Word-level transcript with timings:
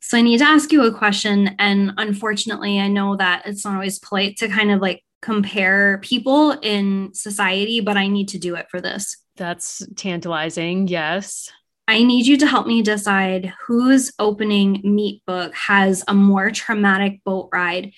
So 0.00 0.18
I 0.18 0.22
need 0.22 0.38
to 0.38 0.48
ask 0.48 0.72
you 0.72 0.82
a 0.84 0.92
question. 0.92 1.54
And 1.58 1.92
unfortunately, 1.96 2.80
I 2.80 2.88
know 2.88 3.16
that 3.16 3.42
it's 3.46 3.64
not 3.64 3.74
always 3.74 3.98
polite 3.98 4.36
to 4.38 4.48
kind 4.48 4.70
of 4.70 4.80
like 4.80 5.04
compare 5.22 5.98
people 5.98 6.52
in 6.62 7.12
society, 7.12 7.80
but 7.80 7.96
I 7.96 8.08
need 8.08 8.28
to 8.28 8.38
do 8.38 8.54
it 8.54 8.70
for 8.70 8.80
this. 8.80 9.16
That's 9.36 9.86
tantalizing. 9.96 10.88
Yes. 10.88 11.50
I 11.86 12.02
need 12.04 12.26
you 12.26 12.36
to 12.38 12.46
help 12.46 12.66
me 12.66 12.82
decide 12.82 13.52
whose 13.66 14.12
opening 14.18 14.80
Meet 14.84 15.24
book 15.26 15.54
has 15.54 16.04
a 16.06 16.14
more 16.14 16.50
traumatic 16.50 17.22
boat 17.24 17.48
ride 17.52 17.92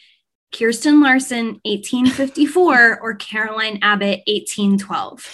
Kirsten 0.52 1.00
Larson, 1.00 1.60
1854, 1.64 3.00
or 3.00 3.14
Caroline 3.14 3.78
Abbott, 3.80 4.20
1812. 4.26 5.26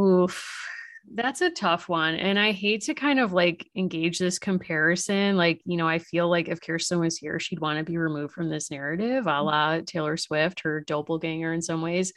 Oof. 0.00 0.69
That's 1.12 1.40
a 1.40 1.50
tough 1.50 1.88
one. 1.88 2.14
And 2.14 2.38
I 2.38 2.52
hate 2.52 2.82
to 2.82 2.94
kind 2.94 3.18
of 3.18 3.32
like 3.32 3.68
engage 3.74 4.18
this 4.18 4.38
comparison. 4.38 5.36
Like, 5.36 5.60
you 5.64 5.76
know, 5.76 5.88
I 5.88 5.98
feel 5.98 6.28
like 6.28 6.48
if 6.48 6.60
Kirsten 6.60 7.00
was 7.00 7.18
here, 7.18 7.40
she'd 7.40 7.58
want 7.58 7.78
to 7.78 7.84
be 7.84 7.98
removed 7.98 8.32
from 8.32 8.48
this 8.48 8.70
narrative, 8.70 9.26
a 9.26 9.30
mm. 9.30 9.44
la 9.44 9.80
Taylor 9.84 10.16
Swift, 10.16 10.60
her 10.60 10.80
doppelganger 10.80 11.52
in 11.52 11.62
some 11.62 11.82
ways. 11.82 12.12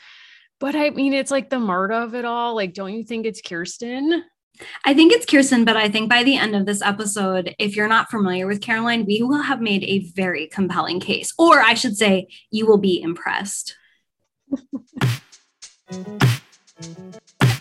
But 0.59 0.75
I 0.75 0.91
mean, 0.91 1.13
it's 1.13 1.31
like 1.31 1.49
the 1.49 1.59
Marta 1.59 1.95
of 2.03 2.13
it 2.13 2.23
all. 2.23 2.55
Like, 2.55 2.73
don't 2.73 2.93
you 2.93 3.03
think 3.03 3.25
it's 3.25 3.41
Kirsten? 3.41 4.23
I 4.85 4.93
think 4.93 5.11
it's 5.11 5.25
Kirsten, 5.25 5.65
but 5.65 5.75
I 5.75 5.89
think 5.89 6.07
by 6.09 6.23
the 6.23 6.37
end 6.37 6.55
of 6.55 6.67
this 6.67 6.83
episode, 6.83 7.55
if 7.57 7.75
you're 7.75 7.87
not 7.87 8.11
familiar 8.11 8.45
with 8.45 8.61
Caroline, 8.61 9.05
we 9.05 9.23
will 9.23 9.41
have 9.41 9.59
made 9.59 9.83
a 9.83 10.07
very 10.11 10.45
compelling 10.47 10.99
case. 10.99 11.33
Or 11.39 11.59
I 11.61 11.73
should 11.73 11.97
say, 11.97 12.27
you 12.51 12.67
will 12.67 12.77
be 12.77 13.01
impressed. 13.01 13.75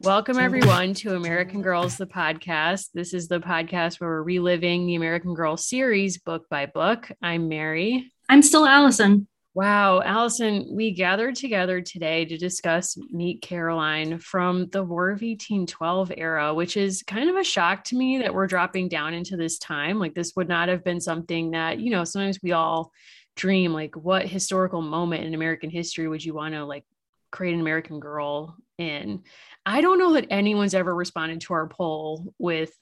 Welcome, 0.00 0.38
everyone, 0.38 0.92
to 0.94 1.14
American 1.14 1.62
Girls, 1.62 1.96
the 1.96 2.04
podcast. 2.04 2.88
This 2.92 3.14
is 3.14 3.28
the 3.28 3.40
podcast 3.40 4.00
where 4.00 4.10
we're 4.10 4.22
reliving 4.22 4.86
the 4.86 4.96
American 4.96 5.32
Girl 5.32 5.56
series 5.56 6.18
book 6.18 6.50
by 6.50 6.66
book. 6.66 7.10
I'm 7.22 7.48
Mary. 7.48 8.12
I'm 8.28 8.42
still 8.42 8.66
Allison. 8.66 9.26
Wow, 9.54 10.02
Allison, 10.02 10.66
we 10.70 10.90
gathered 10.90 11.36
together 11.36 11.80
today 11.80 12.26
to 12.26 12.36
discuss 12.36 12.98
Meet 13.10 13.40
Caroline 13.40 14.18
from 14.18 14.68
the 14.68 14.82
War 14.82 15.10
of 15.10 15.22
1812 15.22 16.12
era, 16.16 16.52
which 16.52 16.76
is 16.76 17.04
kind 17.04 17.30
of 17.30 17.36
a 17.36 17.44
shock 17.44 17.84
to 17.84 17.96
me 17.96 18.18
that 18.18 18.34
we're 18.34 18.48
dropping 18.48 18.88
down 18.88 19.14
into 19.14 19.38
this 19.38 19.58
time. 19.58 19.98
Like, 19.98 20.12
this 20.12 20.32
would 20.36 20.48
not 20.48 20.68
have 20.68 20.84
been 20.84 21.00
something 21.00 21.52
that, 21.52 21.78
you 21.78 21.90
know, 21.90 22.04
sometimes 22.04 22.40
we 22.42 22.52
all 22.52 22.92
dream, 23.36 23.72
like, 23.72 23.96
what 23.96 24.26
historical 24.26 24.82
moment 24.82 25.24
in 25.24 25.34
American 25.34 25.70
history 25.70 26.08
would 26.08 26.24
you 26.24 26.34
want 26.34 26.54
to, 26.54 26.64
like, 26.64 26.84
create 27.30 27.54
an 27.54 27.60
American 27.60 28.00
girl 28.00 28.56
in? 28.78 29.22
I 29.66 29.80
don't 29.80 29.98
know 29.98 30.14
that 30.14 30.26
anyone's 30.30 30.74
ever 30.74 30.94
responded 30.94 31.40
to 31.42 31.54
our 31.54 31.68
poll 31.68 32.34
with 32.38 32.72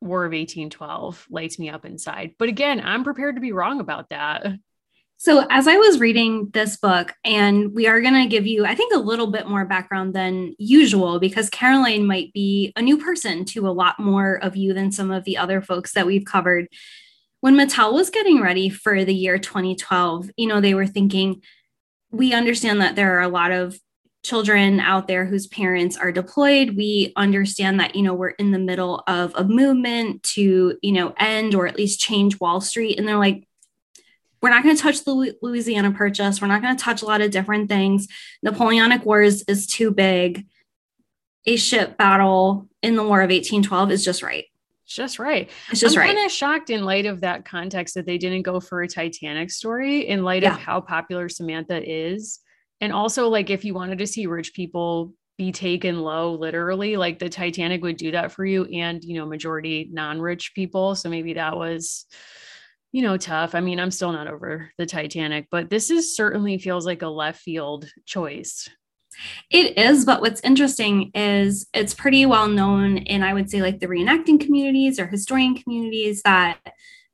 War 0.00 0.24
of 0.24 0.32
1812 0.32 1.26
lights 1.30 1.58
me 1.58 1.70
up 1.70 1.84
inside. 1.84 2.34
But 2.38 2.48
again, 2.48 2.80
I'm 2.84 3.04
prepared 3.04 3.36
to 3.36 3.40
be 3.40 3.52
wrong 3.52 3.80
about 3.80 4.08
that. 4.10 4.46
So, 5.16 5.46
as 5.48 5.68
I 5.68 5.76
was 5.76 6.00
reading 6.00 6.50
this 6.52 6.76
book, 6.76 7.14
and 7.24 7.72
we 7.72 7.86
are 7.86 8.00
going 8.00 8.20
to 8.20 8.26
give 8.26 8.44
you, 8.44 8.66
I 8.66 8.74
think, 8.74 8.92
a 8.92 8.98
little 8.98 9.28
bit 9.28 9.46
more 9.46 9.64
background 9.64 10.14
than 10.14 10.56
usual 10.58 11.20
because 11.20 11.48
Caroline 11.48 12.04
might 12.04 12.32
be 12.32 12.72
a 12.74 12.82
new 12.82 12.98
person 12.98 13.44
to 13.44 13.68
a 13.68 13.70
lot 13.70 14.00
more 14.00 14.42
of 14.42 14.56
you 14.56 14.74
than 14.74 14.90
some 14.90 15.12
of 15.12 15.22
the 15.22 15.36
other 15.36 15.62
folks 15.62 15.92
that 15.92 16.06
we've 16.06 16.24
covered. 16.24 16.66
When 17.42 17.56
Mattel 17.56 17.92
was 17.92 18.08
getting 18.08 18.40
ready 18.40 18.68
for 18.68 19.04
the 19.04 19.12
year 19.12 19.36
2012, 19.36 20.30
you 20.36 20.46
know, 20.46 20.60
they 20.60 20.74
were 20.74 20.86
thinking, 20.86 21.42
we 22.12 22.32
understand 22.32 22.80
that 22.80 22.94
there 22.94 23.18
are 23.18 23.22
a 23.22 23.28
lot 23.28 23.50
of 23.50 23.76
children 24.22 24.78
out 24.78 25.08
there 25.08 25.26
whose 25.26 25.48
parents 25.48 25.96
are 25.96 26.12
deployed. 26.12 26.76
We 26.76 27.12
understand 27.16 27.80
that 27.80 27.96
you 27.96 28.02
know 28.02 28.14
we're 28.14 28.28
in 28.28 28.52
the 28.52 28.60
middle 28.60 29.02
of 29.08 29.34
a 29.34 29.42
movement 29.42 30.22
to 30.34 30.78
you 30.80 30.92
know 30.92 31.14
end 31.18 31.56
or 31.56 31.66
at 31.66 31.76
least 31.76 31.98
change 31.98 32.38
wall 32.38 32.60
street. 32.60 32.96
And 32.96 33.08
they're 33.08 33.18
like 33.18 33.44
we're 34.40 34.50
not 34.50 34.62
going 34.62 34.76
to 34.76 34.82
touch 34.82 35.02
the 35.02 35.34
louisiana 35.42 35.90
purchase. 35.90 36.40
We're 36.40 36.46
not 36.46 36.62
going 36.62 36.76
to 36.76 36.84
touch 36.84 37.02
a 37.02 37.06
lot 37.06 37.22
of 37.22 37.32
different 37.32 37.68
things. 37.68 38.06
Napoleonic 38.40 39.04
wars 39.04 39.42
is 39.48 39.66
too 39.66 39.90
big. 39.90 40.46
A 41.46 41.56
ship 41.56 41.98
battle 41.98 42.68
in 42.84 42.94
the 42.94 43.02
war 43.02 43.20
of 43.20 43.30
1812 43.30 43.90
is 43.90 44.04
just 44.04 44.22
right 44.22 44.44
just 44.94 45.18
right. 45.18 45.50
It's 45.70 45.80
just 45.80 45.96
I'm 45.96 46.00
right. 46.02 46.14
kind 46.14 46.26
of 46.26 46.32
shocked 46.32 46.70
in 46.70 46.84
light 46.84 47.06
of 47.06 47.20
that 47.22 47.44
context 47.44 47.94
that 47.94 48.06
they 48.06 48.18
didn't 48.18 48.42
go 48.42 48.60
for 48.60 48.82
a 48.82 48.88
Titanic 48.88 49.50
story 49.50 50.08
in 50.08 50.22
light 50.22 50.42
Yeah. 50.42 50.54
of 50.54 50.60
how 50.60 50.80
popular 50.80 51.28
Samantha 51.28 51.80
is. 51.88 52.40
And 52.80 52.92
also, 52.92 53.28
like, 53.28 53.50
if 53.50 53.64
you 53.64 53.74
wanted 53.74 53.98
to 53.98 54.06
see 54.06 54.26
rich 54.26 54.54
people 54.54 55.14
be 55.38 55.52
taken 55.52 56.00
low, 56.00 56.34
literally, 56.34 56.96
like 56.96 57.18
the 57.18 57.28
Titanic 57.28 57.82
would 57.82 57.96
do 57.96 58.10
that 58.10 58.32
for 58.32 58.44
you 58.44 58.64
and, 58.66 59.02
you 59.04 59.14
know, 59.14 59.26
majority 59.26 59.88
non 59.92 60.20
rich 60.20 60.52
people. 60.54 60.94
So 60.94 61.08
maybe 61.08 61.34
that 61.34 61.56
was, 61.56 62.06
you 62.90 63.02
know, 63.02 63.16
tough. 63.16 63.54
I 63.54 63.60
mean, 63.60 63.80
I'm 63.80 63.90
still 63.90 64.12
not 64.12 64.26
over 64.26 64.70
the 64.78 64.86
Titanic, 64.86 65.46
but 65.50 65.70
this 65.70 65.90
is 65.90 66.14
certainly 66.16 66.58
feels 66.58 66.84
like 66.84 67.02
a 67.02 67.08
left 67.08 67.40
field 67.40 67.88
choice. 68.04 68.68
It 69.50 69.78
is, 69.78 70.04
but 70.04 70.20
what's 70.20 70.40
interesting 70.40 71.10
is 71.14 71.66
it's 71.74 71.94
pretty 71.94 72.26
well 72.26 72.48
known 72.48 72.98
in, 72.98 73.22
I 73.22 73.34
would 73.34 73.50
say, 73.50 73.62
like 73.62 73.80
the 73.80 73.86
reenacting 73.86 74.40
communities 74.40 74.98
or 74.98 75.06
historian 75.06 75.54
communities 75.54 76.22
that 76.22 76.58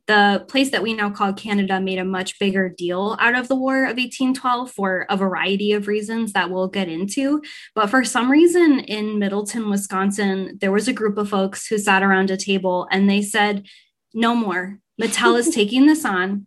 the 0.09 0.45
place 0.49 0.71
that 0.71 0.83
we 0.83 0.95
now 0.95 1.11
call 1.11 1.35
Canada 1.35 1.79
made 1.81 1.99
a 1.99 2.05
much 2.05 2.39
bigger 2.39 2.71
deal 2.71 3.17
out 3.21 3.37
of 3.37 3.47
the 3.47 3.55
War 3.55 3.85
of 3.85 3.99
1812 3.99 4.71
for 4.71 5.07
a 5.11 5.17
variety 5.19 5.73
of 5.73 5.87
reasons 5.87 6.33
that 6.33 6.51
we'll 6.51 6.67
get 6.67 6.89
into. 6.89 7.43
But 7.75 7.91
for 7.91 8.03
some 8.05 8.31
reason 8.31 8.81
in 8.81 9.19
Middleton, 9.19 9.69
Wisconsin, 9.69 10.57
there 10.63 10.73
was 10.73 10.89
a 10.89 10.95
group 10.95 11.19
of 11.19 11.29
folks 11.29 11.67
who 11.67 11.77
sat 11.77 12.03
around 12.03 12.31
a 12.31 12.39
table 12.39 12.89
and 12.91 13.09
they 13.09 13.21
said, 13.21 13.67
no 14.15 14.35
more. 14.35 14.79
Mattel 15.01 15.39
is 15.39 15.51
taking 15.55 15.87
this 15.87 16.07
on. 16.07 16.47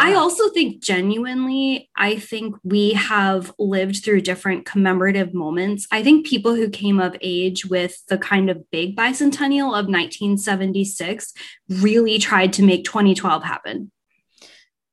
I 0.00 0.14
also 0.14 0.48
think 0.50 0.82
genuinely, 0.82 1.88
I 1.96 2.16
think 2.16 2.56
we 2.64 2.94
have 2.94 3.52
lived 3.60 4.04
through 4.04 4.22
different 4.22 4.66
commemorative 4.66 5.32
moments. 5.32 5.86
I 5.92 6.02
think 6.02 6.26
people 6.26 6.54
who 6.54 6.68
came 6.68 6.98
of 6.98 7.16
age 7.20 7.64
with 7.64 8.04
the 8.08 8.18
kind 8.18 8.50
of 8.50 8.68
big 8.72 8.96
bicentennial 8.96 9.68
of 9.68 9.86
1976 9.86 11.32
really 11.68 12.18
tried 12.18 12.52
to 12.54 12.64
make 12.64 12.84
2012 12.84 13.44
happen. 13.44 13.92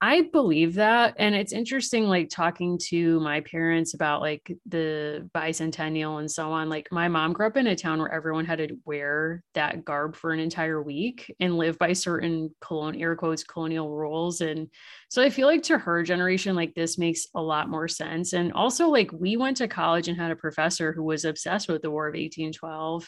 I 0.03 0.23
believe 0.34 0.73
that. 0.75 1.13
And 1.19 1.35
it's 1.35 1.53
interesting, 1.53 2.07
like 2.07 2.29
talking 2.29 2.79
to 2.89 3.19
my 3.19 3.41
parents 3.41 3.94
about 3.94 4.22
like 4.22 4.51
the 4.66 5.29
bicentennial 5.35 6.19
and 6.19 6.29
so 6.29 6.51
on. 6.51 6.69
Like 6.69 6.88
my 6.91 7.07
mom 7.07 7.34
grew 7.34 7.45
up 7.45 7.56
in 7.56 7.67
a 7.67 7.75
town 7.75 8.00
where 8.00 8.12
everyone 8.12 8.45
had 8.45 8.57
to 8.57 8.75
wear 8.84 9.44
that 9.53 9.85
garb 9.85 10.16
for 10.16 10.31
an 10.31 10.39
entire 10.39 10.81
week 10.81 11.31
and 11.39 11.56
live 11.56 11.78
by 11.78 11.94
certain 11.94 12.50
colonial 12.62 13.03
air 13.03 13.16
quotes 13.16 13.44
colonial 13.44 13.91
rules. 13.91 14.41
And 14.41 14.69
so 15.09 15.22
I 15.22 15.29
feel 15.29 15.45
like 15.45 15.62
to 15.63 15.78
her 15.78 16.01
generation, 16.01 16.56
like 16.56 16.73
this 16.73 16.97
makes 16.97 17.28
a 17.35 17.41
lot 17.41 17.69
more 17.69 17.88
sense. 17.88 18.33
And 18.33 18.51
also 18.53 18.88
like 18.89 19.12
we 19.13 19.38
went 19.38 19.57
to 19.57 19.68
college 19.68 20.07
and 20.07 20.18
had 20.18 20.31
a 20.31 20.35
professor 20.35 20.94
who 20.94 21.03
was 21.03 21.25
obsessed 21.25 21.69
with 21.69 21.83
the 21.83 21.92
War 21.92 22.07
of 22.07 22.15
1812 22.15 23.07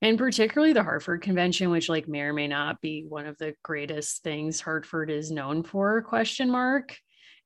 and 0.00 0.18
particularly 0.18 0.72
the 0.72 0.82
Hartford 0.82 1.22
Convention, 1.22 1.70
which 1.70 1.88
like 1.88 2.08
may 2.08 2.20
or 2.20 2.32
may 2.32 2.46
not 2.46 2.80
be 2.80 3.04
one 3.08 3.26
of 3.26 3.36
the 3.38 3.54
greatest 3.62 4.22
things 4.22 4.60
Hartford 4.60 5.10
is 5.10 5.30
known 5.30 5.62
for, 5.62 6.02
question 6.02 6.50
mark. 6.50 6.96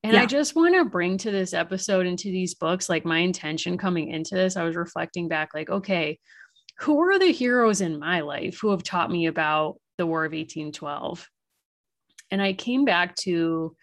And 0.05 0.17
I 0.17 0.25
just 0.25 0.53
want 0.53 0.75
to 0.75 0.83
bring 0.83 1.17
to 1.19 1.31
this 1.31 1.53
episode 1.53 2.05
and 2.05 2.19
to 2.19 2.29
these 2.29 2.55
books, 2.55 2.89
like 2.89 3.05
my 3.05 3.19
intention 3.19 3.77
coming 3.77 4.09
into 4.09 4.35
this, 4.35 4.57
I 4.57 4.63
was 4.63 4.75
reflecting 4.75 5.29
back, 5.29 5.51
like, 5.53 5.69
okay, 5.69 6.19
who 6.79 6.99
are 6.99 7.17
the 7.17 7.31
heroes 7.31 7.79
in 7.79 7.99
my 7.99 8.19
life 8.19 8.59
who 8.61 8.71
have 8.71 8.83
taught 8.83 9.09
me 9.09 9.27
about 9.27 9.77
the 9.97 10.05
War 10.05 10.25
of 10.25 10.33
1812? 10.33 11.25
And 12.31 12.41
I 12.41 12.51
came 12.51 12.83
back 12.83 13.15
to, 13.21 13.77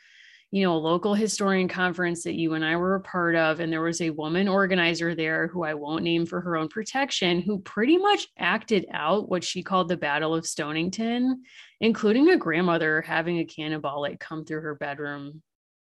you 0.52 0.64
know, 0.64 0.74
a 0.74 0.78
local 0.78 1.14
historian 1.14 1.68
conference 1.68 2.24
that 2.24 2.34
you 2.34 2.54
and 2.54 2.64
I 2.64 2.76
were 2.76 2.96
a 2.96 3.00
part 3.00 3.36
of. 3.36 3.60
And 3.60 3.72
there 3.72 3.82
was 3.82 4.00
a 4.00 4.10
woman 4.10 4.48
organizer 4.48 5.14
there 5.14 5.46
who 5.46 5.62
I 5.62 5.74
won't 5.74 6.02
name 6.02 6.26
for 6.26 6.40
her 6.40 6.56
own 6.56 6.68
protection, 6.68 7.40
who 7.40 7.60
pretty 7.60 7.98
much 7.98 8.26
acted 8.36 8.86
out 8.92 9.28
what 9.28 9.44
she 9.44 9.62
called 9.62 9.88
the 9.88 9.96
Battle 9.96 10.34
of 10.34 10.46
Stonington, 10.46 11.42
including 11.80 12.30
a 12.30 12.36
grandmother 12.36 13.00
having 13.02 13.38
a 13.38 13.44
cannonball 13.44 14.00
like 14.00 14.18
come 14.18 14.44
through 14.44 14.62
her 14.62 14.74
bedroom 14.74 15.40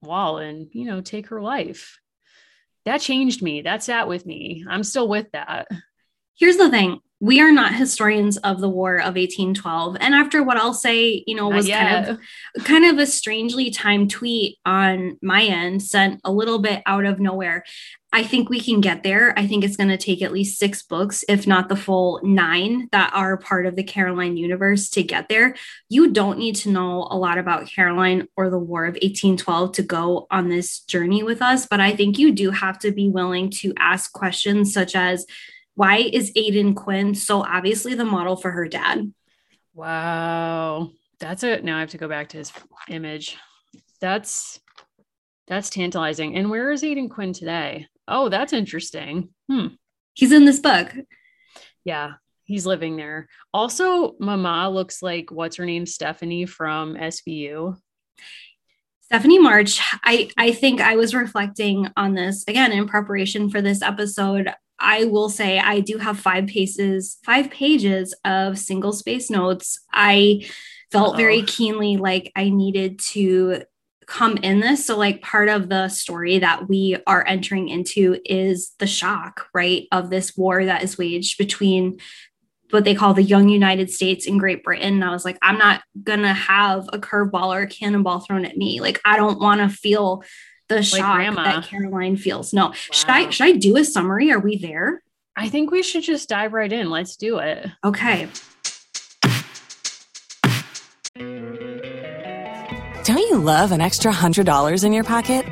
wall 0.02 0.40
and, 0.40 0.68
you 0.74 0.86
know, 0.86 1.00
take 1.02 1.28
her 1.28 1.42
life. 1.42 1.98
that 2.86 3.02
changed 3.02 3.42
me. 3.42 3.62
That 3.62 3.84
sat 3.84 4.08
with 4.08 4.26
me. 4.26 4.66
I'm 4.68 4.84
still 4.84 5.08
with 5.08 5.32
that. 5.32 5.68
Here's 6.38 6.58
the 6.58 6.70
thing 6.70 7.00
we 7.20 7.42
are 7.42 7.52
not 7.52 7.76
historians 7.76 8.38
of 8.38 8.62
the 8.62 8.70
war 8.70 8.96
of 8.96 9.16
1812 9.16 9.98
and 10.00 10.16
after 10.16 10.42
what 10.44 10.58
i'll 10.58 10.74
say 10.74 11.24
you 11.28 11.36
know 11.36 11.50
was 11.50 11.68
kind 11.68 12.08
of 12.08 12.20
kind 12.64 12.86
of 12.86 12.98
a 12.98 13.06
strangely 13.06 13.70
timed 13.70 14.10
tweet 14.10 14.58
on 14.66 15.18
my 15.22 15.44
end 15.44 15.82
sent 15.82 16.20
a 16.24 16.32
little 16.32 16.60
bit 16.60 16.82
out 16.86 17.06
of 17.06 17.20
nowhere 17.20 17.64
i 18.12 18.24
think 18.24 18.50
we 18.50 18.60
can 18.60 18.82
get 18.82 19.04
there. 19.04 19.38
I 19.38 19.46
think 19.46 19.64
it's 19.64 19.78
going 19.78 19.90
to 19.90 19.98
take 19.98 20.24
at 20.24 20.32
least 20.32 20.58
six 20.58 20.82
books 20.82 21.24
if 21.30 21.46
not 21.46 21.70
the 21.70 21.76
full 21.76 22.20
nine 22.24 22.90
that 22.92 23.12
are 23.14 23.38
part 23.38 23.68
of 23.68 23.76
the 23.76 23.84
caroline 23.84 24.36
universe 24.36 24.90
to 24.92 25.04
get 25.04 25.30
there. 25.30 25.56
You 25.90 26.12
don't 26.12 26.40
need 26.40 26.56
to 26.58 26.72
know 26.72 27.08
a 27.12 27.16
lot 27.16 27.38
about 27.38 27.68
caroline 27.68 28.28
or 28.36 28.50
the 28.50 28.58
war 28.58 28.86
of 28.86 28.94
1812 28.94 29.74
to 29.74 29.84
go 29.84 30.26
on 30.32 30.50
this 30.50 30.80
journey 30.80 31.22
with 31.22 31.42
us 31.42 31.68
but 31.68 31.80
i 31.80 31.96
think 31.96 32.18
you 32.18 32.32
do 32.32 32.52
have 32.52 32.80
to 32.80 32.92
be 32.92 33.10
willing 33.10 33.50
to 33.50 33.74
ask 33.78 34.12
questions 34.12 34.74
such 34.74 34.96
as 34.96 35.26
why 35.80 35.96
is 36.12 36.34
Aidan 36.36 36.76
Quinn 36.76 37.16
so 37.16 37.42
obviously 37.42 37.96
the 37.96 38.04
model 38.04 38.36
for 38.36 38.52
her 38.52 38.68
dad? 38.68 39.14
Wow. 39.74 40.90
That's 41.22 41.42
it. 41.44 41.64
Now 41.64 41.78
I 41.78 41.80
have 41.80 41.92
to 41.92 41.98
go 41.98 42.10
back 42.10 42.28
to 42.30 42.38
his 42.38 42.52
image. 42.90 43.38
That's 44.02 44.60
that's 45.48 45.70
tantalizing. 45.70 46.36
And 46.36 46.50
where 46.50 46.74
is 46.74 46.84
Aidan 46.84 47.08
Quinn 47.08 47.32
today? 47.32 47.88
Oh, 48.10 48.28
that's 48.28 48.52
interesting. 48.52 49.30
Hmm. 49.50 49.68
He's 50.16 50.34
in 50.34 50.44
this 50.44 50.60
book. 50.60 50.94
Yeah, 51.86 52.16
he's 52.44 52.66
living 52.66 52.98
there. 52.98 53.30
Also, 53.54 54.18
Mama 54.20 54.70
looks 54.70 55.02
like 55.02 55.32
what's 55.32 55.56
her 55.56 55.66
name? 55.66 55.86
Stephanie 55.86 56.46
from 56.46 56.96
SVU. 56.96 57.78
Stephanie 59.04 59.40
March, 59.40 59.80
I, 60.04 60.30
I 60.38 60.52
think 60.52 60.82
I 60.82 60.98
was 60.98 61.16
reflecting 61.16 61.88
on 61.96 62.16
this 62.16 62.44
again 62.50 62.74
in 62.74 62.86
preparation 62.86 63.50
for 63.50 63.62
this 63.62 63.82
episode. 63.82 64.54
I 64.80 65.06
will 65.06 65.30
say 65.30 65.60
I 65.60 65.80
do 65.80 65.98
have 65.98 66.20
five 66.20 66.48
pages, 66.48 67.18
five 67.26 67.50
pages 67.50 68.16
of 68.26 68.58
single 68.58 68.94
space 68.94 69.30
notes. 69.30 69.80
I 69.94 70.48
felt 70.92 71.12
Uh-oh. 71.12 71.18
very 71.18 71.42
keenly 71.44 71.98
like 71.98 72.32
I 72.36 72.50
needed 72.50 73.00
to 73.12 73.64
come 74.08 74.38
in 74.38 74.60
this. 74.60 74.86
So, 74.86 74.98
like, 74.98 75.22
part 75.22 75.50
of 75.50 75.70
the 75.70 75.88
story 75.88 76.40
that 76.40 76.68
we 76.68 76.98
are 77.06 77.24
entering 77.28 77.70
into 77.70 78.18
is 78.26 78.72
the 78.80 78.88
shock, 78.88 79.48
right, 79.54 79.88
of 79.92 80.10
this 80.10 80.36
war 80.36 80.66
that 80.66 80.84
is 80.84 80.98
waged 80.98 81.38
between 81.38 82.00
what 82.72 82.86
they 82.86 82.96
call 82.96 83.14
the 83.14 83.24
young 83.24 83.50
United 83.50 83.90
States 83.92 84.28
and 84.28 84.40
Great 84.40 84.64
Britain. 84.64 84.96
And 84.96 85.04
I 85.04 85.12
was 85.12 85.26
like, 85.26 85.38
I'm 85.42 85.58
not 85.58 85.82
gonna 86.04 86.34
have 86.34 86.88
a 86.92 87.00
curveball 87.00 87.56
or 87.56 87.62
a 87.62 87.68
cannonball 87.68 88.22
thrown 88.22 88.46
at 88.46 88.58
me. 88.58 88.80
Like, 88.80 89.00
I 89.06 89.16
don't 89.16 89.40
want 89.40 89.62
to 89.62 89.70
feel 89.70 90.24
the 90.70 90.84
shock 90.84 91.16
grandma. 91.16 91.44
that 91.44 91.66
Caroline 91.66 92.16
feels. 92.16 92.54
No, 92.54 92.68
wow. 92.68 92.74
should 92.92 93.10
I 93.10 93.30
should 93.30 93.46
I 93.46 93.52
do 93.54 93.76
a 93.76 93.84
summary? 93.84 94.32
Are 94.32 94.40
we 94.40 94.58
there? 94.58 95.04
I 95.36 95.50
think 95.50 95.72
we 95.72 95.84
should 95.84 96.04
just 96.04 96.30
dive 96.30 96.54
right 96.54 96.72
in. 96.72 96.90
Let's 96.90 97.16
do 97.18 97.40
it. 97.40 97.68
Okay. 97.84 98.30
Don't 103.04 103.18
you 103.18 103.38
love 103.38 103.72
an 103.72 103.82
extra 103.82 104.12
hundred 104.12 104.46
dollars 104.46 104.84
in 104.84 104.94
your 104.94 105.04
pocket? 105.04 105.46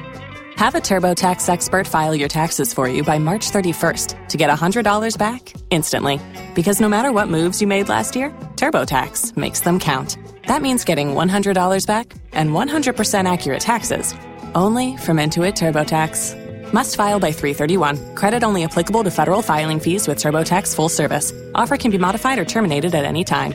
Have 0.57 0.73
a 0.73 0.79
TurboTax 0.79 1.47
expert 1.49 1.87
file 1.87 2.15
your 2.15 2.27
taxes 2.27 2.73
for 2.73 2.87
you 2.89 3.03
by 3.03 3.19
March 3.19 3.51
31st 3.51 4.29
to 4.29 4.37
get 4.37 4.49
$100 4.49 5.17
back 5.17 5.53
instantly. 5.69 6.19
Because 6.55 6.81
no 6.81 6.89
matter 6.89 7.11
what 7.11 7.29
moves 7.29 7.61
you 7.61 7.67
made 7.67 7.89
last 7.89 8.15
year, 8.15 8.31
TurboTax 8.55 9.37
makes 9.37 9.59
them 9.59 9.79
count. 9.79 10.17
That 10.47 10.63
means 10.63 10.83
getting 10.83 11.09
$100 11.09 11.85
back 11.85 12.11
and 12.33 12.49
100% 12.49 13.31
accurate 13.31 13.61
taxes 13.61 14.15
only 14.57 14.97
from 14.97 15.17
Intuit 15.17 15.53
TurboTax. 15.53 16.73
Must 16.73 16.95
file 16.95 17.19
by 17.19 17.31
331. 17.31 18.15
Credit 18.15 18.43
only 18.43 18.63
applicable 18.63 19.03
to 19.03 19.11
federal 19.11 19.41
filing 19.41 19.79
fees 19.79 20.07
with 20.07 20.17
TurboTax 20.17 20.75
full 20.75 20.89
service. 20.89 21.31
Offer 21.55 21.77
can 21.77 21.91
be 21.91 21.97
modified 21.97 22.39
or 22.39 22.45
terminated 22.45 22.93
at 22.93 23.05
any 23.05 23.23
time. 23.23 23.53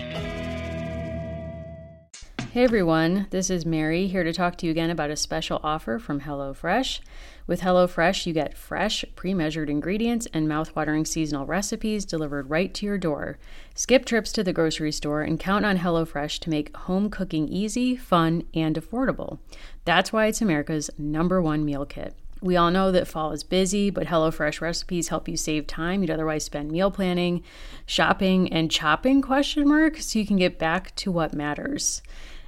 Hey 2.52 2.64
everyone, 2.64 3.28
this 3.30 3.48
is 3.48 3.64
Mary 3.64 4.08
here 4.08 4.24
to 4.24 4.32
talk 4.34 4.56
to 4.56 4.66
you 4.66 4.72
again 4.72 4.90
about 4.90 5.10
a 5.10 5.16
special 5.16 5.58
offer 5.64 5.98
from 5.98 6.20
HelloFresh. 6.20 7.00
With 7.46 7.62
HelloFresh, 7.62 8.24
you 8.26 8.32
get 8.32 8.56
fresh, 8.56 9.04
pre 9.16 9.34
measured 9.34 9.68
ingredients 9.68 10.28
and 10.32 10.46
mouthwatering 10.46 11.06
seasonal 11.06 11.44
recipes 11.44 12.04
delivered 12.04 12.50
right 12.50 12.72
to 12.74 12.86
your 12.86 12.98
door. 12.98 13.38
Skip 13.74 14.04
trips 14.04 14.30
to 14.32 14.44
the 14.44 14.52
grocery 14.52 14.92
store 14.92 15.22
and 15.22 15.40
count 15.40 15.64
on 15.64 15.78
HelloFresh 15.78 16.38
to 16.40 16.50
make 16.50 16.76
home 16.76 17.10
cooking 17.10 17.48
easy, 17.48 17.96
fun, 17.96 18.44
and 18.54 18.76
affordable. 18.76 19.38
That's 19.84 20.12
why 20.12 20.26
it's 20.26 20.40
America's 20.40 20.90
number 20.96 21.42
one 21.42 21.64
meal 21.64 21.84
kit. 21.84 22.14
We 22.40 22.56
all 22.56 22.72
know 22.72 22.90
that 22.90 23.06
fall 23.06 23.30
is 23.30 23.44
busy, 23.44 23.88
but 23.88 24.08
HelloFresh 24.08 24.60
recipes 24.60 25.08
help 25.08 25.28
you 25.28 25.36
save 25.36 25.68
time 25.68 26.02
you'd 26.02 26.10
otherwise 26.10 26.44
spend 26.44 26.72
meal 26.72 26.90
planning, 26.90 27.44
shopping, 27.86 28.52
and 28.52 28.68
chopping 28.68 29.22
question 29.22 29.68
mark 29.68 29.98
so 29.98 30.18
you 30.18 30.26
can 30.26 30.38
get 30.38 30.58
back 30.58 30.94
to 30.96 31.12
what 31.12 31.34
matters. 31.34 32.02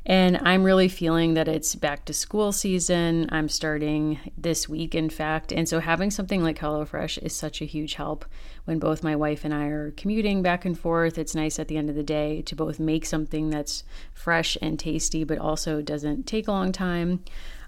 And 0.07 0.39
I'm 0.43 0.65
really 0.65 0.89
feeling 0.89 1.35
that 1.35 1.49
it's 1.49 1.75
back 1.75 2.05
to 2.05 2.13
school 2.13 2.53
season. 2.53 3.27
I'm 3.33 3.49
starting 3.49 4.19
this 4.37 4.69
week, 4.69 4.95
in 4.95 5.09
fact. 5.09 5.51
And 5.51 5.67
so 5.67 5.81
having 5.81 6.11
something 6.11 6.43
like 6.43 6.59
HelloFresh 6.59 7.23
is 7.23 7.35
such 7.35 7.63
a 7.63 7.67
huge 7.67 7.95
help 7.95 8.27
when 8.67 8.79
both 8.79 9.03
my 9.03 9.17
wife 9.17 9.45
and 9.45 9.55
I 9.55 9.67
are 9.67 9.93
commuting 9.93 10.43
back 10.43 10.67
and 10.67 10.79
forth. 10.79 11.17
It's 11.17 11.35
nice 11.35 11.59
at 11.59 11.69
the 11.69 11.79
end 11.79 11.89
of 11.89 11.97
the 11.97 12.03
day 12.03 12.43
to 12.43 12.55
both 12.55 12.79
make 12.79 13.07
something 13.07 13.49
that's 13.49 13.83
fresh 14.13 14.59
and 14.61 14.79
tasty, 14.79 15.25
but 15.25 15.39
also 15.39 15.81
doesn't 15.81 16.27
take 16.27 16.49
a 16.49 16.53
long 16.53 16.71
time. 16.71 17.25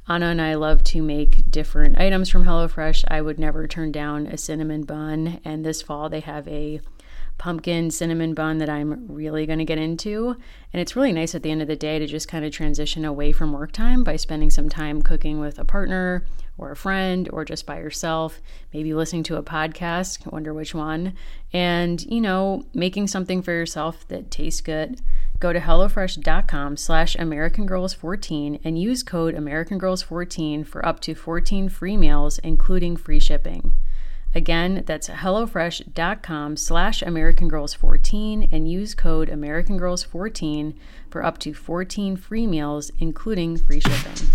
Anna 0.08 0.26
and 0.26 0.40
I 0.40 0.54
love 0.54 0.84
to 0.84 1.02
make 1.02 1.50
different 1.50 1.98
items 1.98 2.28
from 2.28 2.44
HelloFresh. 2.44 3.06
I 3.08 3.20
would 3.22 3.40
never 3.40 3.66
turn 3.66 3.90
down 3.90 4.26
a 4.26 4.36
cinnamon 4.36 4.82
bun. 4.82 5.40
And 5.44 5.64
this 5.64 5.82
fall, 5.82 6.08
they 6.08 6.20
have 6.20 6.46
a 6.46 6.80
pumpkin 7.38 7.90
cinnamon 7.90 8.34
bun 8.34 8.58
that 8.58 8.70
I'm 8.70 9.06
really 9.08 9.46
going 9.46 9.58
to 9.58 9.64
get 9.64 9.78
into. 9.78 10.36
And 10.72 10.80
it's 10.80 10.96
really 10.96 11.12
nice 11.12 11.34
at 11.34 11.42
the 11.42 11.50
end 11.50 11.62
of 11.62 11.68
the 11.68 11.76
day 11.76 11.98
to 11.98 12.06
just 12.06 12.28
kind 12.28 12.44
of 12.44 12.52
transition 12.52 13.04
away 13.04 13.32
from 13.32 13.52
work 13.52 13.72
time 13.72 14.04
by 14.04 14.16
spending 14.16 14.50
some 14.50 14.68
time 14.68 15.02
cooking 15.02 15.38
with 15.38 15.58
a 15.58 15.64
partner 15.64 16.26
or 16.58 16.70
a 16.70 16.76
friend 16.76 17.28
or 17.32 17.44
just 17.44 17.66
by 17.66 17.78
yourself, 17.78 18.40
maybe 18.72 18.94
listening 18.94 19.22
to 19.24 19.36
a 19.36 19.42
podcast, 19.42 20.30
wonder 20.32 20.54
which 20.54 20.74
one, 20.74 21.14
and, 21.52 22.02
you 22.06 22.20
know, 22.20 22.64
making 22.72 23.06
something 23.06 23.42
for 23.42 23.52
yourself 23.52 24.06
that 24.08 24.30
tastes 24.30 24.60
good. 24.60 25.00
Go 25.38 25.52
to 25.52 25.60
HelloFresh.com 25.60 26.78
slash 26.78 27.14
AmericanGirls14 27.16 28.60
and 28.64 28.80
use 28.80 29.02
code 29.02 29.34
AmericanGirls14 29.34 30.66
for 30.66 30.84
up 30.86 31.00
to 31.00 31.14
14 31.14 31.68
free 31.68 31.96
meals, 31.96 32.38
including 32.38 32.96
free 32.96 33.20
shipping. 33.20 33.74
Again, 34.36 34.82
that's 34.84 35.08
HelloFresh.com 35.08 36.58
slash 36.58 37.02
AmericanGirls14 37.02 38.48
and 38.52 38.70
use 38.70 38.94
code 38.94 39.30
AmericanGirls14 39.30 40.74
for 41.08 41.24
up 41.24 41.38
to 41.38 41.54
14 41.54 42.18
free 42.18 42.46
meals, 42.46 42.90
including 42.98 43.56
free 43.56 43.80
shipping. 43.80 44.28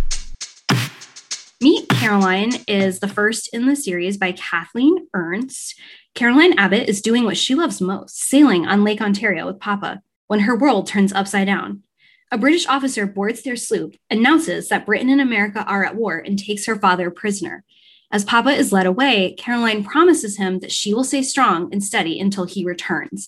Meet 1.61 1.87
Caroline 1.89 2.53
is 2.67 2.99
the 2.99 3.07
first 3.07 3.53
in 3.53 3.67
the 3.67 3.75
series 3.75 4.17
by 4.17 4.31
Kathleen 4.31 5.07
Ernst. 5.13 5.79
Caroline 6.15 6.57
Abbott 6.57 6.89
is 6.89 7.03
doing 7.03 7.23
what 7.23 7.37
she 7.37 7.53
loves 7.53 7.79
most, 7.79 8.23
sailing 8.23 8.65
on 8.65 8.83
Lake 8.83 9.01
Ontario 9.01 9.45
with 9.45 9.59
Papa, 9.59 10.01
when 10.25 10.39
her 10.39 10.57
world 10.57 10.87
turns 10.87 11.13
upside 11.13 11.45
down. 11.45 11.83
A 12.31 12.39
British 12.39 12.65
officer 12.65 13.05
boards 13.05 13.43
their 13.43 13.55
sloop, 13.55 13.93
announces 14.09 14.69
that 14.69 14.87
Britain 14.87 15.09
and 15.09 15.21
America 15.21 15.63
are 15.65 15.85
at 15.85 15.95
war, 15.95 16.17
and 16.17 16.39
takes 16.39 16.65
her 16.65 16.75
father 16.75 17.11
prisoner. 17.11 17.63
As 18.11 18.25
Papa 18.25 18.49
is 18.49 18.73
led 18.73 18.85
away, 18.85 19.35
Caroline 19.37 19.83
promises 19.83 20.37
him 20.37 20.59
that 20.59 20.71
she 20.71 20.93
will 20.93 21.03
stay 21.03 21.21
strong 21.21 21.69
and 21.71 21.83
steady 21.83 22.19
until 22.19 22.45
he 22.45 22.65
returns. 22.65 23.27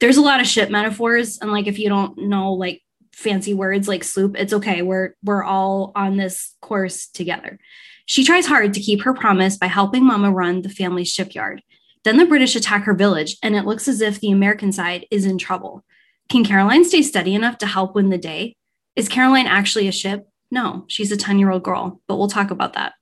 There's 0.00 0.16
a 0.16 0.22
lot 0.22 0.40
of 0.40 0.46
ship 0.46 0.70
metaphors, 0.70 1.38
and 1.38 1.50
like 1.50 1.66
if 1.66 1.78
you 1.78 1.88
don't 1.88 2.16
know 2.18 2.52
like 2.52 2.82
fancy 3.12 3.54
words 3.54 3.88
like 3.88 4.04
sloop, 4.04 4.36
it's 4.36 4.52
okay. 4.52 4.82
We're 4.82 5.14
we're 5.22 5.44
all 5.44 5.92
on 5.94 6.16
this 6.16 6.54
course 6.60 7.08
together. 7.08 7.58
She 8.06 8.24
tries 8.24 8.46
hard 8.46 8.72
to 8.74 8.80
keep 8.80 9.02
her 9.02 9.12
promise 9.12 9.56
by 9.56 9.66
helping 9.66 10.04
Mama 10.04 10.30
run 10.30 10.62
the 10.62 10.68
family 10.68 11.04
shipyard. 11.04 11.62
Then 12.04 12.18
the 12.18 12.24
British 12.26 12.54
attack 12.54 12.84
her 12.84 12.94
village, 12.94 13.36
and 13.42 13.56
it 13.56 13.64
looks 13.64 13.88
as 13.88 14.00
if 14.00 14.20
the 14.20 14.30
American 14.30 14.70
side 14.70 15.06
is 15.10 15.26
in 15.26 15.38
trouble. 15.38 15.84
Can 16.28 16.44
Caroline 16.44 16.84
stay 16.84 17.02
steady 17.02 17.34
enough 17.34 17.58
to 17.58 17.66
help 17.66 17.94
win 17.94 18.10
the 18.10 18.18
day? 18.18 18.54
Is 18.94 19.08
Caroline 19.08 19.46
actually 19.46 19.88
a 19.88 19.92
ship? 19.92 20.28
No, 20.50 20.84
she's 20.86 21.10
a 21.10 21.16
10 21.16 21.38
year 21.38 21.50
old 21.50 21.64
girl, 21.64 22.00
but 22.06 22.16
we'll 22.16 22.28
talk 22.28 22.50
about 22.50 22.74
that. 22.74 22.94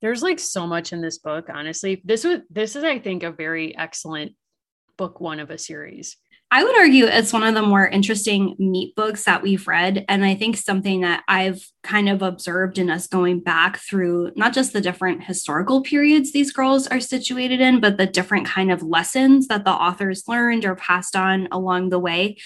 There's 0.00 0.22
like 0.22 0.38
so 0.38 0.66
much 0.66 0.92
in 0.92 1.00
this 1.00 1.18
book 1.18 1.48
honestly 1.52 2.00
this 2.04 2.24
was 2.24 2.40
this 2.50 2.76
is 2.76 2.84
i 2.84 2.98
think 2.98 3.22
a 3.22 3.32
very 3.32 3.76
excellent 3.76 4.32
book 4.96 5.20
one 5.20 5.40
of 5.40 5.50
a 5.50 5.58
series 5.58 6.16
I 6.50 6.64
would 6.64 6.78
argue 6.78 7.04
it's 7.04 7.32
one 7.32 7.42
of 7.42 7.52
the 7.52 7.60
more 7.60 7.86
interesting 7.86 8.56
Meet 8.58 8.96
books 8.96 9.24
that 9.24 9.42
we've 9.42 9.68
read. 9.68 10.06
And 10.08 10.24
I 10.24 10.34
think 10.34 10.56
something 10.56 11.02
that 11.02 11.22
I've 11.28 11.62
kind 11.82 12.08
of 12.08 12.22
observed 12.22 12.78
in 12.78 12.88
us 12.88 13.06
going 13.06 13.40
back 13.40 13.76
through 13.76 14.32
not 14.34 14.54
just 14.54 14.72
the 14.72 14.80
different 14.80 15.24
historical 15.24 15.82
periods 15.82 16.32
these 16.32 16.50
girls 16.50 16.86
are 16.86 17.00
situated 17.00 17.60
in, 17.60 17.80
but 17.80 17.98
the 17.98 18.06
different 18.06 18.46
kind 18.46 18.72
of 18.72 18.82
lessons 18.82 19.48
that 19.48 19.66
the 19.66 19.70
authors 19.70 20.26
learned 20.26 20.64
or 20.64 20.74
passed 20.74 21.14
on 21.14 21.48
along 21.52 21.90
the 21.90 21.98
way. 21.98 22.38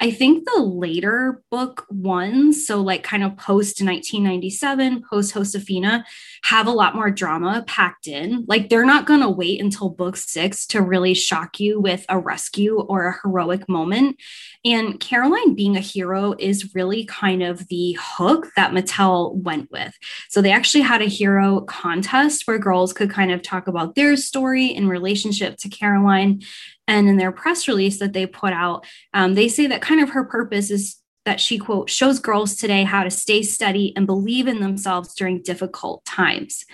I 0.00 0.12
think 0.12 0.44
the 0.44 0.62
later 0.62 1.42
book 1.50 1.84
ones, 1.90 2.64
so 2.64 2.80
like 2.80 3.02
kind 3.02 3.24
of 3.24 3.36
post 3.36 3.82
1997, 3.82 5.02
post 5.10 5.34
Josefina, 5.34 6.04
have 6.44 6.66
a 6.66 6.72
lot 6.72 6.94
more 6.94 7.10
drama 7.10 7.64
packed 7.66 8.06
in. 8.06 8.44
Like 8.46 8.68
they're 8.68 8.84
not 8.84 9.06
going 9.06 9.20
to 9.20 9.28
wait 9.28 9.60
until 9.60 9.90
book 9.90 10.16
six 10.16 10.66
to 10.68 10.82
really 10.82 11.14
shock 11.14 11.60
you 11.60 11.80
with 11.80 12.04
a 12.08 12.18
rescue 12.18 12.80
or 12.80 13.08
a 13.08 13.18
heroic 13.22 13.68
moment. 13.68 14.16
And 14.64 14.98
Caroline 15.00 15.54
being 15.54 15.76
a 15.76 15.80
hero 15.80 16.34
is 16.38 16.74
really 16.74 17.04
kind 17.04 17.42
of 17.42 17.66
the 17.68 17.98
hook 18.00 18.48
that 18.56 18.72
Mattel 18.72 19.34
went 19.34 19.70
with. 19.70 19.94
So 20.28 20.42
they 20.42 20.52
actually 20.52 20.82
had 20.82 21.02
a 21.02 21.06
hero 21.06 21.62
contest 21.62 22.46
where 22.46 22.58
girls 22.58 22.92
could 22.92 23.10
kind 23.10 23.32
of 23.32 23.42
talk 23.42 23.66
about 23.68 23.94
their 23.94 24.16
story 24.16 24.66
in 24.66 24.88
relationship 24.88 25.56
to 25.58 25.68
Caroline. 25.68 26.42
And 26.86 27.08
in 27.08 27.18
their 27.18 27.32
press 27.32 27.68
release 27.68 27.98
that 27.98 28.14
they 28.14 28.26
put 28.26 28.52
out, 28.52 28.86
um, 29.12 29.34
they 29.34 29.48
say 29.48 29.66
that 29.66 29.82
kind 29.82 30.00
of 30.00 30.10
her 30.10 30.24
purpose 30.24 30.70
is 30.70 30.97
that 31.28 31.40
she, 31.40 31.58
quote, 31.58 31.90
shows 31.90 32.18
girls 32.18 32.56
today 32.56 32.84
how 32.84 33.04
to 33.04 33.10
stay 33.10 33.42
steady 33.42 33.92
and 33.94 34.06
believe 34.06 34.46
in 34.46 34.60
themselves 34.60 35.12
during 35.14 35.42
difficult 35.42 36.02
times. 36.06 36.64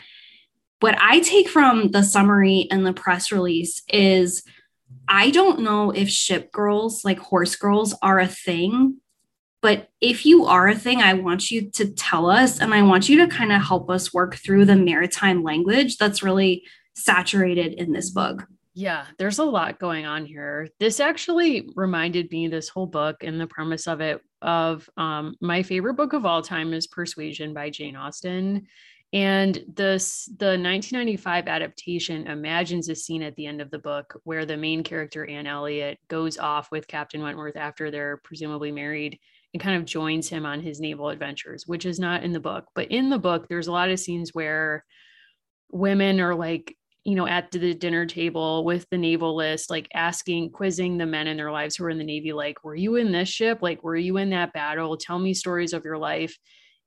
What 0.78 0.96
I 1.00 1.18
take 1.18 1.48
from 1.48 1.90
the 1.90 2.04
summary 2.04 2.68
and 2.70 2.86
the 2.86 2.92
press 2.92 3.32
release 3.32 3.82
is 3.88 4.44
I 5.08 5.30
don't 5.30 5.62
know 5.62 5.90
if 5.90 6.08
ship 6.08 6.52
girls, 6.52 7.04
like 7.04 7.18
horse 7.18 7.56
girls, 7.56 7.96
are 8.00 8.20
a 8.20 8.28
thing. 8.28 8.98
But 9.60 9.88
if 10.00 10.24
you 10.24 10.44
are 10.44 10.68
a 10.68 10.78
thing, 10.78 11.02
I 11.02 11.14
want 11.14 11.50
you 11.50 11.68
to 11.72 11.90
tell 11.92 12.30
us 12.30 12.60
and 12.60 12.72
I 12.72 12.82
want 12.82 13.08
you 13.08 13.18
to 13.18 13.26
kind 13.26 13.50
of 13.50 13.60
help 13.60 13.90
us 13.90 14.14
work 14.14 14.36
through 14.36 14.66
the 14.66 14.76
maritime 14.76 15.42
language 15.42 15.96
that's 15.96 16.22
really 16.22 16.62
saturated 16.94 17.72
in 17.72 17.90
this 17.90 18.10
book. 18.10 18.46
Yeah, 18.74 19.06
there's 19.18 19.38
a 19.38 19.44
lot 19.44 19.78
going 19.78 20.04
on 20.04 20.26
here. 20.26 20.68
This 20.80 20.98
actually 20.98 21.70
reminded 21.76 22.30
me, 22.32 22.48
this 22.48 22.68
whole 22.68 22.88
book 22.88 23.22
and 23.22 23.40
the 23.40 23.46
premise 23.46 23.86
of 23.86 24.00
it, 24.00 24.20
of 24.42 24.88
um, 24.96 25.36
my 25.40 25.62
favorite 25.62 25.94
book 25.94 26.12
of 26.12 26.26
all 26.26 26.42
time 26.42 26.74
is 26.74 26.88
Persuasion 26.88 27.54
by 27.54 27.70
Jane 27.70 27.94
Austen. 27.94 28.66
And 29.12 29.54
this 29.72 30.24
the 30.24 30.58
1995 30.58 31.46
adaptation 31.46 32.26
imagines 32.26 32.88
a 32.88 32.96
scene 32.96 33.22
at 33.22 33.36
the 33.36 33.46
end 33.46 33.60
of 33.60 33.70
the 33.70 33.78
book 33.78 34.20
where 34.24 34.44
the 34.44 34.56
main 34.56 34.82
character, 34.82 35.24
Anne 35.24 35.46
Elliot, 35.46 36.00
goes 36.08 36.36
off 36.36 36.72
with 36.72 36.88
Captain 36.88 37.22
Wentworth 37.22 37.56
after 37.56 37.92
they're 37.92 38.16
presumably 38.24 38.72
married 38.72 39.20
and 39.52 39.62
kind 39.62 39.76
of 39.76 39.84
joins 39.84 40.28
him 40.28 40.44
on 40.44 40.60
his 40.60 40.80
naval 40.80 41.10
adventures, 41.10 41.64
which 41.64 41.86
is 41.86 42.00
not 42.00 42.24
in 42.24 42.32
the 42.32 42.40
book. 42.40 42.64
But 42.74 42.90
in 42.90 43.08
the 43.08 43.20
book, 43.20 43.46
there's 43.46 43.68
a 43.68 43.72
lot 43.72 43.88
of 43.88 44.00
scenes 44.00 44.30
where 44.34 44.84
women 45.70 46.20
are 46.20 46.34
like 46.34 46.76
you 47.04 47.14
know, 47.14 47.26
at 47.26 47.50
the 47.50 47.74
dinner 47.74 48.06
table 48.06 48.64
with 48.64 48.88
the 48.90 48.98
naval 48.98 49.36
list, 49.36 49.68
like 49.70 49.88
asking, 49.94 50.50
quizzing 50.50 50.96
the 50.96 51.06
men 51.06 51.26
in 51.26 51.36
their 51.36 51.52
lives 51.52 51.76
who 51.76 51.84
are 51.84 51.90
in 51.90 51.98
the 51.98 52.04
Navy, 52.04 52.32
like, 52.32 52.64
were 52.64 52.74
you 52.74 52.96
in 52.96 53.12
this 53.12 53.28
ship? 53.28 53.58
Like, 53.60 53.84
were 53.84 53.96
you 53.96 54.16
in 54.16 54.30
that 54.30 54.52
battle? 54.54 54.96
Tell 54.96 55.18
me 55.18 55.34
stories 55.34 55.74
of 55.74 55.84
your 55.84 55.98
life. 55.98 56.36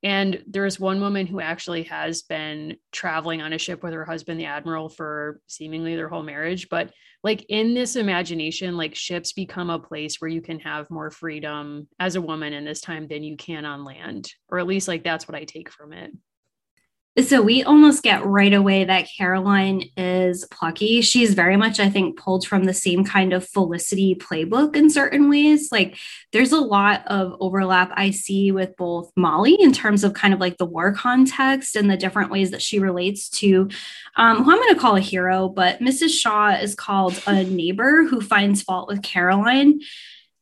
And 0.03 0.43
there's 0.47 0.79
one 0.79 1.01
woman 1.01 1.25
who 1.25 1.39
actually 1.39 1.83
has 1.83 2.21
been 2.21 2.77
traveling 2.91 3.41
on 3.41 3.53
a 3.53 3.57
ship 3.57 3.81
with 3.83 3.93
her 3.93 4.05
husband, 4.05 4.39
the 4.39 4.45
admiral, 4.45 4.89
for 4.89 5.39
seemingly 5.47 5.95
their 5.95 6.09
whole 6.09 6.23
marriage. 6.23 6.69
But 6.69 6.91
like 7.23 7.45
in 7.49 7.73
this 7.73 7.95
imagination, 7.95 8.77
like 8.77 8.95
ships 8.95 9.33
become 9.33 9.69
a 9.69 9.79
place 9.79 10.21
where 10.21 10.29
you 10.29 10.41
can 10.41 10.59
have 10.59 10.91
more 10.91 11.09
freedom 11.09 11.87
as 11.99 12.15
a 12.15 12.21
woman 12.21 12.53
in 12.53 12.63
this 12.63 12.81
time 12.81 13.07
than 13.07 13.23
you 13.23 13.37
can 13.37 13.65
on 13.65 13.83
land, 13.83 14.31
or 14.49 14.59
at 14.59 14.67
least 14.67 14.87
like 14.87 15.03
that's 15.03 15.27
what 15.27 15.35
I 15.35 15.45
take 15.45 15.71
from 15.71 15.93
it. 15.93 16.11
So 17.25 17.41
we 17.41 17.63
almost 17.63 18.03
get 18.03 18.23
right 18.23 18.53
away 18.53 18.83
that 18.83 19.09
Caroline 19.17 19.89
is 19.97 20.45
plucky. 20.51 21.01
She's 21.01 21.33
very 21.33 21.57
much, 21.57 21.79
I 21.79 21.89
think, 21.89 22.15
pulled 22.15 22.45
from 22.45 22.65
the 22.65 22.75
same 22.75 23.03
kind 23.03 23.33
of 23.33 23.47
Felicity 23.47 24.13
playbook 24.13 24.75
in 24.75 24.91
certain 24.91 25.27
ways. 25.27 25.69
Like 25.71 25.97
there's 26.31 26.51
a 26.51 26.59
lot 26.59 27.07
of 27.07 27.35
overlap 27.39 27.91
I 27.95 28.11
see 28.11 28.51
with 28.51 28.77
both 28.77 29.11
Molly 29.15 29.55
in 29.59 29.73
terms 29.73 30.03
of 30.03 30.13
kind 30.13 30.31
of 30.31 30.39
like 30.39 30.57
the 30.57 30.65
war 30.65 30.93
context 30.93 31.75
and 31.75 31.89
the 31.89 31.97
different 31.97 32.29
ways 32.29 32.51
that 32.51 32.61
she 32.61 32.77
relates 32.77 33.29
to 33.29 33.67
um, 34.15 34.43
who 34.43 34.51
I'm 34.51 34.57
going 34.57 34.75
to 34.75 34.79
call 34.79 34.95
a 34.95 35.01
hero, 35.01 35.49
but 35.49 35.79
Mrs. 35.79 36.09
Shaw 36.09 36.51
is 36.51 36.75
called 36.75 37.19
a 37.25 37.43
neighbor 37.45 38.03
who 38.03 38.21
finds 38.21 38.61
fault 38.61 38.87
with 38.87 39.01
Caroline. 39.01 39.79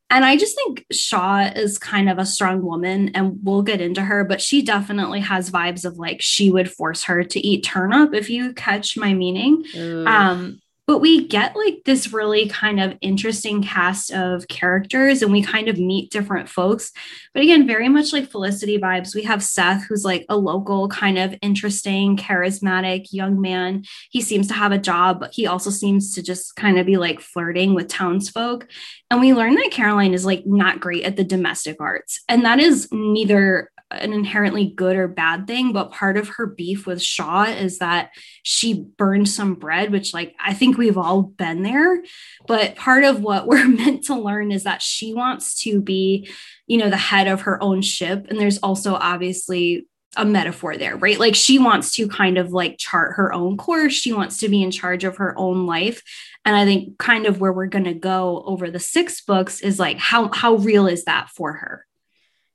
And 0.09 0.23
I 0.23 0.37
just 0.37 0.55
think 0.55 0.85
Shaw 0.91 1.49
is 1.55 1.79
kind 1.79 2.09
of 2.09 2.19
a 2.19 2.25
strong 2.25 2.61
woman, 2.61 3.09
and 3.15 3.39
we'll 3.43 3.63
get 3.63 3.81
into 3.81 4.01
her, 4.01 4.23
but 4.23 4.39
she 4.39 4.61
definitely 4.61 5.19
has 5.21 5.49
vibes 5.49 5.83
of 5.83 5.97
like 5.97 6.21
she 6.21 6.51
would 6.51 6.71
force 6.71 7.03
her 7.05 7.23
to 7.23 7.39
eat 7.39 7.63
turnip, 7.63 8.13
if 8.13 8.29
you 8.29 8.53
catch 8.53 8.97
my 8.97 9.13
meaning. 9.13 9.63
Um, 10.07 10.61
but 10.87 10.99
we 10.99 11.27
get 11.27 11.55
like 11.55 11.81
this 11.85 12.13
really 12.13 12.47
kind 12.47 12.79
of 12.79 12.97
interesting 13.01 13.63
cast 13.63 14.11
of 14.11 14.47
characters 14.47 15.21
and 15.21 15.31
we 15.31 15.41
kind 15.41 15.67
of 15.67 15.77
meet 15.77 16.11
different 16.11 16.49
folks. 16.49 16.91
But 17.33 17.43
again 17.43 17.67
very 17.67 17.89
much 17.89 18.13
like 18.13 18.29
felicity 18.29 18.77
vibes 18.77 19.15
we 19.15 19.23
have 19.23 19.43
seth 19.43 19.85
who's 19.85 20.05
like 20.05 20.25
a 20.29 20.37
local 20.37 20.87
kind 20.87 21.17
of 21.17 21.35
interesting 21.41 22.17
charismatic 22.17 23.07
young 23.11 23.41
man. 23.41 23.83
He 24.11 24.21
seems 24.21 24.47
to 24.47 24.53
have 24.53 24.71
a 24.71 24.77
job 24.77 25.19
but 25.19 25.33
he 25.33 25.47
also 25.47 25.69
seems 25.69 26.13
to 26.15 26.23
just 26.23 26.55
kind 26.55 26.77
of 26.77 26.85
be 26.85 26.97
like 26.97 27.19
flirting 27.19 27.73
with 27.73 27.87
townsfolk. 27.87 28.67
And 29.09 29.19
we 29.19 29.33
learn 29.33 29.55
that 29.55 29.71
caroline 29.71 30.13
is 30.13 30.25
like 30.25 30.45
not 30.45 30.79
great 30.79 31.03
at 31.03 31.15
the 31.15 31.23
domestic 31.23 31.77
arts. 31.79 32.21
And 32.27 32.45
that 32.45 32.59
is 32.59 32.87
neither 32.91 33.71
an 33.91 34.13
inherently 34.13 34.73
good 34.75 34.95
or 34.95 35.07
bad 35.07 35.47
thing, 35.47 35.71
but 35.71 35.91
part 35.91 36.17
of 36.17 36.27
her 36.29 36.47
beef 36.47 36.87
with 36.87 37.01
Shaw 37.01 37.43
is 37.43 37.79
that 37.79 38.11
she 38.43 38.85
burned 38.97 39.29
some 39.29 39.55
bread, 39.55 39.91
which, 39.91 40.13
like, 40.13 40.35
I 40.43 40.53
think 40.53 40.77
we've 40.77 40.97
all 40.97 41.21
been 41.21 41.61
there. 41.61 42.03
But 42.47 42.75
part 42.75 43.03
of 43.03 43.21
what 43.21 43.47
we're 43.47 43.67
meant 43.67 44.05
to 44.05 44.15
learn 44.15 44.51
is 44.51 44.63
that 44.63 44.81
she 44.81 45.13
wants 45.13 45.61
to 45.63 45.81
be, 45.81 46.29
you 46.67 46.77
know, 46.77 46.89
the 46.89 46.97
head 46.97 47.27
of 47.27 47.41
her 47.41 47.61
own 47.61 47.81
ship. 47.81 48.27
And 48.29 48.39
there's 48.39 48.57
also 48.57 48.95
obviously 48.95 49.87
a 50.17 50.25
metaphor 50.25 50.77
there, 50.77 50.95
right? 50.95 51.19
Like 51.19 51.35
she 51.35 51.59
wants 51.59 51.93
to 51.95 52.07
kind 52.07 52.37
of 52.37 52.51
like 52.51 52.77
chart 52.77 53.13
her 53.15 53.33
own 53.33 53.57
course. 53.57 53.93
She 53.93 54.13
wants 54.13 54.39
to 54.39 54.49
be 54.49 54.63
in 54.63 54.71
charge 54.71 55.03
of 55.03 55.17
her 55.17 55.37
own 55.37 55.65
life. 55.65 56.01
And 56.45 56.55
I 56.55 56.65
think 56.65 56.97
kind 56.97 57.25
of 57.25 57.39
where 57.39 57.51
we're 57.51 57.67
going 57.67 57.85
to 57.85 57.93
go 57.93 58.43
over 58.45 58.71
the 58.71 58.79
six 58.79 59.21
books 59.21 59.59
is 59.59 59.79
like 59.79 59.97
how 59.97 60.31
how 60.31 60.55
real 60.55 60.87
is 60.87 61.05
that 61.05 61.29
for 61.29 61.53
her? 61.53 61.85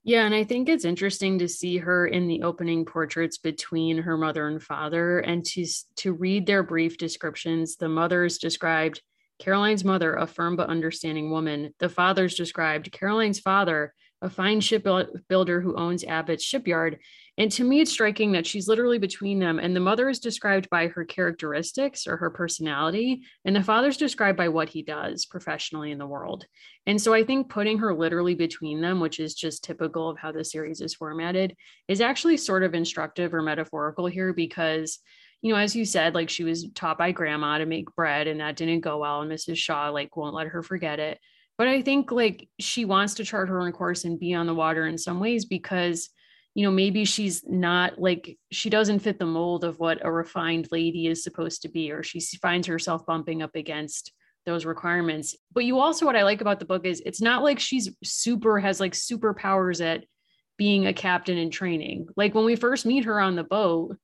Yeah, 0.03 0.25
and 0.25 0.35
I 0.35 0.45
think 0.45 0.69
it's 0.69 0.87
interesting 0.87 1.39
to 1.39 1.49
see 1.49 1.77
her 1.77 2.07
in 2.07 2.27
the 2.27 2.43
opening 2.43 2.87
portraits 2.87 3.37
between 3.37 3.99
her 3.99 4.17
mother 4.17 4.49
and 4.49 4.63
father 4.63 5.19
and 5.19 5.45
to 5.47 5.67
to 5.97 6.13
read 6.15 6.47
their 6.47 6.63
brief 6.63 6.97
descriptions. 6.97 7.77
The 7.77 7.89
mother's 7.89 8.39
described 8.39 9.03
Caroline's 9.39 9.85
mother, 9.85 10.15
a 10.15 10.27
firm 10.27 10.57
but 10.57 10.71
understanding 10.71 11.31
woman. 11.31 11.75
The 11.81 11.91
father's 11.91 12.35
described 12.35 12.93
Caroline's 12.93 13.41
father, 13.41 13.93
a 14.23 14.31
fine 14.31 14.61
shipbuilder 14.61 15.61
who 15.61 15.77
owns 15.77 16.05
Abbott's 16.05 16.45
shipyard. 16.45 16.99
And 17.41 17.51
to 17.53 17.65
me, 17.65 17.81
it's 17.81 17.91
striking 17.91 18.33
that 18.33 18.47
she's 18.47 18.69
literally 18.69 18.99
between 18.99 19.39
them. 19.39 19.59
And 19.59 19.75
the 19.75 19.81
mother 19.81 20.11
is 20.11 20.19
described 20.19 20.69
by 20.69 20.89
her 20.89 21.07
characteristics 21.07 22.07
or 22.07 22.19
her 22.19 22.29
personality, 22.29 23.23
and 23.47 23.57
the 23.57 23.63
father's 23.63 23.97
described 23.97 24.37
by 24.37 24.49
what 24.49 24.69
he 24.69 24.83
does 24.83 25.25
professionally 25.25 25.91
in 25.91 25.97
the 25.97 26.07
world. 26.07 26.45
And 26.85 27.01
so 27.01 27.15
I 27.15 27.25
think 27.25 27.49
putting 27.49 27.79
her 27.79 27.95
literally 27.95 28.35
between 28.35 28.83
them, 28.83 29.01
which 29.01 29.19
is 29.19 29.33
just 29.33 29.65
typical 29.65 30.11
of 30.11 30.19
how 30.19 30.33
the 30.33 30.45
series 30.45 30.83
is 30.83 30.93
formatted, 30.93 31.57
is 31.89 32.03
actually 32.03 32.37
sort 32.37 32.63
of 32.63 32.75
instructive 32.75 33.33
or 33.33 33.41
metaphorical 33.41 34.05
here 34.05 34.35
because 34.35 34.99
you 35.41 35.51
know, 35.51 35.59
as 35.59 35.75
you 35.75 35.87
said, 35.87 36.15
like 36.15 36.29
she 36.29 36.45
was 36.45 36.69
taught 36.75 36.99
by 36.99 37.13
grandma 37.13 37.57
to 37.57 37.65
make 37.65 37.95
bread 37.97 38.27
and 38.27 38.41
that 38.41 38.57
didn't 38.57 38.83
go 38.83 38.99
well. 38.99 39.23
And 39.23 39.33
Mrs. 39.33 39.57
Shaw, 39.57 39.89
like, 39.89 40.15
won't 40.15 40.35
let 40.35 40.49
her 40.49 40.63
forget 40.63 41.01
it. 41.01 41.19
But 41.57 41.67
I 41.67 41.81
think 41.81 42.13
like 42.13 42.47
she 42.59 42.85
wants 42.85 43.15
to 43.15 43.25
chart 43.25 43.49
her 43.49 43.63
own 43.63 43.73
course 43.73 44.05
and 44.05 44.21
be 44.21 44.35
on 44.35 44.47
the 44.47 44.55
water 44.55 44.87
in 44.87 44.99
some 44.99 45.21
ways 45.21 45.47
because, 45.47 46.11
you 46.55 46.65
know, 46.65 46.71
maybe 46.71 47.05
she's 47.05 47.45
not 47.47 48.01
like 48.01 48.37
she 48.51 48.71
doesn't 48.71 49.01
fit 49.01 49.19
the 49.19 49.27
mold 49.27 49.65
of 49.65 49.79
what 49.79 50.05
a 50.05 50.11
refined 50.11 50.69
lady 50.73 51.07
is 51.07 51.23
supposed 51.23 51.63
to 51.63 51.69
be, 51.69 51.93
or 51.93 52.03
she 52.03 52.21
finds 52.39 52.67
herself 52.67 53.07
bumping 53.07 53.43
up 53.43 53.55
against 53.55 54.13
those 54.47 54.65
requirements. 54.65 55.37
But 55.53 55.65
you 55.65 55.79
also, 55.79 56.07
what 56.07 56.17
I 56.17 56.25
like 56.25 56.41
about 56.41 56.59
the 56.59 56.65
book 56.65 56.87
is 56.87 57.03
it's 57.07 57.21
not 57.21 57.43
like 57.43 57.61
she's 57.61 57.91
super, 58.03 58.59
has 58.59 58.81
like 58.81 58.93
superpowers 58.93 59.85
at 59.85 60.05
being 60.59 60.87
a 60.87 60.93
captain 60.93 61.39
in 61.39 61.51
training. 61.51 62.09
Like 62.17 62.35
when 62.35 62.45
we 62.45 62.57
first 62.57 62.85
meet 62.85 63.05
her 63.05 63.21
on 63.21 63.37
the 63.37 63.45
boat, 63.45 63.97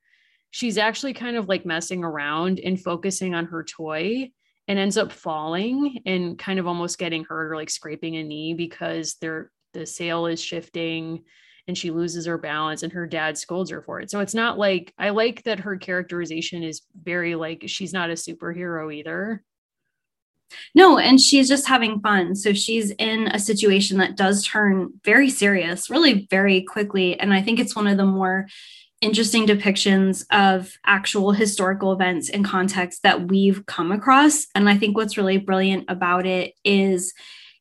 she's 0.50 0.78
actually 0.78 1.14
kind 1.14 1.36
of 1.36 1.48
like 1.48 1.66
messing 1.66 2.04
around 2.04 2.60
and 2.60 2.80
focusing 2.80 3.34
on 3.34 3.46
her 3.46 3.64
toy 3.64 4.30
and 4.68 4.78
ends 4.78 4.96
up 4.96 5.12
falling 5.12 6.00
and 6.06 6.38
kind 6.38 6.58
of 6.58 6.66
almost 6.66 6.98
getting 6.98 7.24
hurt 7.24 7.52
or 7.52 7.56
like 7.56 7.70
scraping 7.70 8.16
a 8.16 8.22
knee 8.22 8.54
because 8.54 9.16
they're 9.20 9.50
the 9.74 9.84
sail 9.84 10.26
is 10.26 10.42
shifting 10.42 11.24
and 11.68 11.76
she 11.76 11.90
loses 11.90 12.26
her 12.26 12.38
balance 12.38 12.82
and 12.82 12.92
her 12.92 13.06
dad 13.06 13.36
scolds 13.36 13.70
her 13.70 13.82
for 13.82 14.00
it. 14.00 14.10
So 14.10 14.20
it's 14.20 14.34
not 14.34 14.58
like 14.58 14.92
I 14.98 15.10
like 15.10 15.42
that 15.44 15.60
her 15.60 15.76
characterization 15.76 16.62
is 16.62 16.82
very 17.02 17.34
like 17.34 17.64
she's 17.66 17.92
not 17.92 18.10
a 18.10 18.14
superhero 18.14 18.94
either. 18.94 19.42
No, 20.74 20.98
and 20.98 21.20
she's 21.20 21.48
just 21.48 21.66
having 21.66 22.00
fun. 22.00 22.36
So 22.36 22.52
she's 22.52 22.92
in 22.92 23.28
a 23.28 23.38
situation 23.38 23.98
that 23.98 24.16
does 24.16 24.44
turn 24.44 24.92
very 25.04 25.28
serious, 25.28 25.90
really 25.90 26.28
very 26.30 26.62
quickly. 26.62 27.18
And 27.18 27.34
I 27.34 27.42
think 27.42 27.58
it's 27.58 27.74
one 27.74 27.88
of 27.88 27.96
the 27.96 28.06
more 28.06 28.46
interesting 29.00 29.46
depictions 29.46 30.24
of 30.30 30.72
actual 30.86 31.32
historical 31.32 31.92
events 31.92 32.30
and 32.30 32.44
context 32.44 33.02
that 33.02 33.28
we've 33.28 33.66
come 33.66 33.92
across. 33.92 34.46
And 34.54 34.68
I 34.68 34.76
think 34.76 34.96
what's 34.96 35.16
really 35.16 35.38
brilliant 35.38 35.84
about 35.88 36.26
it 36.26 36.54
is 36.64 37.12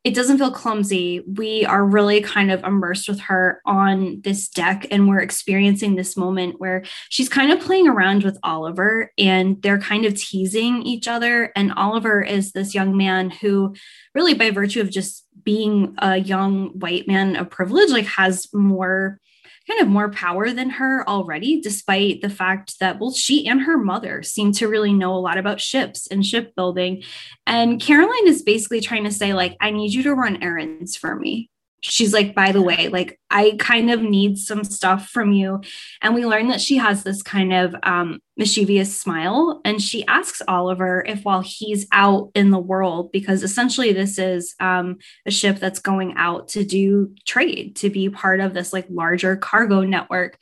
it 0.06 0.14
doesn't 0.14 0.38
feel 0.38 0.52
clumsy. 0.52 1.22
We 1.26 1.66
are 1.66 1.84
really 1.84 2.22
kind 2.22 2.52
of 2.52 2.64
immersed 2.64 3.10
with 3.10 3.20
her 3.22 3.60
on 3.66 4.22
this 4.24 4.48
deck, 4.48 4.86
and 4.92 5.10
we're 5.10 5.20
experiencing 5.20 5.96
this 5.96 6.16
moment 6.16 6.60
where 6.60 6.84
she's 7.10 7.28
kind 7.28 7.52
of 7.52 7.60
playing 7.60 7.88
around 7.88 8.24
with 8.24 8.38
Oliver 8.44 9.12
and 9.18 9.60
they're 9.64 9.80
kind 9.80 10.06
of 10.06 10.14
teasing 10.14 10.84
each 10.84 11.08
other. 11.08 11.52
And 11.56 11.74
Oliver 11.74 12.22
is 12.22 12.52
this 12.52 12.76
young 12.76 12.96
man 12.96 13.32
who, 13.32 13.74
really, 14.14 14.36
by 14.36 14.52
virtue 14.52 14.80
of 14.80 14.92
just 14.92 15.26
being 15.44 15.96
a 15.98 16.18
young 16.18 16.70
white 16.80 17.08
man 17.08 17.36
of 17.36 17.50
privilege, 17.50 17.90
like 17.90 18.06
has 18.06 18.48
more 18.54 19.20
kind 19.68 19.82
of 19.82 19.88
more 19.88 20.10
power 20.10 20.52
than 20.52 20.70
her 20.72 21.08
already, 21.10 21.62
despite 21.62 22.22
the 22.22 22.30
fact 22.30 22.80
that 22.80 23.00
both 23.00 23.16
she 23.16 23.48
and 23.48 23.62
her 23.62 23.78
mother 23.78 24.22
seem 24.24 24.52
to 24.54 24.68
really 24.68 24.94
know 24.94 25.14
a 25.14 25.18
lot 25.18 25.38
about 25.38 25.62
ships 25.62 26.08
and 26.08 26.26
shipbuilding. 26.26 27.04
And 27.48 27.82
Caroline 27.82 28.28
is 28.28 28.44
basically 28.44 28.82
trying 28.82 29.06
to 29.06 29.12
say, 29.12 29.34
like, 29.34 29.58
I 29.60 29.72
need 29.72 29.94
you 29.94 30.04
to 30.04 30.14
run 30.14 30.42
errands 30.44 30.96
for 30.96 31.16
me 31.16 31.50
she's 31.92 32.14
like, 32.14 32.34
by 32.34 32.52
the 32.52 32.62
way, 32.62 32.88
like 32.88 33.20
I 33.30 33.56
kind 33.60 33.92
of 33.92 34.02
need 34.02 34.38
some 34.38 34.64
stuff 34.64 35.10
from 35.10 35.32
you. 35.32 35.62
And 36.02 36.16
we 36.16 36.26
learn 36.26 36.48
that 36.48 36.62
she 36.62 36.78
has 36.78 37.04
this 37.04 37.22
kind 37.22 37.54
of 37.54 37.76
um, 37.84 38.20
mischievous 38.38 39.00
smile. 39.00 39.62
And 39.64 39.82
she 39.82 40.06
asks 40.08 40.42
Oliver 40.48 41.04
if 41.08 41.24
while 41.24 41.42
he's 41.42 41.88
out 41.92 42.32
in 42.36 42.52
the 42.52 42.60
world, 42.60 43.12
because 43.12 43.44
essentially 43.44 43.94
this 43.94 44.18
is 44.18 44.56
um, 44.60 44.98
a 45.26 45.32
ship 45.32 45.60
that's 45.60 45.80
going 45.80 46.16
out 46.18 46.48
to 46.50 46.64
do 46.64 47.14
trade, 47.26 47.76
to 47.78 47.90
be 47.90 48.10
part 48.10 48.40
of 48.40 48.54
this 48.54 48.74
like 48.74 48.88
larger 48.90 49.36
cargo 49.36 49.82
network. 49.82 50.38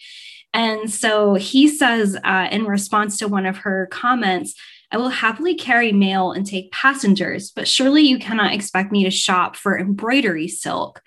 And 0.53 0.91
so 0.91 1.33
he 1.33 1.67
says, 1.67 2.15
uh, 2.23 2.47
in 2.51 2.65
response 2.65 3.17
to 3.17 3.27
one 3.27 3.47
of 3.47 3.57
her 3.57 3.87
comments, 3.87 4.53
I 4.93 4.97
will 4.97 5.09
happily 5.09 5.55
carry 5.55 5.91
mail 5.91 6.31
and 6.31 6.45
take 6.45 6.71
passengers, 6.71 7.51
but 7.51 7.67
surely 7.67 8.03
you 8.03 8.19
cannot 8.19 8.53
expect 8.53 8.91
me 8.91 9.03
to 9.03 9.11
shop 9.11 9.55
for 9.55 9.77
embroidery 9.77 10.47
silk. 10.47 11.01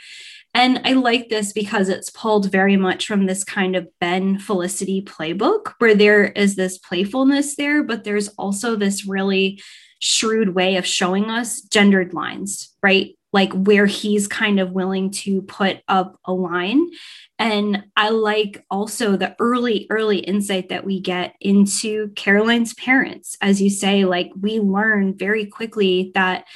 And 0.53 0.81
I 0.85 0.95
like 0.95 1.29
this 1.29 1.53
because 1.53 1.89
it's 1.89 2.11
pulled 2.11 2.51
very 2.51 2.77
much 2.77 3.07
from 3.07 3.27
this 3.27 3.45
kind 3.45 3.77
of 3.77 3.87
Ben 4.01 4.39
Felicity 4.39 5.03
playbook, 5.03 5.75
where 5.79 5.95
there 5.95 6.25
is 6.25 6.57
this 6.57 6.79
playfulness 6.79 7.57
there, 7.57 7.85
but 7.85 8.03
there's 8.03 8.29
also 8.31 8.75
this 8.75 9.07
really 9.07 9.63
shrewd 10.01 10.55
way 10.55 10.77
of 10.77 10.87
showing 10.87 11.31
us 11.31 11.61
gendered 11.61 12.13
lines, 12.13 12.75
right? 12.83 13.16
Like 13.37 13.53
where 13.53 13.87
he's 13.87 14.27
kind 14.27 14.59
of 14.59 14.73
willing 14.73 15.11
to 15.23 15.43
put 15.43 15.83
up 15.87 16.19
a 16.25 16.33
line 16.33 16.89
and 17.39 17.85
I 17.97 18.09
like 18.11 18.65
also 18.71 19.17
the 19.17 19.37
early, 19.39 19.87
early 19.91 20.19
insight 20.19 20.71
that 20.71 20.85
we 20.85 21.01
get 21.01 21.35
into 21.41 22.09
Caroline's 22.17 22.73
parents. 22.75 23.37
As 23.43 23.61
you 23.61 23.69
say, 23.69 24.05
like 24.05 24.31
we 24.41 24.59
learn 24.59 25.17
very 25.17 25.47
quickly 25.47 26.13
that 26.15 26.47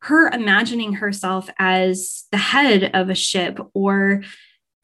her 0.00 0.28
imagining 0.28 0.94
herself 0.94 1.48
as 1.58 2.24
the 2.32 2.36
head 2.36 2.90
of 2.92 3.08
a 3.08 3.14
ship, 3.14 3.58
or 3.72 4.20
if 4.22 4.30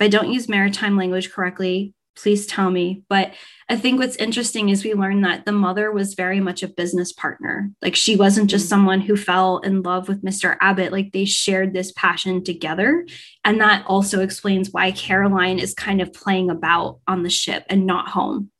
I 0.01 0.09
don't 0.09 0.33
use 0.33 0.49
maritime 0.49 0.97
language 0.97 1.31
correctly, 1.31 1.95
please 2.17 2.47
tell 2.47 2.71
me. 2.71 3.03
But 3.09 3.35
I 3.69 3.77
think 3.77 3.99
what's 3.99 4.17
interesting 4.17 4.69
is 4.69 4.85
we 4.85 4.95
learned 4.95 5.25
that 5.25 5.45
the 5.45 5.53
mother 5.53 5.91
was 5.91 6.15
very 6.15 6.41
much 6.41 6.63
a 6.63 6.69
business 6.69 7.13
partner. 7.13 7.71
Like 7.81 7.97
she 7.97 8.17
wasn't 8.17 8.51
just 8.51 8.65
mm-hmm. 8.65 8.71
someone 8.71 9.01
who 9.01 9.17
fell 9.17 9.59
in 9.59 9.83
love 9.83 10.09
with 10.09 10.23
Mr. 10.23 10.57
Abbott, 10.61 10.93
like 10.93 11.13
they 11.13 11.25
shared 11.25 11.73
this 11.73 11.93
passion 11.93 12.45
together. 12.45 13.07
And 13.45 13.61
that 13.61 13.85
also 13.87 14.21
explains 14.21 14.71
why 14.71 14.93
Caroline 14.93 15.59
is 15.59 15.75
kind 15.75 16.01
of 16.01 16.13
playing 16.13 16.51
about 16.51 17.01
on 17.07 17.23
the 17.23 17.31
ship 17.31 17.65
and 17.69 17.87
not 17.87 18.09
home. 18.09 18.51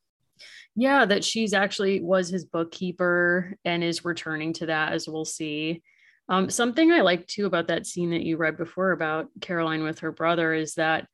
Yeah, 0.75 1.05
that 1.05 1.23
she's 1.23 1.53
actually 1.53 2.01
was 2.01 2.31
his 2.31 2.47
bookkeeper 2.47 3.57
and 3.65 3.85
is 3.85 4.07
returning 4.07 4.55
to 4.55 4.67
that 4.67 4.93
as 4.95 5.07
we'll 5.07 5.27
see. 5.27 5.83
Um, 6.29 6.49
something 6.49 6.91
I 6.91 7.03
like 7.03 7.27
too 7.27 7.45
about 7.45 7.69
that 7.69 7.87
scene 7.87 8.11
that 8.11 8.23
you 8.23 8.39
read 8.39 8.57
before 8.57 8.93
about 8.93 9.29
Caroline 9.43 9.83
with 9.83 9.99
her 9.99 10.13
brother 10.13 10.55
is 10.55 10.75
that 10.75 11.07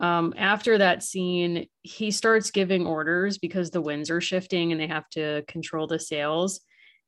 um, 0.00 0.34
after 0.36 0.78
that 0.78 1.02
scene, 1.02 1.66
he 1.82 2.10
starts 2.10 2.50
giving 2.50 2.86
orders 2.86 3.38
because 3.38 3.70
the 3.70 3.80
winds 3.80 4.10
are 4.10 4.20
shifting 4.20 4.72
and 4.72 4.80
they 4.80 4.86
have 4.86 5.08
to 5.10 5.42
control 5.46 5.86
the 5.86 5.98
sails. 5.98 6.60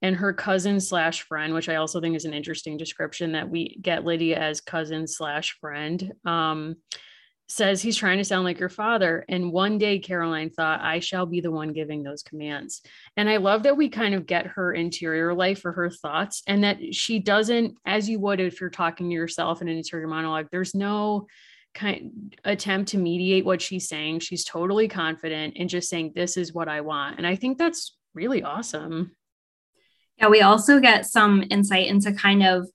And 0.03 0.15
her 0.17 0.33
cousin 0.33 0.79
slash 0.79 1.23
friend, 1.23 1.55
which 1.55 1.69
I 1.69 1.77
also 1.77 2.01
think 2.01 2.17
is 2.17 2.27
an 2.27 2.35
interesting 2.35 2.77
description 2.77 3.33
that 3.33 3.49
we 3.49 3.79
get 3.81 4.05
Lydia 4.05 4.39
as 4.39 4.61
cousin 4.61 5.07
slash 5.07 5.57
friend, 5.59 6.13
um, 6.25 6.77
says 7.49 7.81
he's 7.81 7.97
trying 7.97 8.19
to 8.19 8.25
sound 8.25 8.45
like 8.45 8.59
your 8.59 8.69
father. 8.69 9.25
And 9.29 9.53
one 9.53 9.79
day, 9.79 9.99
Caroline 9.99 10.51
thought, 10.51 10.81
I 10.81 10.99
shall 10.99 11.27
be 11.27 11.41
the 11.41 11.51
one 11.51 11.73
giving 11.73 12.03
those 12.03 12.23
commands. 12.23 12.83
And 13.17 13.31
I 13.31 13.37
love 13.37 13.63
that 13.63 13.77
we 13.77 13.89
kind 13.89 14.15
of 14.15 14.27
get 14.27 14.49
her 14.49 14.73
interior 14.73 15.33
life 15.33 15.65
or 15.65 15.73
her 15.73 15.89
thoughts, 15.89 16.43
and 16.47 16.65
that 16.65 16.95
she 16.95 17.19
doesn't, 17.19 17.77
as 17.87 18.09
you 18.09 18.19
would 18.21 18.41
if 18.41 18.61
you're 18.61 18.69
talking 18.69 19.09
to 19.09 19.15
yourself 19.15 19.63
in 19.63 19.69
an 19.69 19.77
interior 19.77 20.09
monologue, 20.09 20.49
there's 20.51 20.75
no 20.75 21.27
kind 21.77 22.35
attempt 22.45 22.91
to 22.91 22.99
mediate 22.99 23.45
what 23.45 23.63
she's 23.63 23.89
saying. 23.89 24.21
She's 24.21 24.45
totally 24.45 24.89
confident 24.89 25.55
and 25.57 25.69
just 25.69 25.89
saying, 25.89 26.13
This 26.15 26.37
is 26.37 26.53
what 26.53 26.69
I 26.69 26.81
want. 26.81 27.19
And 27.19 27.27
I 27.27 27.37
think 27.37 27.59
that's 27.59 27.97
really 28.15 28.43
awesome. 28.43 29.13
Yeah, 30.19 30.29
we 30.29 30.41
also 30.41 30.81
get 30.81 31.07
some 31.07 31.45
insight 31.51 31.87
into 31.87 32.13
kind 32.13 32.43
of 32.43 32.67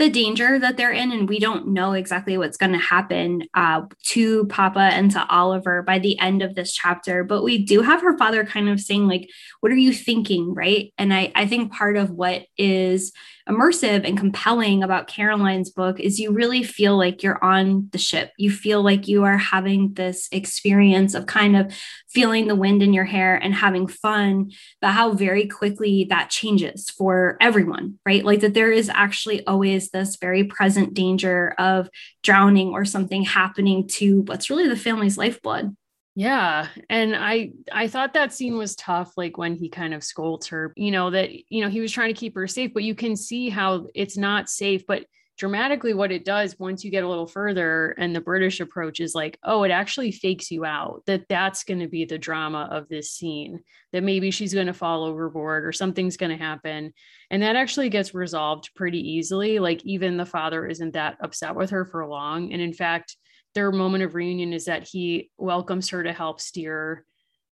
the 0.00 0.08
danger 0.08 0.58
that 0.58 0.78
they're 0.78 0.92
in, 0.92 1.12
and 1.12 1.28
we 1.28 1.38
don't 1.38 1.68
know 1.68 1.92
exactly 1.92 2.38
what's 2.38 2.56
going 2.56 2.72
to 2.72 2.78
happen 2.78 3.42
uh, 3.52 3.82
to 4.06 4.46
Papa 4.46 4.80
and 4.80 5.10
to 5.10 5.26
Oliver 5.28 5.82
by 5.82 5.98
the 5.98 6.18
end 6.18 6.40
of 6.40 6.54
this 6.54 6.72
chapter. 6.72 7.22
But 7.22 7.42
we 7.42 7.64
do 7.64 7.82
have 7.82 8.00
her 8.00 8.16
father 8.16 8.44
kind 8.44 8.70
of 8.70 8.80
saying, 8.80 9.06
like, 9.06 9.28
"What 9.60 9.70
are 9.72 9.76
you 9.76 9.92
thinking?" 9.92 10.54
Right? 10.54 10.92
And 10.96 11.12
I, 11.12 11.30
I 11.34 11.46
think 11.46 11.72
part 11.72 11.98
of 11.98 12.10
what 12.10 12.46
is 12.56 13.12
immersive 13.50 14.06
and 14.06 14.16
compelling 14.16 14.82
about 14.82 15.06
Caroline's 15.08 15.70
book 15.70 15.98
is 15.98 16.20
you 16.20 16.30
really 16.32 16.62
feel 16.62 16.96
like 16.96 17.22
you're 17.22 17.42
on 17.42 17.88
the 17.92 17.98
ship. 17.98 18.32
You 18.38 18.50
feel 18.50 18.82
like 18.82 19.08
you 19.08 19.24
are 19.24 19.36
having 19.36 19.94
this 19.94 20.28
experience 20.32 21.14
of 21.14 21.26
kind 21.26 21.56
of 21.56 21.74
feeling 22.08 22.46
the 22.46 22.54
wind 22.54 22.82
in 22.82 22.92
your 22.92 23.04
hair 23.04 23.36
and 23.36 23.54
having 23.54 23.86
fun, 23.86 24.52
but 24.80 24.92
how 24.92 25.12
very 25.12 25.46
quickly 25.46 26.06
that 26.10 26.30
changes 26.30 26.88
for 26.90 27.36
everyone, 27.40 27.98
right? 28.06 28.24
Like 28.24 28.40
that 28.40 28.54
there 28.54 28.72
is 28.72 28.88
actually 28.88 29.44
always 29.46 29.90
this 29.90 30.16
very 30.16 30.44
present 30.44 30.94
danger 30.94 31.54
of 31.58 31.88
drowning 32.22 32.68
or 32.68 32.84
something 32.84 33.22
happening 33.22 33.88
to 33.88 34.22
what's 34.22 34.50
really 34.50 34.68
the 34.68 34.76
family's 34.76 35.18
lifeblood. 35.18 35.76
Yeah. 36.16 36.68
And 36.88 37.14
I 37.14 37.52
I 37.72 37.86
thought 37.88 38.14
that 38.14 38.32
scene 38.32 38.56
was 38.58 38.74
tough 38.76 39.12
like 39.16 39.38
when 39.38 39.54
he 39.54 39.68
kind 39.68 39.94
of 39.94 40.04
scolds 40.04 40.48
her, 40.48 40.72
you 40.76 40.90
know, 40.90 41.10
that 41.10 41.30
you 41.48 41.62
know, 41.62 41.68
he 41.70 41.80
was 41.80 41.92
trying 41.92 42.12
to 42.12 42.18
keep 42.18 42.34
her 42.34 42.46
safe, 42.48 42.72
but 42.74 42.82
you 42.82 42.94
can 42.94 43.16
see 43.16 43.48
how 43.48 43.86
it's 43.94 44.16
not 44.16 44.48
safe, 44.48 44.84
but 44.86 45.04
dramatically 45.38 45.94
what 45.94 46.12
it 46.12 46.22
does 46.26 46.58
once 46.58 46.84
you 46.84 46.90
get 46.90 47.04
a 47.04 47.08
little 47.08 47.26
further 47.26 47.94
and 47.96 48.14
the 48.14 48.20
British 48.20 48.60
approach 48.60 49.00
is 49.00 49.14
like, 49.14 49.38
oh, 49.42 49.62
it 49.62 49.70
actually 49.70 50.12
fakes 50.12 50.50
you 50.50 50.66
out 50.66 51.02
that 51.06 51.26
that's 51.30 51.64
going 51.64 51.80
to 51.80 51.88
be 51.88 52.04
the 52.04 52.18
drama 52.18 52.68
of 52.70 52.86
this 52.90 53.12
scene, 53.12 53.60
that 53.92 54.02
maybe 54.02 54.30
she's 54.30 54.52
going 54.52 54.66
to 54.66 54.74
fall 54.74 55.04
overboard 55.04 55.64
or 55.64 55.72
something's 55.72 56.18
going 56.18 56.36
to 56.36 56.44
happen. 56.44 56.92
And 57.30 57.42
that 57.42 57.56
actually 57.56 57.88
gets 57.88 58.12
resolved 58.12 58.70
pretty 58.74 59.00
easily. 59.12 59.58
Like 59.60 59.82
even 59.86 60.18
the 60.18 60.26
father 60.26 60.66
isn't 60.66 60.92
that 60.92 61.16
upset 61.22 61.54
with 61.54 61.70
her 61.70 61.86
for 61.86 62.06
long. 62.06 62.52
And 62.52 62.60
in 62.60 62.74
fact, 62.74 63.16
their 63.54 63.72
moment 63.72 64.04
of 64.04 64.14
reunion 64.14 64.52
is 64.52 64.66
that 64.66 64.88
he 64.88 65.30
welcomes 65.38 65.88
her 65.90 66.02
to 66.02 66.12
help 66.12 66.40
steer 66.40 67.04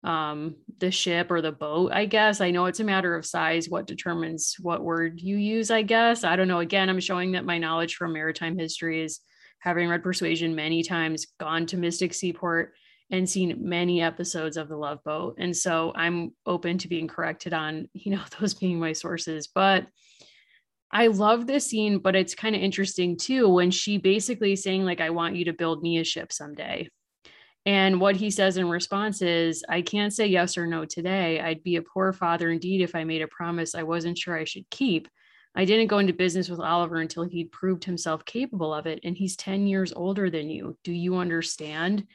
um, 0.03 0.55
the 0.77 0.91
ship 0.91 1.31
or 1.31 1.41
the 1.41 1.51
boat, 1.51 1.91
I 1.91 2.05
guess. 2.05 2.39
I 2.39 2.51
know 2.51 2.65
it's 2.65 2.79
a 2.79 2.86
matter 2.86 3.15
of 3.15 3.25
size, 3.25 3.67
what 3.67 3.88
determines 3.88 4.55
what 4.60 4.83
word 4.83 5.19
you 5.19 5.38
use, 5.38 5.71
I 5.71 5.81
guess. 5.81 6.23
I 6.23 6.36
don't 6.36 6.47
know. 6.47 6.60
Again, 6.60 6.89
I'm 6.89 6.99
showing 6.99 7.31
that 7.33 7.45
my 7.45 7.57
knowledge 7.57 7.95
from 7.95 8.13
maritime 8.13 8.57
history 8.57 9.01
is 9.01 9.19
having 9.60 9.89
read 9.89 10.03
Persuasion 10.03 10.55
many 10.55 10.83
times, 10.83 11.25
gone 11.39 11.65
to 11.67 11.77
Mystic 11.77 12.13
Seaport, 12.13 12.73
and 13.10 13.29
seen 13.29 13.57
many 13.60 14.01
episodes 14.01 14.57
of 14.57 14.67
The 14.67 14.77
Love 14.77 15.03
Boat. 15.03 15.36
And 15.39 15.55
so 15.55 15.93
I'm 15.95 16.33
open 16.45 16.77
to 16.79 16.88
being 16.88 17.07
corrected 17.07 17.53
on, 17.53 17.88
you 17.93 18.12
know, 18.12 18.21
those 18.39 18.53
being 18.53 18.79
my 18.79 18.93
sources. 18.93 19.47
But 19.47 19.88
I 20.91 21.08
love 21.08 21.47
this 21.47 21.69
scene, 21.69 22.00
but 22.00 22.15
it's 22.15 22.36
kind 22.36 22.56
of 22.56 22.62
interesting 22.62 23.17
too 23.17 23.50
when 23.50 23.71
she 23.71 23.97
basically 23.97 24.56
saying, 24.56 24.86
like, 24.86 25.02
I 25.02 25.10
want 25.10 25.36
you 25.36 25.45
to 25.45 25.54
build 25.54 25.84
me 25.84 25.97
a 25.97 26.04
ship 26.04 26.32
someday. 26.32 26.89
And 27.65 28.00
what 28.00 28.15
he 28.15 28.30
says 28.30 28.56
in 28.56 28.69
response 28.69 29.21
is, 29.21 29.63
I 29.67 29.82
can't 29.82 30.13
say 30.13 30.28
yes 30.28 30.58
or 30.58 30.65
no 30.65 30.86
today. 30.86 31.41
I'd 31.41 31.63
be 31.63 31.76
a 31.76 31.82
poor 31.82 32.13
father 32.13 32.50
indeed 32.50 32.82
if 32.82 32.95
I 32.95 33.04
made 33.04 33.21
a 33.21 33.28
promise 33.28 33.76
I 33.76 33.84
wasn't 33.84 34.17
sure 34.17 34.38
I 34.38 34.45
should 34.45 34.69
keep. 34.69 35.10
I 35.54 35.65
didn't 35.65 35.88
go 35.88 35.97
into 35.97 36.13
business 36.13 36.47
with 36.47 36.62
Oliver 36.62 36.97
until 36.97 37.23
he'd 37.23 37.52
proved 37.52 37.84
himself 37.84 38.23
capable 38.23 38.73
of 38.73 38.86
it. 38.86 39.02
And 39.04 39.17
he's 39.17 39.36
10 39.36 39.67
years 39.67 39.91
older 39.91 40.30
than 40.30 40.50
you. 40.50 40.78
Do 40.86 40.93
you 40.93 41.17
understand? 41.17 42.08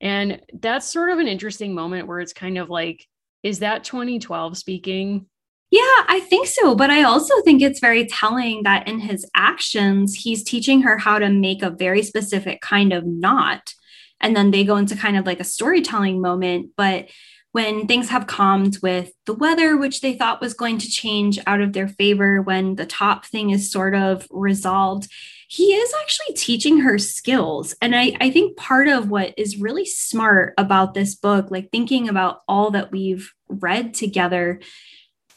And 0.00 0.42
that's 0.52 0.92
sort 0.92 1.10
of 1.10 1.18
an 1.18 1.28
interesting 1.28 1.74
moment 1.74 2.06
where 2.06 2.20
it's 2.20 2.34
kind 2.34 2.58
of 2.58 2.68
like, 2.68 3.06
is 3.42 3.60
that 3.60 3.84
2012 3.84 4.58
speaking? 4.58 5.26
Yeah, 5.70 5.80
I 6.08 6.20
think 6.20 6.46
so. 6.46 6.74
But 6.74 6.90
I 6.90 7.02
also 7.02 7.34
think 7.42 7.60
it's 7.60 7.80
very 7.80 8.06
telling 8.06 8.62
that 8.62 8.88
in 8.88 9.00
his 9.00 9.26
actions, 9.34 10.14
he's 10.14 10.42
teaching 10.42 10.82
her 10.82 10.96
how 10.96 11.18
to 11.18 11.28
make 11.28 11.62
a 11.62 11.70
very 11.70 12.02
specific 12.02 12.60
kind 12.62 12.92
of 12.92 13.04
knot. 13.06 13.74
And 14.20 14.34
then 14.34 14.50
they 14.50 14.64
go 14.64 14.76
into 14.76 14.96
kind 14.96 15.16
of 15.16 15.26
like 15.26 15.40
a 15.40 15.44
storytelling 15.44 16.20
moment. 16.20 16.70
But 16.76 17.10
when 17.52 17.86
things 17.86 18.08
have 18.08 18.26
calmed 18.26 18.78
with 18.82 19.12
the 19.26 19.34
weather, 19.34 19.76
which 19.76 20.00
they 20.00 20.14
thought 20.14 20.40
was 20.40 20.54
going 20.54 20.78
to 20.78 20.88
change 20.88 21.38
out 21.46 21.60
of 21.60 21.72
their 21.72 21.88
favor, 21.88 22.40
when 22.40 22.76
the 22.76 22.86
top 22.86 23.26
thing 23.26 23.50
is 23.50 23.70
sort 23.70 23.94
of 23.94 24.26
resolved, 24.30 25.10
he 25.48 25.74
is 25.74 25.92
actually 26.02 26.34
teaching 26.34 26.80
her 26.80 26.98
skills. 26.98 27.74
And 27.80 27.96
I, 27.96 28.14
I 28.20 28.30
think 28.30 28.56
part 28.58 28.86
of 28.86 29.08
what 29.10 29.32
is 29.38 29.56
really 29.58 29.86
smart 29.86 30.52
about 30.58 30.92
this 30.92 31.14
book, 31.14 31.50
like 31.50 31.70
thinking 31.70 32.08
about 32.08 32.40
all 32.46 32.70
that 32.72 32.92
we've 32.92 33.32
read 33.48 33.94
together, 33.94 34.60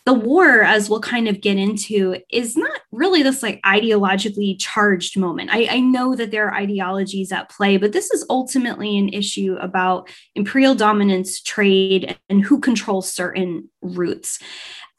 the 0.06 0.14
war, 0.14 0.64
as 0.64 0.90
we'll 0.90 1.02
kind 1.02 1.28
of 1.28 1.42
get 1.42 1.58
into, 1.58 2.18
is 2.32 2.58
not 2.58 2.80
really 2.92 3.22
this 3.22 3.44
like 3.44 3.62
ideologically 3.62 4.60
charged 4.60 5.18
moment. 5.18 5.52
I, 5.52 5.68
I, 5.70 5.80
know 5.80 6.16
that 6.16 6.32
there 6.32 6.48
are 6.48 6.56
ideologies 6.56 7.32
at 7.32 7.52
play, 7.52 7.78
but 7.78 7.92
this 7.92 8.10
is 8.10 8.26
ultimately 8.30 8.98
an 8.98 9.10
issue 9.10 9.58
about 9.62 10.10
imperial 10.34 10.74
dominance, 10.74 11.40
trade, 11.42 12.18
and 12.30 12.44
who 12.44 12.60
controls 12.60 13.14
certain 13.14 13.70
routes. 13.82 14.40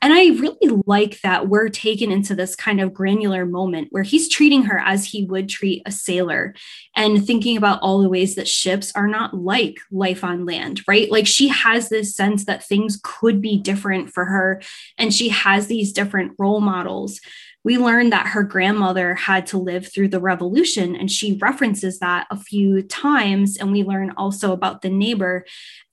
And 0.02 0.12
I 0.12 0.26
really 0.40 0.82
like 0.84 1.20
that 1.20 1.48
we're 1.48 1.68
taken 1.68 2.10
into 2.10 2.34
this 2.34 2.56
kind 2.56 2.80
of 2.80 2.92
granular 2.92 3.46
moment 3.46 3.88
where 3.92 4.02
he's 4.02 4.28
treating 4.28 4.64
her 4.64 4.80
as 4.84 5.06
he 5.06 5.24
would 5.24 5.48
treat 5.48 5.82
a 5.86 5.92
sailor 5.92 6.54
and 6.96 7.24
thinking 7.24 7.56
about 7.56 7.80
all 7.82 8.02
the 8.02 8.08
ways 8.08 8.34
that 8.34 8.48
ships 8.48 8.90
are 8.96 9.06
not 9.06 9.32
like 9.32 9.78
life 9.92 10.24
on 10.24 10.44
land, 10.44 10.82
right? 10.88 11.10
Like 11.10 11.28
she 11.28 11.46
has 11.48 11.88
this 11.88 12.16
sense 12.16 12.46
that 12.46 12.64
things 12.64 13.00
could 13.02 13.40
be 13.40 13.56
different 13.56 14.12
for 14.12 14.24
her, 14.24 14.60
and 14.98 15.14
she 15.14 15.28
has 15.28 15.68
these 15.68 15.92
different 15.92 16.32
role 16.36 16.60
models 16.60 17.20
we 17.64 17.78
learned 17.78 18.12
that 18.12 18.28
her 18.28 18.42
grandmother 18.42 19.14
had 19.14 19.46
to 19.48 19.58
live 19.58 19.92
through 19.92 20.08
the 20.08 20.20
revolution, 20.20 20.96
and 20.96 21.10
she 21.10 21.38
references 21.40 22.00
that 22.00 22.26
a 22.30 22.36
few 22.36 22.82
times. 22.82 23.56
And 23.56 23.70
we 23.70 23.84
learn 23.84 24.12
also 24.16 24.52
about 24.52 24.82
the 24.82 24.90
neighbor. 24.90 25.44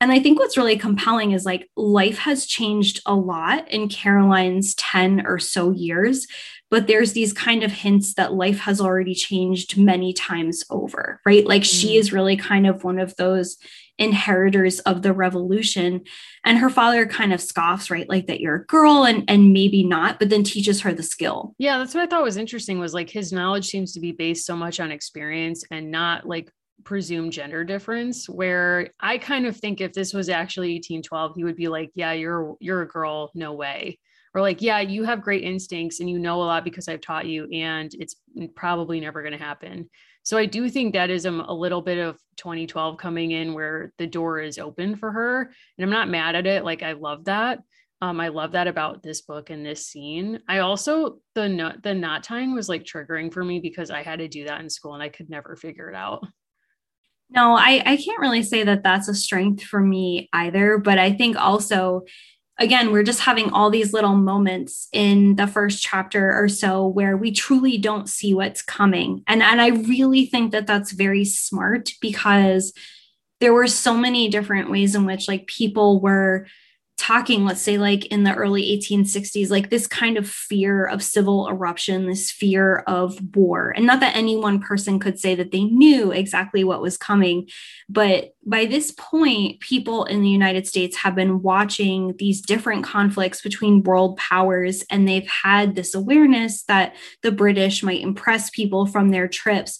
And 0.02 0.12
I 0.12 0.20
think 0.20 0.40
what's 0.40 0.58
really 0.58 0.78
compelling 0.78 1.32
is 1.32 1.46
like 1.46 1.70
life 1.76 2.18
has 2.20 2.46
changed 2.46 3.02
a 3.06 3.14
lot 3.14 3.70
in 3.70 3.88
Caroline's 3.88 4.74
10 4.76 5.26
or 5.26 5.38
so 5.38 5.72
years, 5.72 6.26
but 6.72 6.88
there's 6.88 7.14
these 7.14 7.34
kind 7.34 7.64
of 7.64 7.72
hints 7.72 8.16
that 8.16 8.34
life 8.34 8.60
has 8.60 8.82
already 8.82 9.14
changed 9.14 9.78
many 9.78 10.14
times 10.14 10.64
over, 10.70 11.22
right? 11.26 11.46
Like 11.46 11.64
mm. 11.64 11.80
she 11.80 11.98
is 11.98 12.14
really 12.14 12.38
kind 12.38 12.66
of 12.66 12.84
one 12.84 13.00
of 13.00 13.16
those 13.16 13.58
inheritors 14.00 14.80
of 14.82 15.02
the 15.02 15.14
revolution. 15.14 16.02
And 16.46 16.58
her 16.58 16.70
father 16.70 17.06
kind 17.06 17.34
of 17.34 17.42
scoffs 17.42 17.92
right? 17.92 18.10
Like 18.10 18.28
that 18.28 18.40
you're 18.40 18.56
a 18.56 18.66
girl 18.66 19.04
and 19.04 19.24
and 19.28 19.54
maybe 19.54 19.84
not 19.84 20.20
but 20.20 20.30
then 20.30 20.44
teaches 20.44 20.82
her 20.82 20.94
the 20.94 21.04
skill. 21.04 21.54
Yeah 21.58 21.78
that's 21.78 21.94
what 21.94 22.04
i 22.04 22.08
thought 22.08 22.24
was 22.24 22.38
interesting 22.38 22.80
was 22.80 22.94
like 22.94 23.10
his 23.10 23.32
knowledge 23.32 23.68
seems 23.68 23.94
to 23.94 24.00
be 24.00 24.12
based 24.12 24.46
so 24.46 24.56
much 24.56 24.80
on 24.80 24.92
experience 24.92 25.64
and 25.72 25.92
not 25.92 26.26
like 26.26 26.52
presumed 26.84 27.34
gender 27.34 27.64
difference 27.64 28.30
where 28.30 28.90
i 29.00 29.18
kind 29.18 29.46
of 29.46 29.58
think 29.58 29.82
if 29.82 29.92
this 29.94 30.14
was 30.14 30.30
actually 30.30 30.74
1812 30.76 31.34
he 31.36 31.44
would 31.44 31.56
be 31.56 31.68
like 31.68 31.92
yeah 31.96 32.14
you're 32.14 32.56
you're 32.60 32.82
a 32.82 32.88
girl 32.88 33.32
no 33.36 33.54
way. 33.54 34.00
Or 34.36 34.42
like 34.42 34.62
yeah 34.62 34.80
you 34.80 35.04
have 35.06 35.22
great 35.22 35.44
instincts 35.44 36.00
and 36.00 36.10
you 36.10 36.20
know 36.20 36.42
a 36.42 36.46
lot 36.46 36.64
because 36.64 36.88
i've 36.88 37.02
taught 37.02 37.26
you 37.26 37.48
and 37.52 37.92
it's 37.94 38.16
probably 38.56 39.00
never 39.00 39.22
going 39.22 39.38
to 39.38 39.44
happen 39.44 39.90
so 40.24 40.38
I 40.38 40.46
do 40.46 40.70
think 40.70 40.94
that 40.94 41.10
is 41.10 41.26
a, 41.26 41.32
a 41.32 41.54
little 41.54 41.82
bit 41.82 41.98
of 41.98 42.20
2012 42.38 42.98
coming 42.98 43.32
in 43.32 43.54
where 43.54 43.94
the 43.98 44.08
door 44.08 44.40
is 44.40 44.58
open 44.58 44.96
for 44.96 45.12
her. 45.12 45.42
And 45.42 45.84
I'm 45.84 45.90
not 45.90 46.10
mad 46.10 46.36
at 46.36 46.48
it. 46.48 46.64
Like 46.64 46.84
I 46.84 46.94
love 46.94 47.26
that. 47.26 47.60
Um, 48.02 48.20
I 48.20 48.30
love 48.30 48.54
that 48.54 48.68
about 48.68 49.04
this 49.04 49.22
book 49.22 49.50
and 49.50 49.66
this 49.66 49.88
scene. 49.88 50.40
I 50.48 50.60
also 50.60 51.20
the 51.36 51.50
knot 51.50 51.84
the 51.84 51.94
knot 51.94 52.24
tying 52.24 52.54
was 52.54 52.70
like 52.70 52.84
triggering 52.84 53.34
for 53.34 53.44
me 53.44 53.60
because 53.60 53.92
I 53.92 54.04
had 54.04 54.20
to 54.20 54.28
do 54.28 54.46
that 54.46 54.62
in 54.62 54.70
school 54.70 54.94
and 54.94 55.04
I 55.04 55.10
could 55.10 55.30
never 55.30 55.58
figure 55.58 55.90
it 55.90 55.96
out. 55.96 56.26
No, 57.32 57.56
I, 57.56 57.84
I 57.86 57.98
can't 57.98 58.20
really 58.20 58.42
say 58.42 58.64
that 58.64 58.84
that's 58.84 59.08
a 59.08 59.14
strength 59.14 59.64
for 59.64 59.80
me 59.80 60.30
either. 60.34 60.78
But 60.80 60.98
I 60.98 61.14
think 61.14 61.38
also 61.38 62.06
again, 62.60 62.92
we're 62.92 63.04
just 63.04 63.22
having 63.22 63.52
all 63.52 63.70
these 63.70 63.94
little 63.94 64.16
moments 64.16 64.90
in 64.92 65.36
the 65.38 65.48
first 65.48 65.82
chapter 65.82 66.38
or 66.38 66.50
so 66.50 66.86
where 66.86 67.16
we 67.18 67.32
truly 67.32 67.78
don't 67.78 68.10
see 68.10 68.34
what's 68.34 68.62
coming. 68.62 69.24
And, 69.28 69.42
and 69.42 69.62
I 69.62 69.70
really 69.70 70.26
think 70.26 70.52
that 70.52 70.68
that's 70.68 70.92
very 70.92 71.26
smart 71.26 71.94
because 72.02 72.74
there 73.40 73.54
were 73.54 73.68
so 73.68 73.96
many 73.96 74.28
different 74.28 74.70
ways 74.70 74.94
in 74.94 75.06
which 75.06 75.28
like 75.28 75.48
people 75.48 76.02
were 76.02 76.46
talking, 77.00 77.46
let's 77.46 77.62
say, 77.62 77.78
like 77.78 78.06
in 78.08 78.24
the 78.24 78.36
early 78.36 78.64
1860s, 78.78 79.50
like 79.50 79.70
this 79.70 79.88
kind 79.88 80.18
of 80.18 80.30
fear 80.30 80.86
of 80.86 81.02
civil 81.02 81.48
eruption, 81.48 82.06
this 82.06 82.30
fear 82.30 82.84
of 82.88 83.20
war. 83.36 83.74
And 83.76 83.86
not 83.86 84.02
that 84.02 84.16
any 84.16 84.36
one 84.36 84.60
person 84.60 85.00
could 85.00 85.18
say 85.18 85.34
that 85.36 85.52
they 85.52 85.64
knew 85.64 86.12
exactly 86.12 86.64
what 86.64 86.82
was 86.82 86.98
coming, 86.98 87.48
but 87.88 88.36
by 88.46 88.66
this 88.66 88.92
point, 88.92 89.60
people 89.60 90.06
in 90.06 90.22
the 90.22 90.30
United 90.30 90.68
States 90.68 90.98
have 90.98 91.16
been 91.16 91.42
watching 91.42 92.16
these 92.18 92.42
different 92.42 92.84
conflicts 92.84 93.42
between 93.42 93.84
world 93.84 94.18
powers, 94.18 94.84
and 94.90 95.08
they've 95.08 95.28
had 95.28 95.76
this 95.76 95.94
awareness 95.94 96.64
that 96.64 96.96
the 97.22 97.32
British 97.32 97.82
might 97.84 98.02
impress 98.02 98.50
people 98.50 98.86
from 98.86 99.10
their 99.10 99.28
trips. 99.28 99.80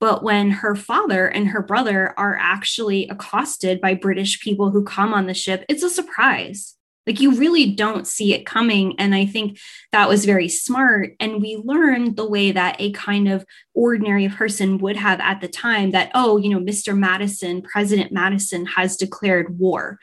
But 0.00 0.22
when 0.22 0.50
her 0.50 0.74
father 0.74 1.28
and 1.28 1.48
her 1.48 1.62
brother 1.62 2.14
are 2.16 2.36
actually 2.40 3.06
accosted 3.08 3.80
by 3.80 3.94
British 3.94 4.40
people 4.40 4.70
who 4.70 4.82
come 4.82 5.12
on 5.12 5.26
the 5.26 5.34
ship, 5.34 5.64
it's 5.68 5.82
a 5.82 5.90
surprise. 5.90 6.74
Like 7.06 7.20
you 7.20 7.34
really 7.34 7.66
don't 7.72 8.06
see 8.06 8.34
it 8.34 8.46
coming. 8.46 8.94
And 8.98 9.14
I 9.14 9.26
think 9.26 9.58
that 9.92 10.08
was 10.08 10.24
very 10.24 10.48
smart. 10.48 11.16
And 11.18 11.42
we 11.42 11.60
learned 11.62 12.16
the 12.16 12.28
way 12.28 12.52
that 12.52 12.76
a 12.78 12.92
kind 12.92 13.28
of 13.28 13.44
ordinary 13.74 14.28
person 14.28 14.78
would 14.78 14.96
have 14.96 15.20
at 15.20 15.40
the 15.40 15.48
time 15.48 15.90
that, 15.90 16.10
oh, 16.14 16.36
you 16.36 16.48
know, 16.48 16.60
Mr. 16.60 16.96
Madison, 16.96 17.62
President 17.62 18.12
Madison 18.12 18.66
has 18.66 18.96
declared 18.96 19.58
war. 19.58 19.98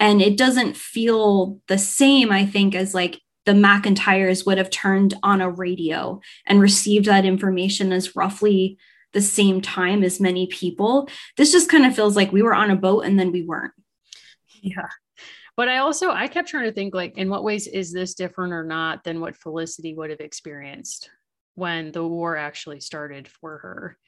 And 0.00 0.20
it 0.20 0.36
doesn't 0.36 0.76
feel 0.76 1.60
the 1.68 1.78
same, 1.78 2.32
I 2.32 2.44
think, 2.44 2.74
as 2.74 2.92
like 2.92 3.20
the 3.44 3.52
McIntires 3.52 4.44
would 4.44 4.58
have 4.58 4.70
turned 4.70 5.14
on 5.22 5.40
a 5.40 5.50
radio 5.50 6.20
and 6.46 6.60
received 6.60 7.06
that 7.06 7.24
information 7.24 7.92
as 7.92 8.16
roughly 8.16 8.78
the 9.12 9.22
same 9.22 9.60
time 9.60 10.02
as 10.02 10.20
many 10.20 10.46
people. 10.46 11.08
This 11.36 11.52
just 11.52 11.68
kind 11.68 11.86
of 11.86 11.94
feels 11.94 12.16
like 12.16 12.32
we 12.32 12.42
were 12.42 12.54
on 12.54 12.70
a 12.70 12.76
boat 12.76 13.04
and 13.04 13.18
then 13.18 13.32
we 13.32 13.42
weren't. 13.42 13.72
Yeah. 14.62 14.88
But 15.56 15.68
I 15.68 15.78
also 15.78 16.10
I 16.10 16.28
kept 16.28 16.48
trying 16.48 16.64
to 16.64 16.72
think 16.72 16.94
like 16.94 17.18
in 17.18 17.28
what 17.28 17.44
ways 17.44 17.66
is 17.66 17.92
this 17.92 18.14
different 18.14 18.52
or 18.52 18.64
not 18.64 19.04
than 19.04 19.20
what 19.20 19.36
Felicity 19.36 19.94
would 19.94 20.10
have 20.10 20.20
experienced 20.20 21.10
when 21.54 21.92
the 21.92 22.06
war 22.06 22.36
actually 22.36 22.80
started 22.80 23.28
for 23.28 23.58
her. 23.58 23.98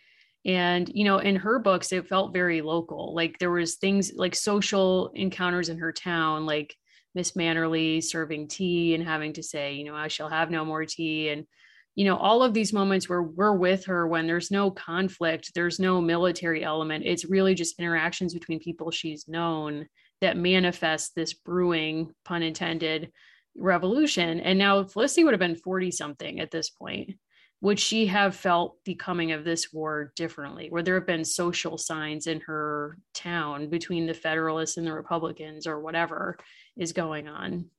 And 0.46 0.90
you 0.94 1.04
know, 1.04 1.18
in 1.18 1.36
her 1.36 1.58
books 1.58 1.92
it 1.92 2.08
felt 2.08 2.32
very 2.32 2.62
local. 2.62 3.14
Like 3.14 3.38
there 3.38 3.50
was 3.50 3.74
things 3.74 4.12
like 4.14 4.34
social 4.34 5.10
encounters 5.14 5.68
in 5.68 5.78
her 5.78 5.92
town 5.92 6.46
like 6.46 6.74
Miss 7.14 7.32
Manderly 7.32 8.02
serving 8.02 8.48
tea 8.48 8.94
and 8.94 9.04
having 9.04 9.34
to 9.34 9.42
say, 9.42 9.74
you 9.74 9.84
know, 9.84 9.94
I 9.94 10.08
shall 10.08 10.28
have 10.28 10.50
no 10.50 10.64
more 10.64 10.84
tea 10.84 11.28
and 11.28 11.46
you 11.94 12.04
know 12.04 12.16
all 12.16 12.42
of 12.42 12.54
these 12.54 12.72
moments 12.72 13.08
where 13.08 13.22
we're 13.22 13.56
with 13.56 13.84
her 13.86 14.06
when 14.06 14.26
there's 14.26 14.50
no 14.50 14.70
conflict 14.70 15.52
there's 15.54 15.78
no 15.78 16.00
military 16.00 16.64
element 16.64 17.04
it's 17.06 17.24
really 17.24 17.54
just 17.54 17.78
interactions 17.78 18.34
between 18.34 18.58
people 18.58 18.90
she's 18.90 19.28
known 19.28 19.86
that 20.20 20.36
manifest 20.36 21.14
this 21.14 21.34
brewing 21.34 22.10
pun 22.24 22.42
intended 22.42 23.12
revolution. 23.56 24.40
And 24.40 24.58
now 24.58 24.82
felicity 24.84 25.24
would 25.24 25.34
have 25.34 25.40
been 25.40 25.56
40 25.56 25.90
something 25.90 26.40
at 26.40 26.50
this 26.50 26.70
point 26.70 27.16
would 27.60 27.80
she 27.80 28.04
have 28.04 28.36
felt 28.36 28.76
the 28.84 28.94
coming 28.94 29.32
of 29.32 29.42
this 29.42 29.72
war 29.72 30.12
differently? 30.16 30.68
Where 30.68 30.82
there 30.82 30.96
have 30.96 31.06
been 31.06 31.24
social 31.24 31.78
signs 31.78 32.26
in 32.26 32.40
her 32.40 32.98
town 33.14 33.70
between 33.70 34.04
the 34.04 34.12
federalists 34.12 34.76
and 34.76 34.86
the 34.86 34.92
republicans 34.92 35.66
or 35.66 35.80
whatever 35.80 36.36
is 36.76 36.92
going 36.92 37.26
on 37.26 37.70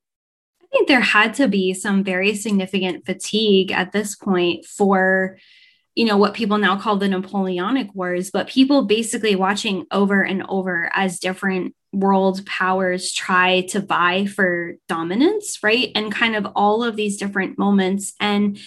I 0.65 0.77
think 0.77 0.87
there 0.87 1.01
had 1.01 1.35
to 1.35 1.47
be 1.47 1.73
some 1.73 2.03
very 2.03 2.35
significant 2.35 3.05
fatigue 3.05 3.71
at 3.71 3.91
this 3.91 4.15
point 4.15 4.65
for 4.65 5.37
you 5.93 6.05
know 6.05 6.17
what 6.17 6.33
people 6.33 6.57
now 6.57 6.77
call 6.77 6.97
the 6.97 7.07
napoleonic 7.07 7.93
wars 7.95 8.29
but 8.29 8.49
people 8.49 8.83
basically 8.83 9.33
watching 9.33 9.85
over 9.91 10.21
and 10.21 10.43
over 10.49 10.89
as 10.93 11.19
different 11.19 11.73
world 11.95 12.45
powers 12.45 13.13
try 13.13 13.61
to 13.61 13.79
vie 13.79 14.25
for 14.25 14.73
dominance 14.87 15.59
right? 15.63 15.91
And 15.95 16.13
kind 16.13 16.35
of 16.35 16.45
all 16.55 16.83
of 16.83 16.95
these 16.95 17.17
different 17.17 17.57
moments. 17.57 18.13
And 18.19 18.59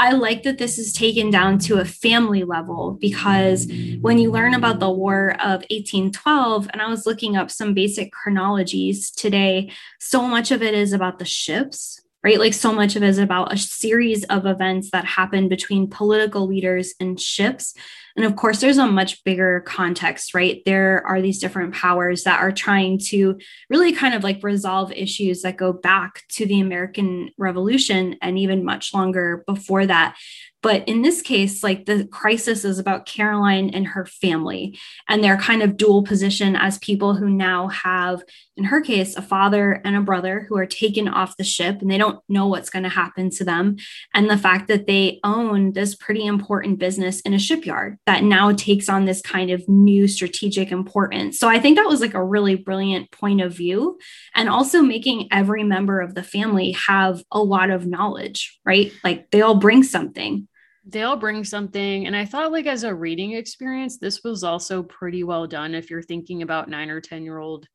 I 0.00 0.12
like 0.12 0.44
that 0.44 0.56
this 0.56 0.78
is 0.78 0.94
taken 0.94 1.30
down 1.30 1.58
to 1.58 1.78
a 1.78 1.84
family 1.84 2.42
level 2.42 2.96
because 2.98 3.70
when 4.00 4.16
you 4.16 4.30
learn 4.30 4.54
about 4.54 4.80
the 4.80 4.90
War 4.90 5.32
of 5.32 5.60
1812, 5.68 6.70
and 6.72 6.80
I 6.80 6.88
was 6.88 7.04
looking 7.04 7.36
up 7.36 7.50
some 7.50 7.74
basic 7.74 8.10
chronologies 8.10 9.10
today, 9.10 9.70
so 9.98 10.22
much 10.22 10.50
of 10.52 10.62
it 10.62 10.72
is 10.72 10.94
about 10.94 11.18
the 11.18 11.26
ships 11.26 12.00
right? 12.22 12.38
Like 12.38 12.54
so 12.54 12.72
much 12.72 12.96
of 12.96 13.02
it 13.02 13.08
is 13.08 13.18
about 13.18 13.52
a 13.52 13.56
series 13.56 14.24
of 14.24 14.46
events 14.46 14.90
that 14.90 15.04
happen 15.04 15.48
between 15.48 15.88
political 15.88 16.46
leaders 16.46 16.94
and 17.00 17.18
ships. 17.18 17.74
And 18.16 18.24
of 18.24 18.36
course, 18.36 18.60
there's 18.60 18.78
a 18.78 18.86
much 18.86 19.24
bigger 19.24 19.60
context, 19.60 20.34
right? 20.34 20.62
There 20.66 21.06
are 21.06 21.22
these 21.22 21.38
different 21.38 21.74
powers 21.74 22.24
that 22.24 22.40
are 22.40 22.52
trying 22.52 22.98
to 23.06 23.38
really 23.70 23.92
kind 23.92 24.14
of 24.14 24.22
like 24.22 24.42
resolve 24.42 24.92
issues 24.92 25.42
that 25.42 25.56
go 25.56 25.72
back 25.72 26.24
to 26.30 26.44
the 26.44 26.60
American 26.60 27.30
Revolution 27.38 28.16
and 28.20 28.38
even 28.38 28.64
much 28.64 28.92
longer 28.92 29.42
before 29.46 29.86
that. 29.86 30.16
But 30.62 30.86
in 30.86 31.02
this 31.02 31.22
case, 31.22 31.62
like 31.62 31.86
the 31.86 32.06
crisis 32.06 32.64
is 32.64 32.78
about 32.78 33.06
Caroline 33.06 33.70
and 33.70 33.86
her 33.86 34.04
family 34.04 34.78
and 35.08 35.24
their 35.24 35.38
kind 35.38 35.62
of 35.62 35.76
dual 35.76 36.02
position 36.02 36.54
as 36.54 36.78
people 36.78 37.14
who 37.14 37.30
now 37.30 37.68
have, 37.68 38.22
in 38.56 38.64
her 38.64 38.82
case, 38.82 39.16
a 39.16 39.22
father 39.22 39.80
and 39.84 39.96
a 39.96 40.02
brother 40.02 40.44
who 40.48 40.58
are 40.58 40.66
taken 40.66 41.08
off 41.08 41.36
the 41.38 41.44
ship 41.44 41.80
and 41.80 41.90
they 41.90 41.96
don't 41.96 42.20
know 42.28 42.46
what's 42.46 42.68
going 42.68 42.82
to 42.82 42.90
happen 42.90 43.30
to 43.30 43.44
them. 43.44 43.76
And 44.12 44.28
the 44.28 44.36
fact 44.36 44.68
that 44.68 44.86
they 44.86 45.18
own 45.24 45.72
this 45.72 45.94
pretty 45.94 46.26
important 46.26 46.78
business 46.78 47.20
in 47.22 47.32
a 47.32 47.38
shipyard 47.38 47.96
that 48.04 48.22
now 48.22 48.52
takes 48.52 48.90
on 48.90 49.06
this 49.06 49.22
kind 49.22 49.50
of 49.50 49.66
new 49.66 50.06
strategic 50.06 50.70
importance. 50.70 51.38
So 51.38 51.48
I 51.48 51.58
think 51.58 51.78
that 51.78 51.88
was 51.88 52.02
like 52.02 52.14
a 52.14 52.24
really 52.24 52.54
brilliant 52.54 53.10
point 53.12 53.40
of 53.40 53.54
view. 53.54 53.98
And 54.34 54.50
also 54.50 54.82
making 54.82 55.28
every 55.32 55.64
member 55.64 56.00
of 56.00 56.14
the 56.14 56.22
family 56.22 56.72
have 56.72 57.22
a 57.32 57.40
lot 57.42 57.70
of 57.70 57.86
knowledge, 57.86 58.58
right? 58.66 58.92
Like 59.02 59.30
they 59.30 59.40
all 59.40 59.54
bring 59.54 59.82
something 59.82 60.48
they 60.84 61.02
all 61.02 61.16
bring 61.16 61.44
something. 61.44 62.06
And 62.06 62.16
i 62.16 62.24
thought 62.24 62.52
like 62.52 62.66
as 62.66 62.84
a 62.84 62.94
reading 62.94 63.32
experience 63.32 63.98
this 63.98 64.22
was 64.24 64.44
also 64.44 64.82
pretty 64.82 65.24
well 65.24 65.46
done 65.46 65.74
if 65.74 65.90
you're 65.90 66.02
thinking 66.02 66.42
about 66.42 66.68
9 66.68 66.90
or 66.90 67.00
10 67.00 67.22
year 67.24 67.38
old 67.38 67.66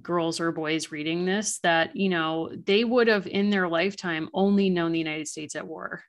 girls 0.00 0.40
or 0.40 0.52
boys 0.52 0.90
reading 0.90 1.24
this 1.24 1.58
that 1.60 1.94
you 1.96 2.08
know 2.08 2.50
they 2.66 2.84
would 2.84 3.08
have 3.08 3.26
in 3.26 3.50
their 3.50 3.68
lifetime 3.68 4.28
only 4.32 4.70
known 4.70 4.92
the 4.92 4.98
united 4.98 5.28
states 5.28 5.56
at 5.56 5.66
war. 5.66 6.02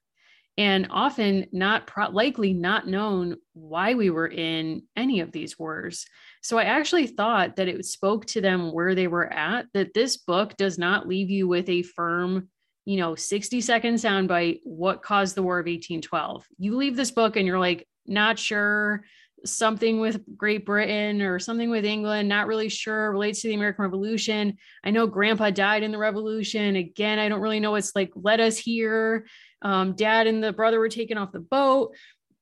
And 0.55 0.87
often 0.91 1.47
not 1.51 1.87
pro- 1.87 2.11
likely 2.11 2.53
not 2.53 2.87
known 2.87 3.37
why 3.53 3.95
we 3.95 4.11
were 4.11 4.27
in 4.27 4.83
any 4.95 5.19
of 5.21 5.31
these 5.31 5.57
wars. 5.57 6.05
So 6.43 6.59
i 6.59 6.65
actually 6.65 7.07
thought 7.07 7.55
that 7.55 7.67
it 7.67 7.85
spoke 7.85 8.25
to 8.27 8.41
them 8.41 8.71
where 8.71 8.93
they 8.93 9.07
were 9.07 9.31
at 9.33 9.65
that 9.73 9.93
this 9.95 10.17
book 10.17 10.55
does 10.57 10.77
not 10.77 11.07
leave 11.07 11.29
you 11.31 11.47
with 11.47 11.69
a 11.69 11.81
firm 11.81 12.49
you 12.85 12.97
know, 12.97 13.15
60 13.15 13.61
second 13.61 13.95
soundbite, 13.95 14.59
what 14.63 15.01
caused 15.01 15.35
the 15.35 15.43
War 15.43 15.59
of 15.59 15.65
1812? 15.65 16.45
You 16.57 16.75
leave 16.75 16.95
this 16.95 17.11
book 17.11 17.35
and 17.35 17.47
you're 17.47 17.59
like, 17.59 17.87
not 18.05 18.37
sure, 18.37 19.03
something 19.45 19.99
with 19.99 20.21
Great 20.37 20.65
Britain 20.65 21.21
or 21.21 21.39
something 21.39 21.69
with 21.69 21.85
England, 21.85 22.29
not 22.29 22.47
really 22.47 22.69
sure, 22.69 23.11
relates 23.11 23.41
to 23.41 23.47
the 23.47 23.53
American 23.53 23.83
Revolution. 23.83 24.57
I 24.83 24.91
know 24.91 25.07
grandpa 25.07 25.49
died 25.49 25.83
in 25.83 25.91
the 25.91 25.97
revolution. 25.97 26.75
Again, 26.75 27.19
I 27.19 27.29
don't 27.29 27.41
really 27.41 27.59
know 27.59 27.71
what's 27.71 27.95
like 27.95 28.11
led 28.15 28.39
us 28.39 28.57
here. 28.57 29.25
Um, 29.61 29.95
dad 29.95 30.27
and 30.27 30.43
the 30.43 30.53
brother 30.53 30.79
were 30.79 30.89
taken 30.89 31.17
off 31.17 31.31
the 31.31 31.39
boat. 31.39 31.95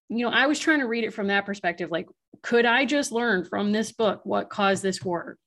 You 0.10 0.26
know, 0.26 0.32
I 0.32 0.48
was 0.48 0.60
trying 0.60 0.80
to 0.80 0.88
read 0.88 1.04
it 1.04 1.14
from 1.14 1.28
that 1.28 1.46
perspective. 1.46 1.92
Like, 1.92 2.08
could 2.42 2.66
I 2.66 2.86
just 2.86 3.12
learn 3.12 3.46
from 3.46 3.72
this 3.72 3.92
book 3.92 4.22
what 4.24 4.50
caused 4.50 4.84
this 4.84 5.02
war? 5.04 5.38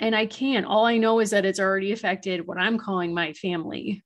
And 0.00 0.14
I 0.14 0.26
can't. 0.26 0.66
All 0.66 0.84
I 0.84 0.98
know 0.98 1.20
is 1.20 1.30
that 1.30 1.44
it's 1.44 1.60
already 1.60 1.92
affected 1.92 2.46
what 2.46 2.58
I'm 2.58 2.78
calling 2.78 3.14
my 3.14 3.32
family. 3.34 4.02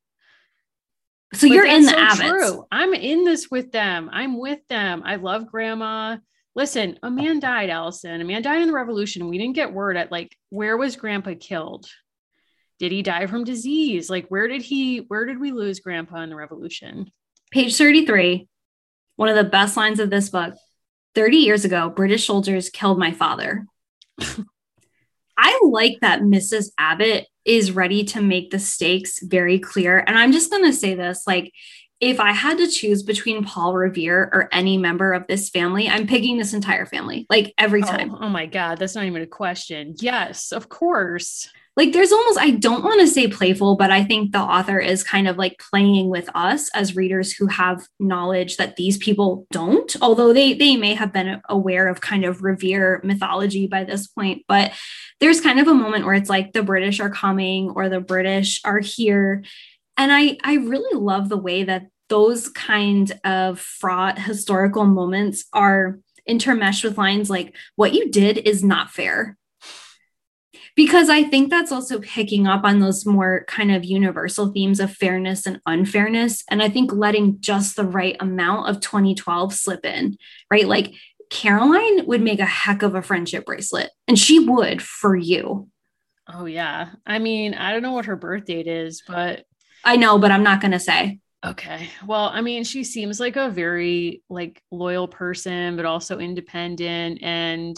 So 1.35 1.47
but 1.49 1.55
you're 1.55 1.67
in 1.67 1.83
the 1.83 2.15
so 2.15 2.29
True. 2.29 2.65
I'm 2.71 2.95
in 2.95 3.25
this 3.25 3.51
with 3.51 3.71
them. 3.71 4.09
I'm 4.13 4.39
with 4.39 4.61
them. 4.69 5.03
I 5.05 5.17
love 5.17 5.47
grandma. 5.47 6.17
Listen, 6.55 6.99
a 7.03 7.11
man 7.11 7.39
died, 7.39 7.71
Allison. 7.71 8.21
A 8.21 8.25
man 8.25 8.43
died 8.43 8.63
in 8.63 8.69
the 8.69 8.75
revolution. 8.75 9.29
We 9.29 9.39
didn't 9.39 9.55
get 9.55 9.73
word 9.73 9.97
at 9.97 10.11
like 10.11 10.35
where 10.51 10.77
was 10.77 10.97
grandpa 10.97 11.35
killed? 11.39 11.87
Did 12.79 12.93
he 12.93 13.03
die 13.03 13.27
from 13.27 13.45
disease? 13.45 14.09
Like 14.09 14.29
where 14.29 14.49
did 14.49 14.63
he 14.63 14.99
where 15.09 15.27
did 15.27 15.39
we 15.39 15.53
lose 15.53 15.81
grandpa 15.81 16.23
in 16.23 16.31
the 16.31 16.37
revolution? 16.37 17.11
Page 17.51 17.77
33. 17.77 18.49
One 19.17 19.29
of 19.29 19.37
the 19.37 19.45
best 19.45 19.77
lines 19.77 20.01
of 20.01 20.11
this 20.11 20.31
book. 20.31 20.55
30 21.15 21.39
years 21.39 21.65
ago, 21.65 21.91
British 21.91 22.27
soldiers 22.27 22.71
killed 22.71 22.99
my 22.99 23.13
father. 23.13 23.67
I 25.39 25.59
like 25.63 25.99
that 26.01 26.21
Mrs. 26.21 26.73
Abbott 26.79 27.29
is 27.45 27.73
ready 27.73 28.05
to 28.05 28.21
make 28.21 28.51
the 28.51 28.59
stakes 28.59 29.21
very 29.23 29.59
clear. 29.59 30.05
And 30.07 30.19
I'm 30.19 30.33
just 30.33 30.51
going 30.51 30.65
to 30.65 30.73
say 30.73 30.95
this 30.95 31.23
like, 31.27 31.53
if 32.01 32.21
I 32.21 32.33
had 32.33 32.59
to 32.59 32.69
choose 32.69 33.03
between 33.03 33.45
Paul 33.45 33.75
Revere 33.75 34.31
or 34.33 34.49
any 34.53 34.77
member 34.77 35.15
of 35.15 35.27
this 35.27 35.49
family, 35.49 35.89
I'm 35.89 36.07
picking 36.07 36.39
this 36.39 36.55
entire 36.55 36.87
family, 36.87 37.27
like 37.29 37.53
every 37.59 37.83
oh, 37.83 37.87
time. 37.87 38.13
Oh, 38.13 38.19
oh 38.23 38.29
my 38.29 38.47
God, 38.47 38.79
that's 38.79 38.95
not 38.95 39.05
even 39.05 39.23
a 39.23 39.27
question. 39.27 39.95
Yes, 39.99 40.53
of 40.53 40.69
course 40.69 41.49
like 41.79 41.93
there's 41.93 42.13
almost 42.13 42.39
i 42.39 42.51
don't 42.51 42.85
want 42.85 43.01
to 43.01 43.07
say 43.07 43.29
playful 43.29 43.77
but 43.77 43.91
i 43.91 44.05
think 44.05 44.33
the 44.33 44.39
author 44.39 44.79
is 44.79 45.05
kind 45.05 45.29
of 45.29 45.39
like 45.39 45.59
playing 45.71 46.11
with 46.11 46.29
us 46.35 46.69
as 46.75 46.97
readers 46.97 47.33
who 47.33 47.47
have 47.47 47.87
knowledge 48.01 48.57
that 48.57 48.77
these 48.77 48.99
people 48.99 49.47
don't 49.51 49.97
although 50.03 50.35
they 50.35 50.53
they 50.53 50.77
may 50.77 50.93
have 50.93 51.13
been 51.13 51.41
aware 51.49 51.89
of 51.89 52.03
kind 52.03 52.25
of 52.25 52.43
revere 52.43 53.01
mythology 53.05 53.67
by 53.67 53.85
this 53.85 54.09
point 54.09 54.43
but 54.49 54.73
there's 55.21 55.41
kind 55.41 55.61
of 55.61 55.69
a 55.69 55.75
moment 55.75 56.05
where 56.05 56.15
it's 56.15 56.29
like 56.29 56.53
the 56.53 56.63
british 56.63 57.01
are 57.01 57.11
coming 57.11 57.71
or 57.71 57.89
the 57.89 58.01
british 58.01 58.61
are 58.65 58.81
here. 58.81 59.45
And 59.97 60.13
i 60.13 60.37
i 60.43 60.57
really 60.57 60.99
love 60.99 61.29
the 61.29 61.39
way 61.39 61.63
that 61.63 61.87
those 62.09 62.49
kind 62.49 63.13
of 63.25 63.61
fraught 63.61 64.19
historical 64.19 64.85
moments 64.85 65.45
are 65.53 66.01
intermeshed 66.29 66.85
with 66.85 66.99
lines 66.99 67.31
like 67.31 67.55
what 67.77 67.95
you 67.95 68.11
did 68.11 68.39
is 68.39 68.65
not 68.65 68.91
fair 68.91 69.38
because 70.79 71.09
I 71.09 71.25
think 71.25 71.51
that's 71.51 71.73
also 71.73 71.99
picking 71.99 72.47
up 72.47 72.63
on 72.63 72.79
those 72.79 73.05
more 73.05 73.45
kind 73.49 73.73
of 73.73 73.85
universal 73.85 74.53
themes 74.53 74.79
of 74.79 74.95
fairness 74.95 75.45
and 75.45 75.61
unfairness. 75.67 76.45
And 76.49 76.63
I 76.63 76.69
think 76.69 76.93
letting 76.93 77.41
just 77.41 77.75
the 77.75 77.83
right 77.83 78.15
amount 78.21 78.69
of 78.69 78.79
2012 78.79 79.53
slip 79.53 79.85
in, 79.85 80.17
right? 80.53 80.69
Like 80.69 80.95
Caroline 81.31 82.07
would 82.07 82.23
make 82.23 82.39
a 82.39 82.47
heck 82.47 82.83
of 82.83 82.95
a 82.95 83.03
friendship 83.03 83.45
bracelet, 83.45 83.91
and 84.07 84.17
she 84.17 84.39
would 84.39 84.81
for 84.81 85.17
you. 85.17 85.69
Oh, 86.33 86.45
yeah. 86.45 86.91
I 87.05 87.19
mean, 87.19 87.55
I 87.55 87.73
don't 87.73 87.83
know 87.83 87.95
what 87.95 88.05
her 88.05 88.15
birth 88.15 88.45
date 88.45 88.69
is, 88.69 89.03
but 89.05 89.47
I 89.83 89.97
know, 89.97 90.17
but 90.17 90.31
I'm 90.31 90.45
not 90.45 90.61
going 90.61 90.71
to 90.71 90.79
say. 90.79 91.19
Okay. 91.45 91.89
Well, 92.07 92.31
I 92.33 92.41
mean, 92.41 92.63
she 92.63 92.85
seems 92.85 93.19
like 93.19 93.35
a 93.35 93.51
very 93.51 94.23
like 94.31 94.63
loyal 94.71 95.09
person, 95.09 95.75
but 95.75 95.87
also 95.87 96.21
independent 96.21 97.19
and 97.21 97.77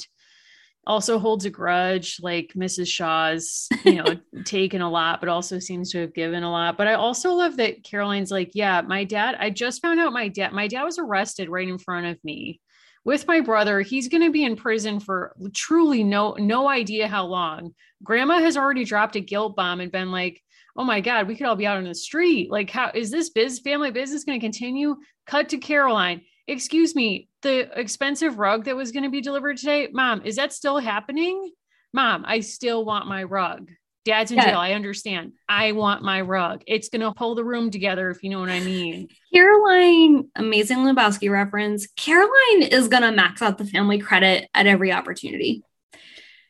also 0.86 1.18
holds 1.18 1.44
a 1.44 1.50
grudge 1.50 2.16
like 2.22 2.52
mrs 2.56 2.88
shaw's 2.88 3.68
you 3.84 4.02
know 4.02 4.16
taken 4.44 4.80
a 4.80 4.90
lot 4.90 5.20
but 5.20 5.28
also 5.28 5.58
seems 5.58 5.90
to 5.92 6.00
have 6.00 6.14
given 6.14 6.42
a 6.42 6.50
lot. 6.50 6.76
But 6.76 6.88
i 6.88 6.94
also 6.94 7.32
love 7.32 7.56
that 7.58 7.84
caroline's 7.84 8.30
like 8.30 8.50
yeah 8.54 8.80
my 8.80 9.04
dad 9.04 9.36
i 9.38 9.50
just 9.50 9.82
found 9.82 10.00
out 10.00 10.12
my 10.12 10.28
dad 10.28 10.52
my 10.52 10.68
dad 10.68 10.84
was 10.84 10.98
arrested 10.98 11.48
right 11.48 11.68
in 11.68 11.78
front 11.78 12.06
of 12.06 12.18
me 12.24 12.60
with 13.04 13.26
my 13.26 13.40
brother. 13.40 13.80
He's 13.80 14.08
going 14.08 14.22
to 14.22 14.30
be 14.30 14.44
in 14.44 14.56
prison 14.56 15.00
for 15.00 15.34
truly 15.54 16.04
no 16.04 16.34
no 16.38 16.68
idea 16.68 17.08
how 17.08 17.26
long. 17.26 17.74
Grandma 18.02 18.40
has 18.40 18.56
already 18.56 18.84
dropped 18.84 19.16
a 19.16 19.20
guilt 19.20 19.56
bomb 19.56 19.80
and 19.80 19.92
been 19.92 20.10
like 20.10 20.42
oh 20.76 20.84
my 20.84 21.00
god 21.00 21.26
we 21.26 21.34
could 21.34 21.46
all 21.46 21.56
be 21.56 21.66
out 21.66 21.76
on 21.76 21.84
the 21.84 21.94
street. 21.94 22.50
Like 22.50 22.70
how 22.70 22.90
is 22.94 23.10
this 23.10 23.30
biz 23.30 23.60
family 23.60 23.90
business 23.90 24.24
going 24.24 24.38
to 24.38 24.44
continue? 24.44 24.96
Cut 25.26 25.50
to 25.50 25.58
caroline. 25.58 26.22
Excuse 26.46 26.94
me, 26.94 27.28
the 27.42 27.78
expensive 27.78 28.38
rug 28.38 28.64
that 28.64 28.76
was 28.76 28.92
going 28.92 29.04
to 29.04 29.10
be 29.10 29.20
delivered 29.20 29.56
today, 29.56 29.88
mom, 29.92 30.22
is 30.22 30.36
that 30.36 30.52
still 30.52 30.78
happening? 30.78 31.50
Mom, 31.92 32.24
I 32.26 32.40
still 32.40 32.84
want 32.84 33.06
my 33.06 33.24
rug. 33.24 33.70
Dad's 34.04 34.30
in 34.30 34.38
yeah. 34.38 34.46
jail. 34.46 34.58
I 34.58 34.72
understand. 34.72 35.32
I 35.48 35.72
want 35.72 36.02
my 36.02 36.22
rug. 36.22 36.62
It's 36.66 36.88
going 36.88 37.02
to 37.02 37.12
hold 37.16 37.36
the 37.36 37.44
room 37.44 37.70
together, 37.70 38.10
if 38.10 38.22
you 38.22 38.30
know 38.30 38.40
what 38.40 38.48
I 38.48 38.60
mean. 38.60 39.08
Caroline, 39.32 40.30
amazing 40.36 40.78
Lebowski 40.78 41.30
reference. 41.30 41.86
Caroline 41.96 42.62
is 42.62 42.88
going 42.88 43.02
to 43.02 43.12
max 43.12 43.42
out 43.42 43.58
the 43.58 43.66
family 43.66 43.98
credit 43.98 44.48
at 44.54 44.66
every 44.66 44.92
opportunity. 44.92 45.62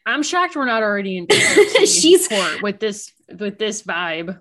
I'm 0.07 0.23
shocked 0.23 0.57
we're 0.57 0.65
not 0.65 0.83
already 0.83 1.19
in 1.19 1.27
she's 1.87 2.27
court 2.27 2.63
with 2.63 2.81
this 2.81 3.13
with 3.39 3.59
this 3.59 3.83
vibe. 3.83 4.41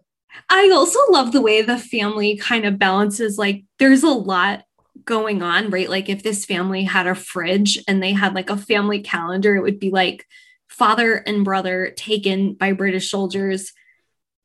I 0.49 0.69
also 0.71 0.99
love 1.09 1.31
the 1.31 1.41
way 1.41 1.61
the 1.61 1.77
family 1.77 2.37
kind 2.37 2.65
of 2.65 2.79
balances 2.79 3.37
like 3.37 3.65
there's 3.77 4.03
a 4.03 4.09
lot 4.09 4.63
going 5.05 5.41
on, 5.41 5.69
right? 5.69 5.89
Like 5.89 6.09
if 6.09 6.23
this 6.23 6.45
family 6.45 6.83
had 6.83 7.07
a 7.07 7.15
fridge 7.15 7.79
and 7.87 8.01
they 8.01 8.13
had 8.13 8.35
like 8.35 8.49
a 8.49 8.57
family 8.57 9.01
calendar, 9.01 9.55
it 9.55 9.61
would 9.61 9.79
be 9.79 9.89
like 9.89 10.25
father 10.67 11.15
and 11.15 11.43
brother 11.43 11.93
taken 11.95 12.53
by 12.53 12.73
British 12.73 13.09
soldiers, 13.11 13.73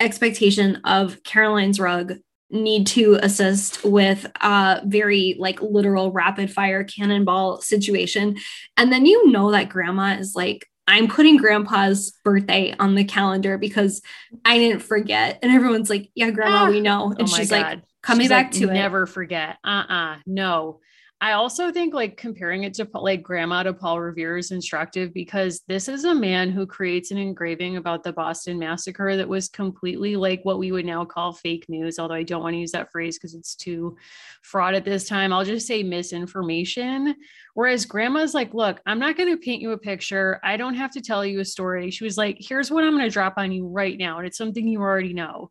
expectation 0.01 0.77
of 0.85 1.23
Caroline's 1.23 1.79
rug, 1.79 2.15
need 2.51 2.87
to 2.87 3.19
assist 3.23 3.85
with 3.85 4.27
a 4.41 4.81
very 4.85 5.37
like 5.39 5.61
literal 5.61 6.13
rapid 6.13 6.51
fire 6.53 6.85
cannonball 6.85 7.61
situation. 7.61 8.37
And 8.77 8.93
then 8.93 9.07
you 9.07 9.31
know 9.31 9.51
that 9.51 9.69
grandma 9.69 10.17
is 10.17 10.35
like, 10.35 10.69
I'm 10.87 11.09
putting 11.09 11.39
grandpa's 11.39 12.13
birthday 12.25 12.75
on 12.79 12.95
the 12.95 13.05
calendar 13.05 13.57
because 13.57 14.03
I 14.45 14.59
didn't 14.59 14.83
forget. 14.83 15.39
And 15.43 15.51
everyone's 15.51 15.91
like, 15.91 16.11
Yeah, 16.15 16.31
grandma, 16.31 16.65
ah, 16.65 16.71
we 16.71 16.81
know. 16.81 17.11
And 17.11 17.23
oh 17.23 17.27
she's 17.27 17.51
God. 17.51 17.57
like, 17.57 17.83
coming 18.05 18.25
she's 18.25 18.31
back 18.31 18.47
like, 18.47 18.61
to 18.61 18.67
never 18.67 19.05
it. 19.05 19.09
forget. 19.09 19.59
Uh-uh. 19.65 20.17
No. 20.27 20.81
I 21.21 21.33
also 21.33 21.73
think 21.73 21.95
like 21.95 22.19
comparing 22.19 22.65
it 22.65 22.75
to 22.75 22.89
like 22.93 23.23
grandma 23.23 23.63
to 23.63 23.73
Paul 23.73 23.99
Revere 23.99 24.37
is 24.37 24.51
instructive 24.51 25.15
because 25.15 25.63
this 25.69 25.89
is 25.89 26.05
a 26.05 26.15
man 26.15 26.51
who 26.51 26.67
creates 26.67 27.13
an 27.13 27.17
engraving 27.17 27.79
about 27.79 28.03
the 28.03 28.13
Boston 28.13 28.59
massacre 28.59 29.17
that 29.17 29.29
was 29.29 29.49
completely 29.49 30.17
like 30.17 30.45
what 30.45 30.59
we 30.59 30.71
would 30.71 30.85
now 30.85 31.03
call 31.07 31.33
fake 31.33 31.65
news. 31.69 31.99
Although 31.99 32.15
I 32.15 32.25
don't 32.25 32.43
want 32.43 32.55
to 32.55 32.59
use 32.59 32.73
that 32.73 32.93
phrase 32.93 33.17
because 33.17 33.35
it's 33.35 33.55
too 33.55 33.97
fraud 34.43 34.75
at 34.75 34.85
this 34.85 35.09
time. 35.09 35.33
I'll 35.33 35.47
just 35.47 35.67
say 35.67 35.83
misinformation. 35.83 37.15
Whereas 37.55 37.87
grandma's 37.87 38.35
like, 38.35 38.53
look, 38.53 38.83
I'm 38.85 38.99
not 38.99 39.17
going 39.17 39.31
to 39.31 39.39
paint 39.39 39.63
you 39.63 39.71
a 39.71 39.79
picture. 39.79 40.41
I 40.45 40.59
don't 40.59 40.75
have 40.75 40.91
to 40.91 41.01
tell 41.01 41.25
you 41.25 41.41
a 41.41 41.45
story. 41.45 41.91
She 41.91 42.05
was 42.05 42.19
like, 42.19 42.37
here's 42.39 42.71
what 42.71 42.85
I'm 42.85 42.93
going 42.93 43.05
to 43.05 43.09
drop 43.09 43.35
on 43.39 43.51
you 43.51 43.67
right 43.67 43.97
now. 43.97 44.19
And 44.19 44.27
it's 44.27 44.37
something 44.37 44.69
you 44.69 44.81
already 44.81 45.15
know. 45.15 45.51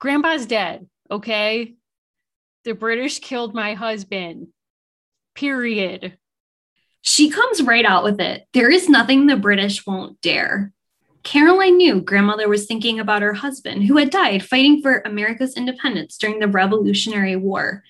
Grandpa's 0.00 0.46
dead. 0.46 0.86
Okay. 1.10 1.74
The 2.64 2.72
British 2.72 3.18
killed 3.18 3.54
my 3.54 3.74
husband 3.74 4.48
period. 5.34 6.16
She 7.02 7.28
comes 7.28 7.62
right 7.62 7.84
out 7.84 8.04
with 8.04 8.20
it. 8.20 8.46
There 8.52 8.70
is 8.70 8.88
nothing 8.88 9.26
the 9.26 9.36
British 9.36 9.86
won't 9.86 10.20
dare. 10.22 10.72
Caroline 11.22 11.76
knew 11.76 12.00
grandmother 12.00 12.48
was 12.48 12.66
thinking 12.66 13.00
about 13.00 13.22
her 13.22 13.34
husband, 13.34 13.84
who 13.84 13.96
had 13.96 14.10
died 14.10 14.44
fighting 14.44 14.80
for 14.80 15.02
America's 15.04 15.56
independence 15.56 16.16
during 16.16 16.38
the 16.38 16.48
Revolutionary 16.48 17.36
War. 17.36 17.82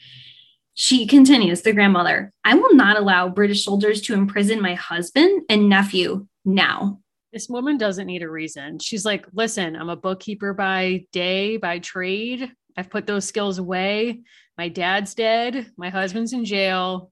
She 0.75 1.07
continues, 1.07 1.63
the 1.63 1.73
grandmother, 1.73 2.33
I 2.43 2.55
will 2.55 2.75
not 2.75 2.97
allow 2.97 3.29
British 3.29 3.65
soldiers 3.65 4.01
to 4.03 4.15
imprison 4.15 4.61
my 4.61 4.75
husband 4.75 5.43
and 5.49 5.69
nephew 5.69 6.27
now. 6.45 7.01
This 7.33 7.49
woman 7.49 7.79
doesn't 7.79 8.07
need 8.07 8.23
a 8.23 8.31
reason. 8.31 8.79
She's 8.79 9.05
like, 9.05 9.27
listen, 9.33 9.77
I'm 9.77 9.89
a 9.89 9.97
bookkeeper 9.97 10.55
by 10.55 11.07
day, 11.13 11.57
by 11.57 11.81
trade. 11.81 12.53
I've 12.77 12.91
put 12.91 13.07
those 13.07 13.27
skills 13.27 13.59
away. 13.59 14.21
My 14.59 14.69
dad's 14.69 15.15
dead. 15.15 15.71
My 15.77 15.91
husband's 15.91 16.33
in 16.33 16.45
jail. 16.45 17.11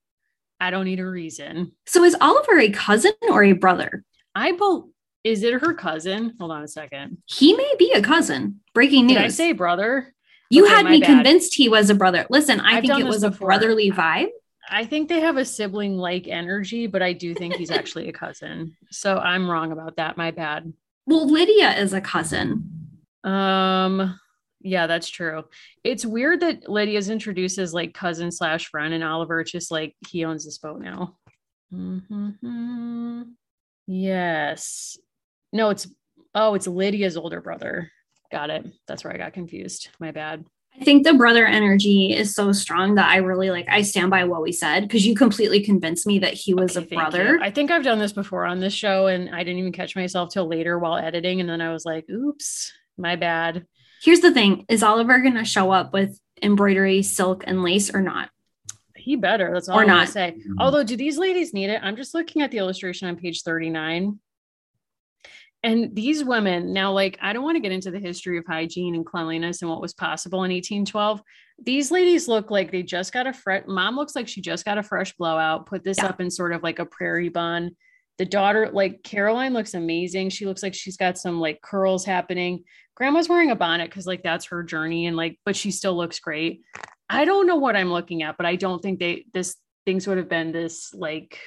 I 0.60 0.70
don't 0.70 0.84
need 0.84 1.00
a 1.00 1.08
reason. 1.08 1.72
So 1.86 2.04
is 2.04 2.16
Oliver 2.20 2.58
a 2.58 2.70
cousin 2.70 3.12
or 3.28 3.42
a 3.42 3.52
brother? 3.52 4.04
I 4.34 4.52
bel 4.52 4.90
is 5.24 5.44
it 5.44 5.54
her 5.60 5.74
cousin? 5.74 6.34
Hold 6.40 6.50
on 6.50 6.62
a 6.62 6.68
second. 6.68 7.18
He 7.26 7.54
may 7.54 7.72
be 7.78 7.92
a 7.92 8.02
cousin. 8.02 8.60
Breaking 8.74 9.06
news. 9.06 9.18
Did 9.18 9.24
I 9.24 9.28
say 9.28 9.52
brother? 9.52 10.12
You 10.50 10.66
okay, 10.66 10.74
had 10.74 10.86
me 10.86 11.00
bad. 11.00 11.06
convinced 11.06 11.54
he 11.54 11.68
was 11.68 11.90
a 11.90 11.94
brother. 11.94 12.26
Listen, 12.28 12.60
I 12.60 12.78
I've 12.78 12.84
think 12.84 12.98
it 12.98 13.04
was 13.04 13.22
before. 13.22 13.46
a 13.46 13.46
brotherly 13.46 13.90
vibe. 13.90 14.28
I 14.68 14.84
think 14.84 15.08
they 15.08 15.20
have 15.20 15.36
a 15.36 15.44
sibling 15.44 15.96
like 15.96 16.28
energy, 16.28 16.86
but 16.86 17.02
I 17.02 17.12
do 17.12 17.34
think 17.34 17.54
he's 17.54 17.70
actually 17.70 18.08
a 18.08 18.12
cousin. 18.12 18.76
So 18.90 19.16
I'm 19.18 19.50
wrong 19.50 19.72
about 19.72 19.96
that. 19.96 20.16
My 20.16 20.30
bad. 20.30 20.72
Well, 21.06 21.28
Lydia 21.28 21.72
is 21.78 21.92
a 21.92 22.00
cousin. 22.00 22.98
Um, 23.24 24.18
yeah, 24.62 24.86
that's 24.86 25.08
true. 25.08 25.44
It's 25.84 26.06
weird 26.06 26.40
that 26.40 26.68
Lydia's 26.68 27.10
introduced 27.10 27.58
as 27.58 27.74
like 27.74 27.94
cousin 27.94 28.30
slash 28.30 28.68
friend, 28.68 28.94
and 28.94 29.04
Oliver 29.04 29.44
just 29.44 29.70
like 29.70 29.94
he 30.08 30.24
owns 30.24 30.44
this 30.44 30.58
boat 30.58 30.80
now. 30.80 31.16
Mm-hmm. 31.72 33.22
Yes. 33.86 34.96
No, 35.52 35.70
it's 35.70 35.86
oh, 36.34 36.54
it's 36.54 36.66
Lydia's 36.66 37.16
older 37.16 37.40
brother. 37.40 37.90
Got 38.30 38.50
it. 38.50 38.66
That's 38.86 39.04
where 39.04 39.12
I 39.12 39.18
got 39.18 39.32
confused. 39.32 39.88
My 40.00 40.10
bad. 40.10 40.44
I 40.80 40.84
think 40.84 41.04
the 41.04 41.12
brother 41.12 41.46
energy 41.46 42.14
is 42.16 42.34
so 42.34 42.50
strong 42.52 42.94
that 42.94 43.10
I 43.10 43.18
really 43.18 43.50
like 43.50 43.68
I 43.68 43.82
stand 43.82 44.10
by 44.10 44.24
what 44.24 44.40
we 44.40 44.52
said 44.52 44.80
because 44.80 45.06
you 45.06 45.14
completely 45.14 45.62
convinced 45.62 46.06
me 46.06 46.18
that 46.20 46.32
he 46.32 46.54
was 46.54 46.76
okay, 46.78 46.86
a 46.86 46.98
brother. 46.98 47.38
I 47.42 47.50
think 47.50 47.70
I've 47.70 47.84
done 47.84 47.98
this 47.98 48.14
before 48.14 48.46
on 48.46 48.58
this 48.58 48.72
show 48.72 49.06
and 49.06 49.34
I 49.34 49.44
didn't 49.44 49.58
even 49.58 49.72
catch 49.72 49.94
myself 49.94 50.30
till 50.32 50.48
later 50.48 50.78
while 50.78 50.96
editing 50.96 51.40
and 51.40 51.48
then 51.48 51.60
I 51.60 51.72
was 51.72 51.84
like, 51.84 52.08
oops, 52.08 52.72
my 52.96 53.16
bad. 53.16 53.66
Here's 54.02 54.20
the 54.20 54.32
thing 54.32 54.64
is 54.68 54.82
Oliver 54.82 55.20
going 55.20 55.36
to 55.36 55.44
show 55.44 55.70
up 55.70 55.92
with 55.92 56.18
embroidery, 56.42 57.02
silk, 57.02 57.44
and 57.46 57.62
lace 57.62 57.94
or 57.94 58.02
not? 58.02 58.30
He 58.96 59.16
better. 59.16 59.50
That's 59.52 59.68
all 59.68 59.78
or 59.78 59.82
I 59.82 59.86
not. 59.86 59.94
Gonna 59.94 60.06
say. 60.10 60.34
Mm-hmm. 60.38 60.60
Although, 60.60 60.82
do 60.82 60.96
these 60.96 61.18
ladies 61.18 61.54
need 61.54 61.70
it? 61.70 61.80
I'm 61.82 61.96
just 61.96 62.14
looking 62.14 62.42
at 62.42 62.50
the 62.50 62.58
illustration 62.58 63.08
on 63.08 63.16
page 63.16 63.42
39. 63.42 64.18
And 65.64 65.94
these 65.94 66.24
women, 66.24 66.72
now, 66.72 66.92
like, 66.92 67.16
I 67.22 67.32
don't 67.32 67.44
want 67.44 67.54
to 67.54 67.60
get 67.60 67.70
into 67.70 67.92
the 67.92 68.00
history 68.00 68.36
of 68.38 68.44
hygiene 68.46 68.96
and 68.96 69.06
cleanliness 69.06 69.62
and 69.62 69.70
what 69.70 69.80
was 69.80 69.94
possible 69.94 70.42
in 70.42 70.50
1812. 70.50 71.22
These 71.62 71.92
ladies 71.92 72.26
look 72.26 72.50
like 72.50 72.72
they 72.72 72.82
just 72.82 73.12
got 73.12 73.28
a 73.28 73.32
fresh, 73.32 73.62
mom 73.68 73.94
looks 73.94 74.16
like 74.16 74.26
she 74.26 74.40
just 74.40 74.64
got 74.64 74.78
a 74.78 74.82
fresh 74.82 75.12
blowout, 75.16 75.66
put 75.66 75.84
this 75.84 75.98
yeah. 75.98 76.06
up 76.06 76.20
in 76.20 76.30
sort 76.30 76.52
of 76.52 76.64
like 76.64 76.80
a 76.80 76.86
prairie 76.86 77.28
bun. 77.28 77.76
The 78.18 78.26
daughter, 78.26 78.70
like 78.72 79.02
Caroline, 79.02 79.52
looks 79.52 79.74
amazing. 79.74 80.30
She 80.30 80.46
looks 80.46 80.62
like 80.62 80.74
she's 80.74 80.96
got 80.96 81.18
some 81.18 81.40
like 81.40 81.60
curls 81.62 82.04
happening 82.04 82.64
grandma's 82.94 83.28
wearing 83.28 83.50
a 83.50 83.56
bonnet 83.56 83.90
because 83.90 84.06
like 84.06 84.22
that's 84.22 84.46
her 84.46 84.62
journey 84.62 85.06
and 85.06 85.16
like 85.16 85.38
but 85.44 85.56
she 85.56 85.70
still 85.70 85.96
looks 85.96 86.20
great 86.20 86.62
i 87.08 87.24
don't 87.24 87.46
know 87.46 87.56
what 87.56 87.76
i'm 87.76 87.90
looking 87.90 88.22
at 88.22 88.36
but 88.36 88.46
i 88.46 88.56
don't 88.56 88.82
think 88.82 88.98
they 88.98 89.24
this 89.32 89.56
things 89.84 90.06
would 90.06 90.18
have 90.18 90.28
been 90.28 90.52
this 90.52 90.92
like 90.94 91.38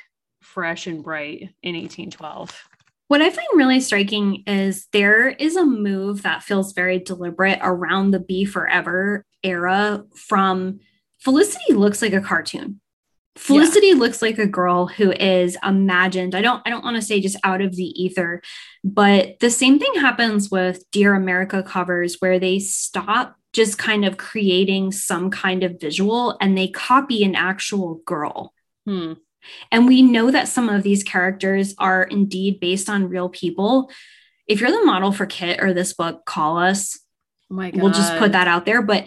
fresh 0.41 0.87
and 0.87 1.03
bright 1.03 1.53
in 1.63 1.75
1812 1.75 2.67
what 3.07 3.21
I 3.21 3.29
find 3.29 3.47
really 3.53 3.81
striking 3.81 4.43
is 4.47 4.87
there 4.91 5.29
is 5.29 5.55
a 5.55 5.63
move 5.63 6.23
that 6.23 6.41
feels 6.41 6.73
very 6.73 6.97
deliberate 6.97 7.59
around 7.61 8.09
the 8.09 8.19
Be 8.19 8.45
Forever 8.45 9.23
era 9.43 10.03
from 10.15 10.79
Felicity 11.19 11.73
looks 11.73 12.01
like 12.01 12.13
a 12.13 12.19
cartoon. 12.19 12.81
Felicity 13.37 13.87
yeah. 13.87 13.95
looks 13.95 14.21
like 14.21 14.39
a 14.39 14.47
girl 14.47 14.87
who 14.87 15.11
is 15.11 15.57
imagined. 15.63 16.35
I 16.35 16.41
don't 16.41 16.61
I 16.65 16.69
don't 16.69 16.83
want 16.83 16.95
to 16.95 17.01
say 17.01 17.19
just 17.19 17.37
out 17.43 17.61
of 17.61 17.75
the 17.75 17.83
ether, 18.01 18.41
but 18.83 19.39
the 19.39 19.49
same 19.49 19.77
thing 19.77 19.93
happens 19.95 20.49
with 20.49 20.89
Dear 20.91 21.13
America 21.15 21.61
covers 21.61 22.17
where 22.19 22.39
they 22.39 22.59
stop 22.59 23.35
just 23.51 23.77
kind 23.77 24.05
of 24.05 24.17
creating 24.17 24.91
some 24.91 25.31
kind 25.31 25.63
of 25.63 25.79
visual 25.79 26.37
and 26.39 26.57
they 26.57 26.67
copy 26.67 27.23
an 27.23 27.35
actual 27.35 28.01
girl. 28.05 28.53
Hmm. 28.85 29.13
And 29.71 29.87
we 29.87 30.01
know 30.01 30.31
that 30.31 30.47
some 30.47 30.69
of 30.69 30.83
these 30.83 31.03
characters 31.03 31.75
are 31.77 32.03
indeed 32.03 32.59
based 32.59 32.89
on 32.89 33.09
real 33.09 33.29
people. 33.29 33.89
If 34.47 34.59
you're 34.59 34.71
the 34.71 34.85
model 34.85 35.11
for 35.11 35.25
Kit 35.25 35.61
or 35.61 35.73
this 35.73 35.93
book, 35.93 36.25
call 36.25 36.57
us. 36.57 36.99
Oh 37.51 37.55
my 37.55 37.71
God. 37.71 37.81
We'll 37.81 37.91
just 37.91 38.17
put 38.17 38.31
that 38.31 38.47
out 38.47 38.65
there. 38.65 38.81
But 38.81 39.05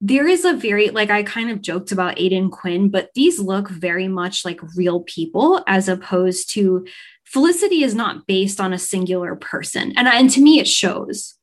there 0.00 0.26
is 0.26 0.44
a 0.44 0.54
very 0.54 0.88
like 0.90 1.10
I 1.10 1.22
kind 1.22 1.50
of 1.50 1.60
joked 1.60 1.92
about 1.92 2.18
Aidan 2.18 2.50
Quinn, 2.50 2.88
but 2.88 3.10
these 3.14 3.38
look 3.38 3.68
very 3.68 4.08
much 4.08 4.44
like 4.44 4.60
real 4.74 5.00
people 5.00 5.62
as 5.66 5.88
opposed 5.88 6.52
to 6.54 6.86
Felicity 7.30 7.84
is 7.84 7.94
not 7.94 8.26
based 8.26 8.60
on 8.60 8.72
a 8.72 8.78
singular 8.78 9.36
person. 9.36 9.92
And, 9.96 10.08
and 10.08 10.28
to 10.30 10.40
me, 10.40 10.58
it 10.58 10.66
shows. 10.66 11.36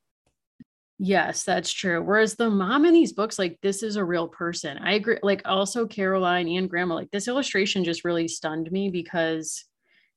Yes, 1.00 1.44
that's 1.44 1.72
true. 1.72 2.04
Whereas 2.04 2.36
the 2.36 2.50
mom 2.50 2.84
in 2.84 2.94
these 2.94 3.14
books, 3.14 3.40
like 3.40 3.58
this 3.62 3.84
is 3.84 3.96
a 3.96 4.04
real 4.04 4.28
person. 4.28 4.78
I 4.80 4.96
agree. 4.96 5.20
Like 5.24 5.44
also 5.46 5.88
Caroline 5.88 6.50
and 6.50 6.70
Grandma, 6.70 6.96
like 6.96 7.12
this 7.12 7.30
illustration 7.30 7.86
just 7.86 8.04
really 8.04 8.28
stunned 8.28 8.70
me 8.70 8.90
because 8.90 9.64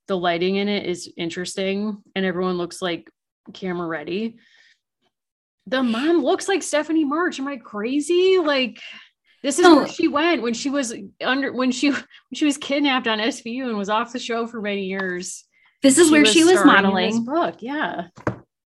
the 0.09 0.17
lighting 0.17 0.57
in 0.57 0.69
it 0.69 0.87
is 0.87 1.13
interesting 1.17 1.99
and 2.17 2.25
everyone 2.25 2.59
looks 2.59 2.83
like 2.83 3.09
camera 3.53 3.87
ready 3.87 4.39
the 5.71 5.83
mom 5.83 6.23
looks 6.23 6.49
like 6.49 6.63
Stephanie 6.63 7.05
March. 7.05 7.39
Am 7.39 7.49
I 7.49 7.57
crazy? 7.57 8.39
Like 8.39 8.81
this 9.43 9.59
is 9.59 9.65
no. 9.65 9.77
where 9.77 9.85
oh. 9.85 9.89
she 9.89 10.09
went 10.09 10.43
when 10.43 10.55
she 10.55 10.69
was 10.69 10.95
under 11.25 11.53
when 11.53 11.73
she 11.73 11.91
when 11.91 12.05
she 12.35 12.45
was 12.45 12.59
kidnapped 12.59 13.07
on 13.07 13.19
SVU 13.19 13.69
and 13.69 13.79
was 13.79 13.89
off 13.89 14.13
the 14.13 14.19
show 14.19 14.47
for 14.47 14.61
many 14.61 14.85
years. 14.85 15.45
This 15.83 15.97
is 15.97 16.09
she 16.09 16.13
where 16.13 16.21
was 16.23 16.33
she 16.33 16.45
was 16.45 16.65
modeling. 16.65 17.25
book, 17.25 17.57
yeah 17.61 18.09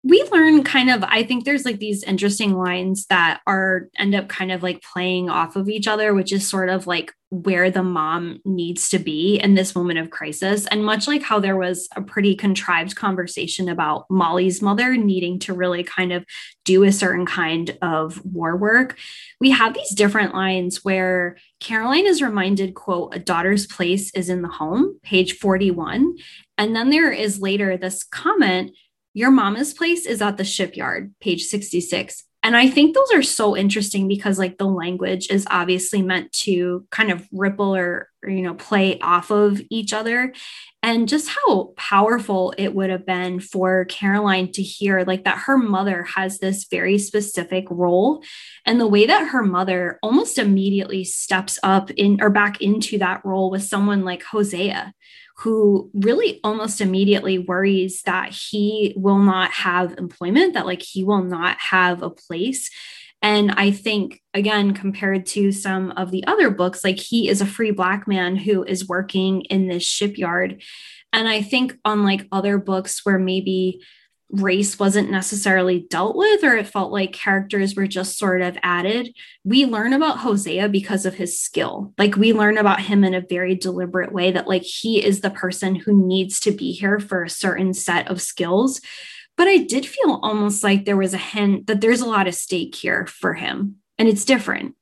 we 0.05 0.23
learn 0.33 0.65
kind 0.65 0.91
of 0.91 1.05
i 1.05 1.23
think 1.23 1.45
there's 1.45 1.65
like 1.65 1.79
these 1.79 2.03
interesting 2.05 2.57
lines 2.57 3.07
that 3.07 3.41
are 3.47 3.88
end 3.99 4.15
up 4.15 4.29
kind 4.29 4.53
of 4.53 4.62
like 4.62 4.83
playing 4.83 5.29
off 5.31 5.57
of 5.57 5.69
each 5.69 5.87
other 5.87 6.15
which 6.15 6.33
is 6.33 6.49
sort 6.49 6.69
of 6.69 6.87
like 6.87 7.12
where 7.33 7.71
the 7.71 7.83
mom 7.83 8.41
needs 8.45 8.91
to 8.91 8.99
be 8.99 9.41
in 9.43 9.55
this 9.55 9.75
moment 9.75 9.99
of 9.99 10.11
crisis. 10.11 10.67
And 10.67 10.85
much 10.85 11.09
like 11.09 11.23
how 11.23 11.41
there 11.41 11.57
was 11.57 11.88
a 11.97 12.03
pretty 12.03 12.35
contrived 12.35 12.95
conversation 12.95 13.71
about 13.71 14.05
molly's 14.11 14.61
mother 14.61 14.99
needing 14.99 15.38
to 15.38 15.55
really 15.55 15.83
kind 15.83 16.12
of 16.12 16.27
do 16.67 16.85
a 16.85 16.93
certain 16.93 17.25
kind 17.25 17.77
of 17.81 18.23
war 18.25 18.57
work 18.57 18.99
we 19.41 19.51
have 19.51 19.73
these 19.75 19.95
different 19.95 20.35
lines 20.35 20.85
where 20.85 21.37
caroline 21.59 22.07
is 22.07 22.21
reminded 22.21 22.75
quote 22.75 23.15
a 23.15 23.19
daughter's 23.19 23.67
place 23.67 24.12
is 24.15 24.29
in 24.29 24.43
the 24.43 24.49
home 24.49 24.99
page 25.03 25.38
41 25.38 26.15
and 26.59 26.77
then 26.77 26.91
there 26.91 27.11
is 27.11 27.41
later 27.41 27.77
this 27.77 28.05
comment 28.05 28.73
your 29.14 29.31
mama's 29.31 29.75
place 29.75 30.07
is 30.07 30.22
at 30.22 30.37
the 30.37 30.44
shipyard, 30.44 31.14
page 31.20 31.44
66. 31.44 32.25
And 32.44 32.57
I 32.57 32.68
think 32.68 32.94
those 32.94 33.12
are 33.14 33.22
so 33.22 33.57
interesting 33.57 34.09
because, 34.09 34.37
like, 34.37 34.59
the 34.59 34.66
language 34.66 35.31
is 35.31 35.46
obviously 35.48 36.03
meant 36.03 36.33
to 36.33 36.85
kind 36.90 37.12
of 37.12 37.29
ripple 37.31 37.77
or, 37.77 38.09
or, 38.20 38.31
you 38.31 38.42
know, 38.42 38.55
play 38.55 38.98
off 38.98 39.31
of 39.31 39.62
each 39.70 39.92
other. 39.92 40.33
And 40.83 41.09
just 41.09 41.29
how 41.29 41.72
powerful 41.77 42.53
it 42.59 42.75
would 42.75 42.90
have 42.90 43.07
been 43.07 43.38
for 43.38 43.85
Caroline 43.85 44.51
to 44.53 44.62
hear, 44.62 45.05
like, 45.05 45.22
that 45.22 45.38
her 45.38 45.57
mother 45.57 46.03
has 46.03 46.40
this 46.40 46.64
very 46.64 46.98
specific 46.98 47.66
role. 47.70 48.25
And 48.66 48.81
the 48.81 48.88
way 48.88 49.07
that 49.07 49.29
her 49.29 49.44
mother 49.44 50.01
almost 50.03 50.37
immediately 50.37 51.05
steps 51.05 51.61
up 51.62 51.92
in 51.92 52.20
or 52.20 52.31
back 52.31 52.61
into 52.61 52.98
that 52.98 53.25
role 53.25 53.53
with 53.53 53.62
someone 53.62 54.05
like 54.05 54.25
Hosea 54.25 54.92
who 55.38 55.90
really 55.95 56.40
almost 56.45 56.81
immediately 56.81 57.38
worries 57.38 58.03
that 58.03 58.31
he 58.31 58.92
will 58.97 59.18
not 59.18 59.51
have 59.51 59.99
employment, 59.99 60.55
that 60.55 60.66
like 60.66 60.83
he 60.83 61.05
will 61.05 61.23
not 61.23 61.57
have 61.59 62.03
a 62.03 62.11
place. 62.11 62.71
And 63.23 63.53
I 63.53 63.71
think, 63.71 64.21
again, 64.35 64.75
compared 64.75 65.27
to 65.27 65.53
some 65.53 65.92
of 65.92 66.11
the 66.11 66.27
other 66.27 66.51
books, 66.51 66.83
like 66.83 66.99
he 66.99 67.29
is 67.29 67.40
a 67.40 67.47
free 67.47 67.71
Black 67.71 68.09
man 68.09 68.35
who 68.37 68.64
is 68.64 68.88
working 68.88 69.42
in 69.42 69.68
this 69.68 69.85
shipyard. 69.85 70.61
And 71.12 71.29
I 71.29 71.40
think, 71.40 71.79
unlike 71.85 72.27
other 72.33 72.59
books 72.59 73.05
where 73.05 73.18
maybe 73.18 73.80
race 74.33 74.78
wasn't 74.78 75.11
necessarily 75.11 75.87
dealt 75.91 76.16
with 76.16 76.43
or 76.43 76.57
it 76.57 76.66
felt 76.66 76.91
like 76.91 77.12
characters 77.12 77.74
were 77.74 77.87
just 77.87 78.18
sort 78.18 78.41
of 78.41 78.57
added 78.62 79.14
we 79.45 79.66
learn 79.66 79.93
about 79.93 80.18
hosea 80.18 80.70
because 80.70 81.05
of 81.05 81.14
his 81.14 81.39
skill 81.39 81.93
like 81.99 82.16
we 82.16 82.33
learn 82.33 82.57
about 82.57 82.80
him 82.80 83.05
in 83.05 83.12
a 83.12 83.20
very 83.20 83.55
deliberate 83.55 84.11
way 84.11 84.30
that 84.30 84.49
like 84.49 84.62
he 84.62 85.05
is 85.05 85.20
the 85.20 85.30
person 85.30 85.74
who 85.74 86.07
needs 86.07 86.41
to 86.41 86.51
be 86.51 86.72
here 86.72 86.99
for 86.99 87.22
a 87.22 87.30
certain 87.30 87.74
set 87.74 88.11
of 88.11 88.22
skills 88.22 88.80
but 89.37 89.49
i 89.49 89.59
did 89.59 89.85
feel 89.85 90.18
almost 90.22 90.64
like 90.64 90.87
there 90.87 90.97
was 90.97 91.12
a 91.12 91.18
hint 91.18 91.66
that 91.66 91.83
there's 91.83 92.01
a 92.01 92.09
lot 92.09 92.26
of 92.26 92.35
stake 92.35 92.74
here 92.74 93.07
for 93.07 93.35
him 93.35 93.76
and 93.99 94.09
it's 94.09 94.24
different 94.24 94.74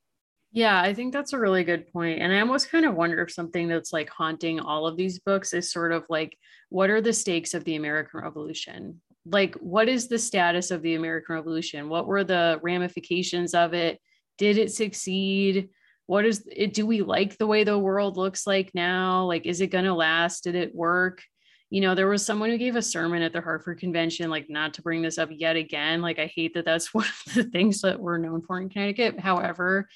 yeah, 0.53 0.81
I 0.81 0.93
think 0.93 1.13
that's 1.13 1.31
a 1.31 1.39
really 1.39 1.63
good 1.63 1.91
point. 1.93 2.19
And 2.19 2.33
I 2.33 2.41
almost 2.41 2.69
kind 2.69 2.85
of 2.85 2.93
wonder 2.93 3.21
if 3.21 3.31
something 3.31 3.69
that's 3.69 3.93
like 3.93 4.09
haunting 4.09 4.59
all 4.59 4.85
of 4.85 4.97
these 4.97 5.17
books 5.17 5.53
is 5.53 5.71
sort 5.71 5.93
of 5.93 6.05
like, 6.09 6.37
what 6.67 6.89
are 6.89 6.99
the 6.99 7.13
stakes 7.13 7.53
of 7.53 7.63
the 7.63 7.77
American 7.77 8.19
Revolution? 8.19 8.99
Like 9.25 9.55
what 9.55 9.87
is 9.87 10.07
the 10.07 10.19
status 10.19 10.71
of 10.71 10.81
the 10.81 10.95
American 10.95 11.35
Revolution? 11.35 11.89
What 11.89 12.07
were 12.07 12.23
the 12.23 12.59
ramifications 12.61 13.53
of 13.53 13.73
it? 13.73 13.99
Did 14.37 14.57
it 14.57 14.71
succeed? 14.71 15.69
What 16.07 16.25
is 16.25 16.47
it? 16.51 16.73
Do 16.73 16.85
we 16.85 17.01
like 17.01 17.37
the 17.37 17.47
way 17.47 17.63
the 17.63 17.77
world 17.77 18.17
looks 18.17 18.47
like 18.47 18.71
now? 18.73 19.25
Like, 19.25 19.45
is 19.45 19.61
it 19.61 19.67
going 19.67 19.85
to 19.85 19.93
last? 19.93 20.43
Did 20.43 20.55
it 20.55 20.73
work? 20.73 21.21
You 21.69 21.79
know, 21.79 21.95
there 21.95 22.09
was 22.09 22.25
someone 22.25 22.49
who 22.49 22.57
gave 22.57 22.75
a 22.75 22.81
sermon 22.81 23.21
at 23.21 23.31
the 23.31 23.39
Hartford 23.39 23.79
Convention, 23.79 24.29
like, 24.29 24.49
not 24.49 24.73
to 24.73 24.81
bring 24.81 25.01
this 25.01 25.17
up 25.17 25.29
yet 25.31 25.55
again. 25.55 26.01
Like, 26.01 26.19
I 26.19 26.25
hate 26.25 26.53
that 26.55 26.65
that's 26.65 26.93
one 26.93 27.05
of 27.05 27.33
the 27.33 27.43
things 27.45 27.81
that 27.81 27.99
we're 27.99 28.17
known 28.17 28.41
for 28.41 28.59
in 28.59 28.69
Connecticut. 28.69 29.19
However, 29.19 29.87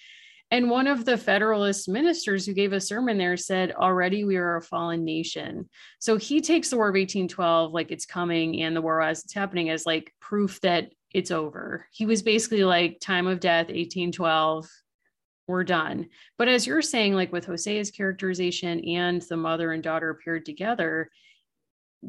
and 0.52 0.70
one 0.70 0.88
of 0.88 1.06
the 1.06 1.18
Federalist 1.18 1.90
ministers 1.90 2.46
who 2.46 2.54
gave 2.54 2.72
a 2.72 2.80
sermon 2.80 3.18
there 3.18 3.36
said, 3.36 3.72
Already 3.72 4.24
we 4.24 4.38
are 4.38 4.58
a 4.58 4.62
fallen 4.62 5.04
nation. 5.04 5.70
So 6.00 6.18
he 6.18 6.40
takes 6.40 6.70
the 6.70 6.78
War 6.78 6.90
of 6.90 6.94
1812 6.94 7.72
like 7.74 7.92
it's 7.92 8.06
coming 8.06 8.62
and 8.62 8.76
the 8.76 8.82
war 8.82 9.02
as 9.02 9.24
it's 9.24 9.34
happening 9.34 9.70
as 9.70 9.86
like 9.86 10.14
proof 10.20 10.62
that 10.62 10.92
it's 11.12 11.32
over. 11.32 11.88
He 11.92 12.06
was 12.06 12.22
basically 12.22 12.64
like, 12.64 13.00
Time 13.00 13.26
of 13.28 13.40
death, 13.40 13.68
1812, 13.68 14.70
we're 15.48 15.64
done. 15.64 16.08
But 16.38 16.48
as 16.48 16.68
you're 16.68 16.82
saying, 16.82 17.14
like 17.14 17.32
with 17.32 17.48
Hosea's 17.48 17.92
characterization 17.92 18.82
and 18.86 19.22
the 19.24 19.38
mother 19.38 19.72
and 19.72 19.82
daughter 19.82 20.10
appeared 20.12 20.46
together, 20.46 21.10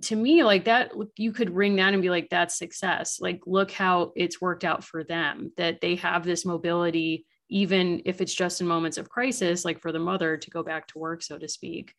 to 0.02 0.16
me 0.16 0.44
like 0.44 0.66
that 0.66 0.92
you 1.16 1.32
could 1.32 1.54
ring 1.54 1.76
that 1.76 1.94
and 1.94 2.02
be 2.02 2.10
like 2.10 2.28
that's 2.28 2.58
success 2.58 3.18
like 3.18 3.40
look 3.46 3.70
how 3.70 4.12
it's 4.14 4.42
worked 4.42 4.62
out 4.62 4.84
for 4.84 5.02
them 5.02 5.50
that 5.56 5.80
they 5.80 5.94
have 5.94 6.22
this 6.22 6.44
mobility 6.44 7.24
even 7.48 8.02
if 8.04 8.20
it's 8.20 8.34
just 8.34 8.60
in 8.60 8.66
moments 8.66 8.98
of 8.98 9.08
crisis, 9.08 9.64
like 9.64 9.80
for 9.80 9.92
the 9.92 9.98
mother 9.98 10.36
to 10.36 10.50
go 10.50 10.62
back 10.62 10.86
to 10.88 10.98
work, 10.98 11.22
so 11.22 11.38
to 11.38 11.48
speak. 11.48 11.94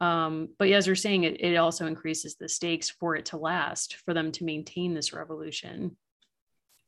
Um, 0.00 0.48
but 0.58 0.70
as 0.70 0.86
you're 0.86 0.96
saying, 0.96 1.24
it, 1.24 1.40
it 1.40 1.56
also 1.56 1.86
increases 1.86 2.36
the 2.36 2.48
stakes 2.48 2.90
for 2.90 3.16
it 3.16 3.26
to 3.26 3.38
last, 3.38 3.96
for 4.04 4.12
them 4.12 4.32
to 4.32 4.44
maintain 4.44 4.94
this 4.94 5.12
revolution. 5.12 5.96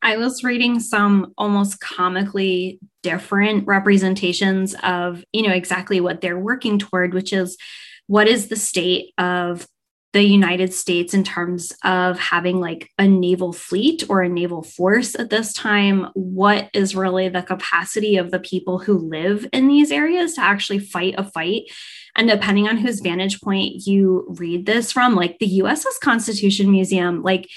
I 0.00 0.16
was 0.16 0.44
reading 0.44 0.78
some 0.78 1.32
almost 1.36 1.80
comically 1.80 2.78
different 3.02 3.66
representations 3.66 4.74
of, 4.82 5.24
you 5.32 5.42
know, 5.42 5.52
exactly 5.52 6.00
what 6.00 6.20
they're 6.20 6.38
working 6.38 6.78
toward, 6.78 7.14
which 7.14 7.32
is 7.32 7.56
what 8.06 8.28
is 8.28 8.48
the 8.48 8.56
state 8.56 9.12
of 9.18 9.66
the 10.12 10.22
United 10.22 10.72
States 10.72 11.12
in 11.12 11.22
terms 11.22 11.72
of 11.84 12.18
having 12.18 12.61
like 12.61 12.90
a 12.98 13.06
naval 13.06 13.52
fleet 13.52 14.04
or 14.09 14.22
a 14.22 14.28
naval 14.28 14.62
force 14.62 15.14
at 15.14 15.30
this 15.30 15.52
time? 15.52 16.09
What 16.14 16.70
is 16.72 16.96
really 16.96 17.28
the 17.28 17.42
capacity 17.42 18.16
of 18.16 18.30
the 18.30 18.40
people 18.40 18.78
who 18.78 18.98
live 18.98 19.46
in 19.52 19.68
these 19.68 19.92
areas 19.92 20.34
to 20.34 20.40
actually 20.40 20.78
fight 20.78 21.14
a 21.18 21.24
fight? 21.24 21.64
And 22.16 22.28
depending 22.28 22.66
on 22.68 22.78
whose 22.78 23.00
vantage 23.00 23.40
point 23.40 23.86
you 23.86 24.26
read 24.38 24.66
this 24.66 24.92
from, 24.92 25.14
like 25.14 25.38
the 25.38 25.61
USS 25.61 26.00
Constitution 26.00 26.70
Museum, 26.70 27.22
like 27.22 27.48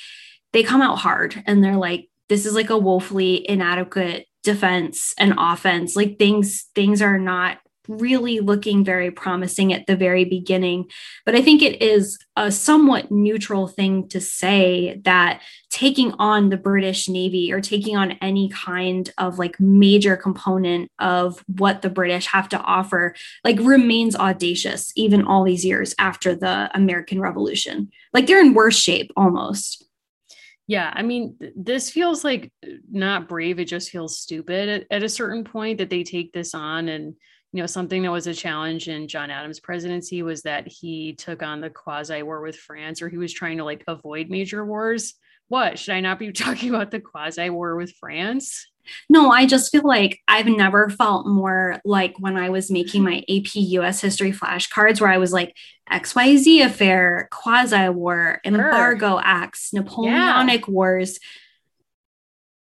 they 0.51 0.61
come 0.61 0.81
out 0.81 0.97
hard 0.97 1.41
and 1.47 1.63
they're 1.63 1.77
like, 1.77 2.09
this 2.27 2.45
is 2.45 2.53
like 2.53 2.69
a 2.69 2.77
woefully 2.77 3.47
inadequate 3.49 4.25
defense 4.43 5.13
and 5.19 5.35
offense 5.37 5.95
like 5.95 6.17
things 6.17 6.65
things 6.73 7.01
are 7.01 7.19
not 7.19 7.59
really 7.99 8.39
looking 8.39 8.83
very 8.83 9.11
promising 9.11 9.73
at 9.73 9.85
the 9.87 9.95
very 9.95 10.25
beginning. 10.25 10.89
But 11.25 11.35
I 11.35 11.41
think 11.41 11.61
it 11.61 11.81
is 11.81 12.17
a 12.35 12.51
somewhat 12.51 13.11
neutral 13.11 13.67
thing 13.67 14.07
to 14.09 14.21
say 14.21 15.01
that 15.03 15.41
taking 15.69 16.13
on 16.13 16.49
the 16.49 16.57
British 16.57 17.07
Navy 17.07 17.51
or 17.51 17.61
taking 17.61 17.95
on 17.95 18.11
any 18.21 18.49
kind 18.49 19.09
of 19.17 19.39
like 19.39 19.59
major 19.59 20.17
component 20.17 20.89
of 20.99 21.43
what 21.47 21.81
the 21.81 21.89
British 21.89 22.27
have 22.27 22.49
to 22.49 22.59
offer, 22.59 23.15
like 23.43 23.59
remains 23.59 24.15
audacious 24.15 24.91
even 24.95 25.25
all 25.25 25.43
these 25.43 25.65
years 25.65 25.93
after 25.99 26.35
the 26.35 26.69
American 26.73 27.19
Revolution. 27.19 27.89
Like 28.13 28.27
they're 28.27 28.41
in 28.41 28.53
worse 28.53 28.77
shape 28.77 29.11
almost. 29.15 29.85
Yeah, 30.67 30.89
I 30.93 31.01
mean, 31.01 31.35
this 31.55 31.89
feels 31.89 32.23
like 32.23 32.51
uh, 32.63 32.69
not 32.89 33.27
brave. 33.27 33.59
It 33.59 33.65
just 33.65 33.89
feels 33.89 34.17
stupid 34.17 34.69
at, 34.69 34.87
at 34.89 35.03
a 35.03 35.09
certain 35.09 35.43
point 35.43 35.79
that 35.79 35.89
they 35.89 36.03
take 36.03 36.31
this 36.31 36.53
on 36.53 36.87
and 36.87 37.15
you 37.53 37.61
know 37.61 37.67
something 37.67 38.03
that 38.03 38.11
was 38.11 38.27
a 38.27 38.33
challenge 38.33 38.87
in 38.87 39.07
john 39.07 39.29
adams 39.29 39.59
presidency 39.59 40.23
was 40.23 40.43
that 40.43 40.67
he 40.67 41.13
took 41.13 41.43
on 41.43 41.61
the 41.61 41.69
quasi 41.69 42.23
war 42.23 42.41
with 42.41 42.55
france 42.55 43.01
or 43.01 43.09
he 43.09 43.17
was 43.17 43.33
trying 43.33 43.57
to 43.57 43.63
like 43.63 43.83
avoid 43.87 44.29
major 44.29 44.65
wars 44.65 45.15
what 45.47 45.77
should 45.77 45.93
i 45.93 45.99
not 45.99 46.19
be 46.19 46.31
talking 46.31 46.69
about 46.69 46.91
the 46.91 46.99
quasi 46.99 47.49
war 47.49 47.75
with 47.75 47.93
france 47.93 48.67
no, 49.09 49.29
I 49.29 49.45
just 49.45 49.71
feel 49.71 49.83
like 49.83 50.19
I've 50.27 50.47
never 50.47 50.89
felt 50.89 51.27
more 51.27 51.79
like 51.85 52.15
when 52.19 52.37
I 52.37 52.49
was 52.49 52.71
making 52.71 53.03
my 53.03 53.23
AP 53.29 53.53
US 53.53 54.01
history 54.01 54.31
flashcards, 54.31 55.01
where 55.01 55.09
I 55.09 55.17
was 55.17 55.33
like, 55.33 55.55
XYZ 55.91 56.65
affair, 56.65 57.27
quasi 57.31 57.89
war, 57.89 58.39
embargo 58.43 59.09
sure. 59.09 59.21
acts, 59.23 59.73
Napoleonic 59.73 60.67
yeah. 60.67 60.71
wars, 60.73 61.19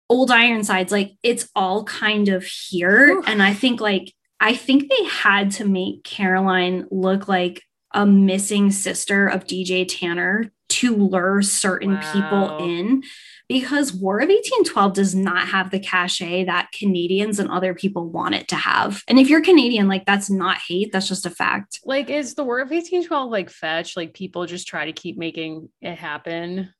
old 0.09 0.30
Ironsides. 0.30 0.93
Like 0.93 1.12
it's 1.22 1.49
all 1.55 1.84
kind 1.84 2.28
of 2.28 2.45
here. 2.45 3.22
And 3.26 3.43
I 3.43 3.53
think 3.53 3.80
like 3.80 4.14
I 4.41 4.55
think 4.55 4.89
they 4.89 5.05
had 5.05 5.51
to 5.53 5.64
make 5.64 6.05
Caroline 6.05 6.87
look 6.91 7.28
like 7.28 7.62
a 7.93 8.05
missing 8.05 8.70
sister 8.70 9.26
of 9.26 9.45
DJ 9.45 9.87
Tanner 9.89 10.53
to 10.68 10.97
lure 10.97 11.43
certain 11.43 11.95
wow. 11.95 12.12
people 12.12 12.59
in 12.59 13.03
because 13.49 13.93
War 13.93 14.18
of 14.18 14.28
1812 14.28 14.93
does 14.93 15.14
not 15.14 15.49
have 15.49 15.70
the 15.70 15.78
cachet 15.78 16.45
that 16.45 16.68
Canadians 16.72 17.39
and 17.39 17.49
other 17.51 17.74
people 17.74 18.11
want 18.11 18.34
it 18.34 18.49
to 18.49 18.57
have. 18.57 19.03
And 19.07 19.18
if 19.18 19.30
you're 19.30 19.41
Canadian, 19.41 19.87
like 19.89 20.05
that's 20.05 20.28
not 20.28 20.59
hate, 20.59 20.93
that's 20.93 21.09
just 21.09 21.26
a 21.26 21.30
fact. 21.30 21.80
Like, 21.84 22.11
is 22.11 22.34
the 22.34 22.45
War 22.45 22.59
of 22.59 22.70
1812 22.70 23.30
like 23.30 23.51
fetch? 23.51 23.97
Like, 23.97 24.14
people 24.14 24.47
just 24.47 24.66
try 24.66 24.87
to 24.87 24.93
keep 24.93 25.16
making 25.16 25.68
it 25.80 25.95
happen 25.95 26.74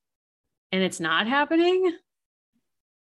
and 0.73 0.83
it's 0.83 1.01
not 1.01 1.29
happening? 1.29 1.93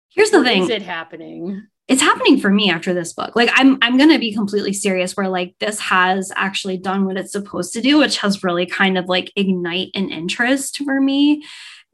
Here's 0.09 0.31
the 0.31 0.41
or 0.41 0.43
thing 0.43 0.63
is 0.63 0.69
it 0.69 0.83
happening? 0.83 1.67
It's 1.87 2.01
happening 2.01 2.39
for 2.39 2.49
me 2.49 2.71
after 2.71 2.93
this 2.93 3.13
book. 3.13 3.35
Like 3.35 3.49
I'm 3.53 3.77
I'm 3.81 3.97
going 3.97 4.11
to 4.11 4.19
be 4.19 4.33
completely 4.33 4.73
serious 4.73 5.15
where 5.15 5.29
like 5.29 5.55
this 5.59 5.79
has 5.79 6.31
actually 6.35 6.77
done 6.77 7.05
what 7.05 7.17
it's 7.17 7.31
supposed 7.31 7.73
to 7.73 7.81
do, 7.81 7.99
which 7.99 8.17
has 8.17 8.43
really 8.43 8.65
kind 8.65 8.97
of 8.97 9.05
like 9.05 9.31
ignite 9.35 9.91
an 9.93 10.09
interest 10.09 10.77
for 10.83 10.99
me. 10.99 11.43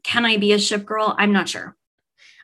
Can 0.02 0.24
I 0.24 0.36
be 0.38 0.52
a 0.52 0.58
ship 0.58 0.84
girl? 0.84 1.14
I'm 1.18 1.32
not 1.32 1.48
sure. 1.48 1.76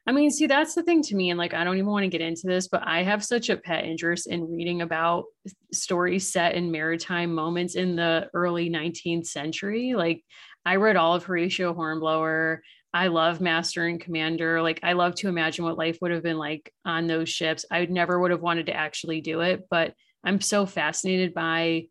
I 0.06 0.12
mean, 0.12 0.30
see, 0.30 0.46
that's 0.46 0.74
the 0.74 0.82
thing 0.82 1.02
to 1.02 1.14
me. 1.14 1.28
And 1.28 1.38
like, 1.38 1.52
I 1.52 1.64
don't 1.64 1.76
even 1.76 1.90
want 1.90 2.04
to 2.04 2.08
get 2.08 2.22
into 2.22 2.46
this, 2.46 2.66
but 2.66 2.82
I 2.86 3.02
have 3.02 3.22
such 3.22 3.50
a 3.50 3.58
pet 3.58 3.84
interest 3.84 4.26
in 4.26 4.50
reading 4.50 4.80
about 4.80 5.24
stories 5.70 6.26
set 6.26 6.54
in 6.54 6.70
maritime 6.70 7.34
moments 7.34 7.74
in 7.74 7.94
the 7.94 8.30
early 8.32 8.70
19th 8.70 9.26
century. 9.26 9.92
Like, 9.94 10.24
I 10.64 10.76
read 10.76 10.96
all 10.96 11.14
of 11.14 11.24
Horatio 11.24 11.74
Hornblower. 11.74 12.62
I 12.92 13.08
love 13.08 13.40
Master 13.40 13.86
and 13.86 14.00
Commander. 14.00 14.62
Like 14.62 14.80
I 14.82 14.94
love 14.94 15.14
to 15.16 15.28
imagine 15.28 15.64
what 15.64 15.78
life 15.78 15.98
would 16.00 16.10
have 16.10 16.22
been 16.22 16.38
like 16.38 16.72
on 16.84 17.06
those 17.06 17.28
ships. 17.28 17.64
I 17.70 17.84
never 17.86 18.18
would 18.18 18.30
have 18.30 18.40
wanted 18.40 18.66
to 18.66 18.74
actually 18.74 19.20
do 19.20 19.40
it, 19.40 19.66
but 19.70 19.94
I'm 20.24 20.40
so 20.40 20.66
fascinated 20.66 21.34
by 21.34 21.86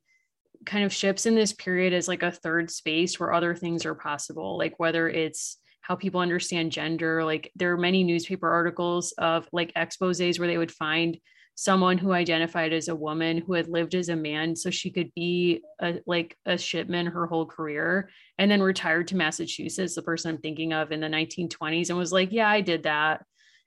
kind 0.65 0.83
of 0.83 0.93
ships 0.93 1.25
in 1.25 1.35
this 1.35 1.53
period 1.53 1.93
as 1.93 2.07
like 2.07 2.23
a 2.23 2.31
third 2.31 2.69
space 2.71 3.19
where 3.19 3.33
other 3.33 3.55
things 3.55 3.85
are 3.85 3.95
possible, 3.95 4.57
like 4.57 4.79
whether 4.79 5.07
it's 5.07 5.57
how 5.81 5.95
people 5.95 6.19
understand 6.19 6.71
gender. 6.71 7.23
Like 7.23 7.51
there 7.55 7.71
are 7.71 7.77
many 7.77 8.03
newspaper 8.03 8.49
articles 8.49 9.13
of 9.17 9.47
like 9.53 9.71
exposes 9.75 10.39
where 10.39 10.47
they 10.47 10.57
would 10.57 10.71
find 10.71 11.17
someone 11.60 11.97
who 11.97 12.12
identified 12.14 12.72
as 12.72 12.88
a 12.88 12.95
woman 12.95 13.39
who 13.39 13.53
had 13.53 13.68
lived 13.68 13.95
as 13.95 14.10
a 14.10 14.16
man 14.16 14.55
so 14.55 14.70
she 14.70 14.91
could 14.91 15.12
be 15.16 15.60
a, 15.82 15.95
like 16.05 16.38
a 16.45 16.55
shipman 16.55 17.08
her 17.08 17.26
whole 17.26 17.47
career 17.47 18.12
and 18.38 18.49
then 18.49 18.62
retired 18.62 19.08
to 19.08 19.18
massachusetts 19.18 19.95
the 19.95 20.01
person 20.03 20.30
i'm 20.30 20.38
thinking 20.38 20.72
of 20.72 20.91
in 20.91 20.99
the 20.99 21.08
1920s 21.08 21.89
and 21.89 21.97
was 21.97 22.14
like 22.14 22.32
yeah 22.32 22.47
i 22.47 22.62
did 22.62 22.84
that 22.84 23.26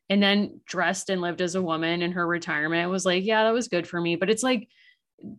and 0.09 0.23
then 0.23 0.61
dressed 0.67 1.11
and 1.11 1.21
lived 1.21 1.41
as 1.41 1.57
a 1.57 1.63
woman 1.63 2.01
in 2.01 2.13
her 2.13 2.25
retirement 2.29 2.89
was 2.89 3.05
like 3.05 3.25
yeah 3.25 3.43
that 3.43 3.51
was 3.53 3.67
good 3.67 3.89
for 3.89 4.01
me 4.01 4.15
but 4.15 4.31
it's 4.31 4.45
like 4.45 4.69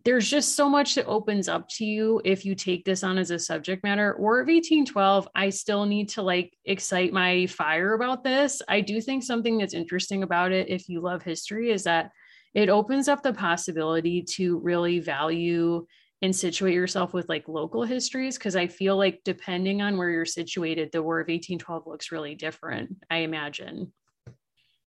there's 0.04 0.28
just 0.28 0.54
so 0.54 0.68
much 0.68 0.94
that 0.94 1.06
opens 1.06 1.48
up 1.48 1.68
to 1.68 1.86
you 1.86 2.20
if 2.22 2.44
you 2.44 2.54
take 2.54 2.84
this 2.84 3.02
on 3.02 3.16
as 3.18 3.32
a 3.32 3.38
subject 3.38 3.82
matter. 3.82 4.12
or 4.12 4.38
of 4.38 4.46
1812, 4.46 5.26
I 5.34 5.48
still 5.48 5.86
need 5.86 6.10
to 6.10 6.22
like 6.22 6.56
excite 6.64 7.12
my 7.12 7.46
fire 7.46 7.94
about 7.94 8.22
this. 8.22 8.62
I 8.68 8.80
do 8.80 9.00
think 9.00 9.24
something 9.24 9.58
that's 9.58 9.74
interesting 9.74 10.22
about 10.22 10.52
it, 10.52 10.68
if 10.68 10.88
you 10.88 11.00
love 11.00 11.24
history, 11.24 11.72
is 11.72 11.82
that 11.82 12.12
it 12.54 12.68
opens 12.68 13.08
up 13.08 13.22
the 13.22 13.32
possibility 13.32 14.22
to 14.22 14.58
really 14.58 14.98
value 14.98 15.86
and 16.22 16.34
situate 16.34 16.74
yourself 16.74 17.12
with 17.12 17.28
like 17.28 17.48
local 17.48 17.82
histories 17.82 18.38
because 18.38 18.54
I 18.54 18.68
feel 18.68 18.96
like 18.96 19.20
depending 19.24 19.82
on 19.82 19.96
where 19.96 20.10
you're 20.10 20.24
situated, 20.24 20.90
the 20.92 21.02
War 21.02 21.18
of 21.18 21.24
1812 21.24 21.86
looks 21.86 22.12
really 22.12 22.36
different, 22.36 22.96
I 23.10 23.18
imagine. 23.18 23.92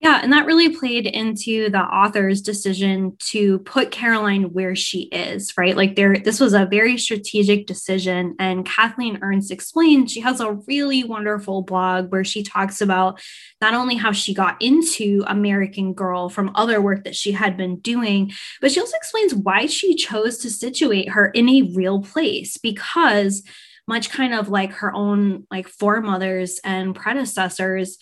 Yeah, 0.03 0.19
and 0.21 0.33
that 0.33 0.47
really 0.47 0.77
played 0.77 1.07
into 1.07 1.71
the 1.71 1.79
author's 1.79 2.43
decision 2.43 3.17
to 3.31 3.61
put 3.61 3.93
Caroline 3.93 4.53
where 4.53 4.75
she 4.75 5.03
is, 5.03 5.57
right? 5.57 5.77
Like 5.77 5.95
there 5.95 6.17
this 6.17 6.41
was 6.41 6.55
a 6.55 6.67
very 6.67 6.99
strategic 6.99 7.69
decision 7.69 8.35
and 8.41 8.67
Kathleen 8.67 9.21
Ernst 9.23 9.53
explained 9.53 10.11
she 10.11 10.19
has 10.19 10.41
a 10.41 10.55
really 10.67 11.05
wonderful 11.05 11.63
blog 11.63 12.11
where 12.11 12.25
she 12.25 12.43
talks 12.43 12.81
about 12.81 13.21
not 13.61 13.75
only 13.75 13.95
how 13.95 14.11
she 14.11 14.35
got 14.35 14.61
into 14.61 15.23
American 15.29 15.93
Girl 15.95 16.29
from 16.29 16.51
other 16.57 16.83
work 16.83 17.05
that 17.05 17.15
she 17.15 17.31
had 17.31 17.57
been 17.57 17.79
doing, 17.79 18.33
but 18.61 18.73
she 18.73 18.81
also 18.81 18.97
explains 18.97 19.33
why 19.37 19.67
she 19.67 19.95
chose 19.95 20.39
to 20.39 20.51
situate 20.51 21.11
her 21.11 21.29
in 21.29 21.49
a 21.49 21.73
real 21.77 22.03
place 22.03 22.57
because 22.59 23.45
much 23.87 24.11
kind 24.11 24.35
of 24.35 24.49
like 24.49 24.73
her 24.73 24.93
own 24.93 25.47
like 25.49 25.69
foremothers 25.69 26.59
and 26.65 26.93
predecessors 26.93 27.99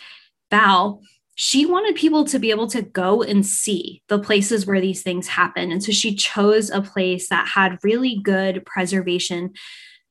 Val 0.51 1.03
she 1.35 1.64
wanted 1.64 1.95
people 1.95 2.24
to 2.24 2.39
be 2.39 2.51
able 2.51 2.66
to 2.68 2.83
go 2.83 3.22
and 3.22 3.47
see 3.47 4.03
the 4.09 4.18
places 4.18 4.66
where 4.66 4.81
these 4.81 5.03
things 5.03 5.26
happen. 5.26 5.72
And 5.72 5.83
so 5.83 5.93
she 5.93 6.14
chose 6.14 6.70
a 6.70 6.83
place 6.83 7.28
that 7.28 7.49
had 7.49 7.78
really 7.83 8.20
good 8.22 8.64
preservation. 8.66 9.53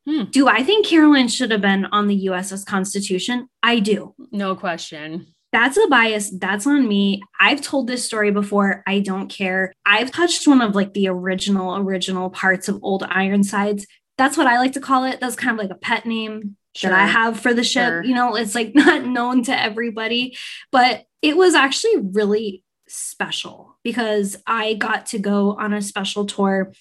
Hmm. 0.07 0.23
Do 0.31 0.47
I 0.47 0.63
think 0.63 0.87
Caroline 0.87 1.27
should 1.27 1.51
have 1.51 1.61
been 1.61 1.85
on 1.85 2.07
the 2.07 2.25
USS 2.25 2.65
Constitution? 2.65 3.47
I 3.61 3.79
do. 3.79 4.15
No 4.31 4.55
question. 4.55 5.27
That's 5.51 5.77
a 5.77 5.87
bias. 5.87 6.31
That's 6.31 6.67
on 6.67 6.87
me. 6.87 7.21
I've 7.39 7.61
told 7.61 7.87
this 7.87 8.05
story 8.05 8.31
before. 8.31 8.83
I 8.87 8.99
don't 8.99 9.29
care. 9.29 9.73
I've 9.85 10.11
touched 10.11 10.47
one 10.47 10.61
of 10.61 10.75
like 10.75 10.93
the 10.93 11.07
original, 11.07 11.75
original 11.77 12.29
parts 12.29 12.67
of 12.67 12.79
Old 12.83 13.03
Ironsides. 13.03 13.87
That's 14.17 14.37
what 14.37 14.47
I 14.47 14.59
like 14.59 14.73
to 14.73 14.81
call 14.81 15.05
it. 15.05 15.19
That's 15.19 15.35
kind 15.35 15.59
of 15.59 15.63
like 15.63 15.75
a 15.75 15.79
pet 15.79 16.05
name 16.05 16.55
sure. 16.75 16.91
that 16.91 16.99
I 16.99 17.07
have 17.07 17.39
for 17.39 17.53
the 17.53 17.63
ship. 17.63 17.87
Sure. 17.87 18.03
You 18.03 18.13
know, 18.13 18.35
it's 18.35 18.53
like 18.53 18.71
not 18.75 19.05
known 19.05 19.43
to 19.43 19.59
everybody, 19.59 20.37
but 20.71 21.05
it 21.21 21.37
was 21.37 21.53
actually 21.53 21.97
really 21.97 22.63
special 22.87 23.77
because 23.83 24.37
I 24.47 24.73
got 24.73 25.07
to 25.07 25.19
go 25.19 25.53
on 25.53 25.73
a 25.73 25.81
special 25.81 26.25
tour 26.25 26.73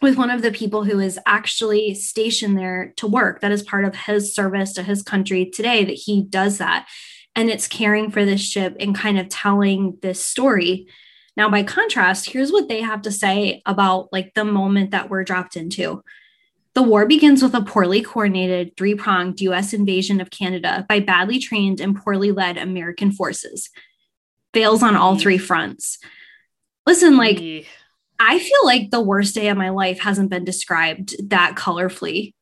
with 0.00 0.16
one 0.16 0.30
of 0.30 0.42
the 0.42 0.50
people 0.50 0.84
who 0.84 0.98
is 1.00 1.18
actually 1.26 1.94
stationed 1.94 2.58
there 2.58 2.92
to 2.96 3.06
work. 3.06 3.40
That 3.40 3.52
is 3.52 3.62
part 3.62 3.84
of 3.84 3.94
his 3.94 4.34
service 4.34 4.72
to 4.74 4.82
his 4.82 5.02
country 5.02 5.50
today 5.50 5.84
that 5.84 5.92
he 5.92 6.22
does 6.22 6.58
that. 6.58 6.86
And 7.36 7.50
it's 7.50 7.68
caring 7.68 8.10
for 8.10 8.24
this 8.24 8.40
ship 8.40 8.76
and 8.78 8.94
kind 8.94 9.18
of 9.18 9.28
telling 9.28 9.98
this 10.02 10.24
story. 10.24 10.86
Now, 11.36 11.50
by 11.50 11.64
contrast, 11.64 12.30
here's 12.30 12.52
what 12.52 12.68
they 12.68 12.80
have 12.80 13.02
to 13.02 13.10
say 13.10 13.62
about 13.66 14.12
like 14.12 14.34
the 14.34 14.44
moment 14.44 14.92
that 14.92 15.10
we're 15.10 15.24
dropped 15.24 15.56
into. 15.56 16.02
The 16.74 16.82
war 16.82 17.06
begins 17.06 17.42
with 17.42 17.54
a 17.54 17.62
poorly 17.62 18.02
coordinated, 18.02 18.76
three 18.76 18.94
pronged 18.94 19.40
US 19.40 19.72
invasion 19.72 20.20
of 20.20 20.30
Canada 20.30 20.84
by 20.88 21.00
badly 21.00 21.38
trained 21.38 21.80
and 21.80 21.96
poorly 21.96 22.32
led 22.32 22.58
American 22.58 23.12
forces. 23.12 23.70
Fails 24.52 24.82
on 24.82 24.96
all 24.96 25.16
three 25.16 25.38
fronts. 25.38 25.98
Listen, 26.86 27.16
like, 27.16 27.66
I 28.18 28.38
feel 28.38 28.64
like 28.64 28.90
the 28.90 29.00
worst 29.00 29.34
day 29.34 29.48
of 29.48 29.56
my 29.56 29.70
life 29.70 30.00
hasn't 30.00 30.30
been 30.30 30.44
described 30.44 31.14
that 31.30 31.54
colorfully. 31.56 32.34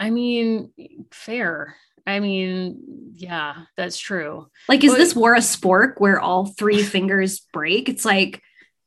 I 0.00 0.10
mean, 0.10 0.72
fair. 1.10 1.76
I 2.06 2.20
mean, 2.20 3.12
yeah, 3.14 3.64
that's 3.76 3.98
true. 3.98 4.48
Like, 4.68 4.84
is 4.84 4.92
but, 4.92 4.98
this 4.98 5.16
war 5.16 5.34
a 5.34 5.40
spork 5.40 5.94
where 5.98 6.20
all 6.20 6.46
three 6.46 6.82
fingers 6.82 7.40
break? 7.52 7.88
It's 7.88 8.04
like 8.04 8.42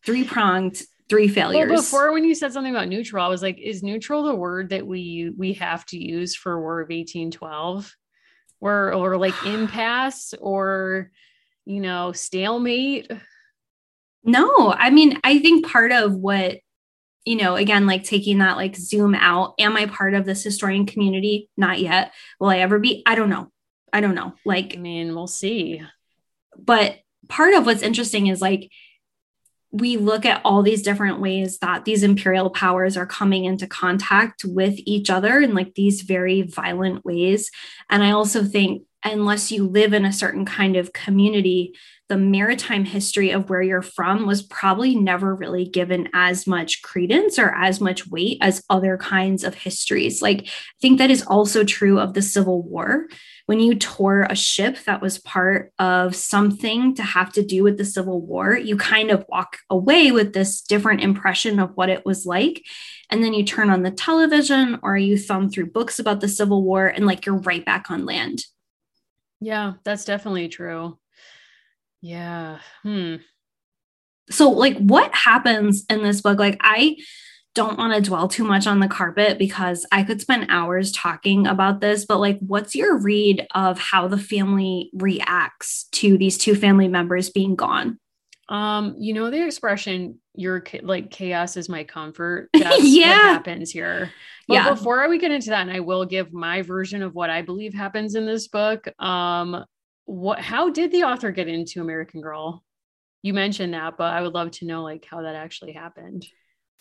three 0.05 0.23
pronged 0.23 0.81
three 1.09 1.27
failures. 1.27 1.69
Well, 1.69 1.81
before 1.81 2.13
when 2.13 2.23
you 2.23 2.35
said 2.35 2.53
something 2.53 2.73
about 2.73 2.87
neutral, 2.87 3.25
I 3.25 3.29
was 3.29 3.41
like, 3.41 3.57
is 3.57 3.83
neutral 3.83 4.23
the 4.23 4.35
word 4.35 4.69
that 4.69 4.85
we 4.85 5.31
we 5.35 5.53
have 5.53 5.85
to 5.87 5.97
use 5.97 6.35
for 6.35 6.59
War 6.59 6.81
of 6.81 6.89
1812? 6.89 7.95
Or 8.61 8.93
or 8.93 9.17
like 9.17 9.33
impasse 9.45 10.33
or 10.39 11.11
you 11.65 11.81
know, 11.81 12.11
stalemate? 12.11 13.11
No, 14.23 14.73
I 14.73 14.89
mean, 14.89 15.19
I 15.23 15.39
think 15.39 15.67
part 15.67 15.91
of 15.91 16.15
what 16.15 16.57
you 17.25 17.35
know, 17.35 17.55
again, 17.55 17.85
like 17.85 18.03
taking 18.03 18.39
that 18.39 18.57
like 18.57 18.75
zoom 18.75 19.13
out, 19.13 19.53
am 19.59 19.75
I 19.75 19.85
part 19.85 20.15
of 20.15 20.25
this 20.25 20.43
historian 20.43 20.85
community? 20.85 21.49
Not 21.57 21.79
yet. 21.79 22.13
Will 22.39 22.49
I 22.49 22.59
ever 22.59 22.79
be? 22.79 23.03
I 23.05 23.15
don't 23.15 23.29
know. 23.29 23.51
I 23.93 24.01
don't 24.01 24.15
know. 24.15 24.33
Like, 24.45 24.73
I 24.75 24.79
mean, 24.79 25.13
we'll 25.13 25.27
see. 25.27 25.81
But 26.57 26.97
part 27.27 27.53
of 27.53 27.65
what's 27.65 27.83
interesting 27.83 28.27
is 28.27 28.41
like 28.41 28.71
we 29.71 29.97
look 29.97 30.25
at 30.25 30.41
all 30.43 30.63
these 30.63 30.81
different 30.81 31.19
ways 31.19 31.59
that 31.59 31.85
these 31.85 32.03
imperial 32.03 32.49
powers 32.49 32.97
are 32.97 33.05
coming 33.05 33.45
into 33.45 33.67
contact 33.67 34.43
with 34.43 34.75
each 34.85 35.09
other 35.09 35.39
in 35.39 35.53
like 35.53 35.75
these 35.75 36.01
very 36.01 36.41
violent 36.41 37.05
ways. 37.05 37.51
And 37.89 38.03
I 38.03 38.11
also 38.11 38.43
think, 38.43 38.83
unless 39.05 39.51
you 39.51 39.65
live 39.65 39.93
in 39.93 40.05
a 40.05 40.11
certain 40.11 40.43
kind 40.43 40.75
of 40.75 40.91
community, 40.91 41.73
the 42.09 42.17
maritime 42.17 42.83
history 42.83 43.29
of 43.29 43.49
where 43.49 43.61
you're 43.61 43.83
from 43.83 44.25
was 44.25 44.41
probably 44.41 44.95
never 44.95 45.35
really 45.35 45.65
given 45.65 46.09
as 46.13 46.47
much 46.47 46.81
credence 46.81 47.37
or 47.37 47.53
as 47.55 47.79
much 47.79 48.07
weight 48.07 48.39
as 48.41 48.63
other 48.69 48.97
kinds 48.97 49.43
of 49.43 49.53
histories. 49.53 50.21
Like, 50.21 50.47
I 50.47 50.79
think 50.81 50.97
that 50.97 51.11
is 51.11 51.21
also 51.21 51.63
true 51.63 51.99
of 51.99 52.15
the 52.15 52.23
Civil 52.23 52.63
War 52.63 53.07
when 53.49 53.59
you 53.59 53.73
tour 53.73 54.27
a 54.29 54.35
ship 54.35 54.77
that 54.85 55.01
was 55.01 55.17
part 55.17 55.73
of 55.79 56.15
something 56.15 56.93
to 56.93 57.01
have 57.01 57.33
to 57.33 57.43
do 57.43 57.63
with 57.63 57.79
the 57.79 57.83
Civil 57.83 58.21
War, 58.21 58.55
you 58.55 58.77
kind 58.77 59.09
of 59.09 59.25
walk 59.27 59.57
away 59.71 60.11
with 60.11 60.33
this 60.33 60.61
different 60.61 61.01
impression 61.01 61.57
of 61.57 61.71
what 61.75 61.89
it 61.89 62.05
was 62.05 62.27
like. 62.27 62.63
And 63.09 63.23
then 63.23 63.33
you 63.33 63.43
turn 63.43 63.71
on 63.71 63.81
the 63.81 63.89
television 63.89 64.77
or 64.83 64.97
you 64.97 65.17
thumb 65.17 65.49
through 65.49 65.71
books 65.71 65.97
about 65.97 66.21
the 66.21 66.27
Civil 66.27 66.61
War 66.61 66.85
and 66.85 67.07
like 67.07 67.25
you're 67.25 67.39
right 67.39 67.65
back 67.65 67.89
on 67.89 68.05
land. 68.05 68.45
Yeah, 69.41 69.73
that's 69.83 70.05
definitely 70.05 70.49
true. 70.49 70.99
Yeah. 72.01 72.59
Hmm. 72.83 73.15
So, 74.29 74.51
like, 74.51 74.77
what 74.77 75.11
happens 75.15 75.87
in 75.89 76.03
this 76.03 76.21
book? 76.21 76.37
Like, 76.37 76.57
I 76.61 76.97
don't 77.55 77.77
want 77.77 77.93
to 77.93 78.01
dwell 78.01 78.27
too 78.27 78.43
much 78.43 78.67
on 78.67 78.79
the 78.79 78.87
carpet 78.87 79.37
because 79.37 79.85
I 79.91 80.03
could 80.03 80.21
spend 80.21 80.47
hours 80.49 80.91
talking 80.91 81.47
about 81.47 81.81
this, 81.81 82.05
but 82.05 82.19
like, 82.19 82.39
what's 82.39 82.75
your 82.75 82.97
read 82.97 83.47
of 83.55 83.79
how 83.79 84.07
the 84.07 84.17
family 84.17 84.91
reacts 84.93 85.85
to 85.93 86.17
these 86.17 86.37
two 86.37 86.55
family 86.55 86.87
members 86.87 87.29
being 87.29 87.55
gone? 87.55 87.99
Um, 88.49 88.95
you 88.97 89.13
know 89.13 89.29
the 89.29 89.45
expression 89.45 90.19
"your 90.33 90.63
like 90.81 91.11
chaos 91.11 91.55
is 91.55 91.69
my 91.69 91.83
comfort." 91.83 92.49
That's 92.53 92.83
yeah, 92.83 93.09
what 93.09 93.33
happens 93.33 93.71
here. 93.71 94.11
But 94.47 94.53
yeah. 94.55 94.69
before 94.71 95.07
we 95.07 95.19
get 95.19 95.31
into 95.31 95.51
that, 95.51 95.61
and 95.61 95.71
I 95.71 95.81
will 95.81 96.05
give 96.05 96.33
my 96.33 96.63
version 96.63 97.03
of 97.03 97.13
what 97.13 97.29
I 97.29 97.43
believe 97.43 97.75
happens 97.75 98.15
in 98.15 98.25
this 98.25 98.47
book. 98.47 98.87
Um, 98.99 99.63
what? 100.05 100.39
How 100.39 100.71
did 100.71 100.91
the 100.91 101.03
author 101.03 101.31
get 101.31 101.47
into 101.47 101.81
American 101.81 102.21
Girl? 102.21 102.63
You 103.21 103.35
mentioned 103.35 103.75
that, 103.75 103.97
but 103.97 104.13
I 104.13 104.21
would 104.21 104.33
love 104.33 104.51
to 104.51 104.65
know 104.65 104.81
like 104.81 105.05
how 105.09 105.21
that 105.21 105.35
actually 105.35 105.73
happened. 105.73 106.25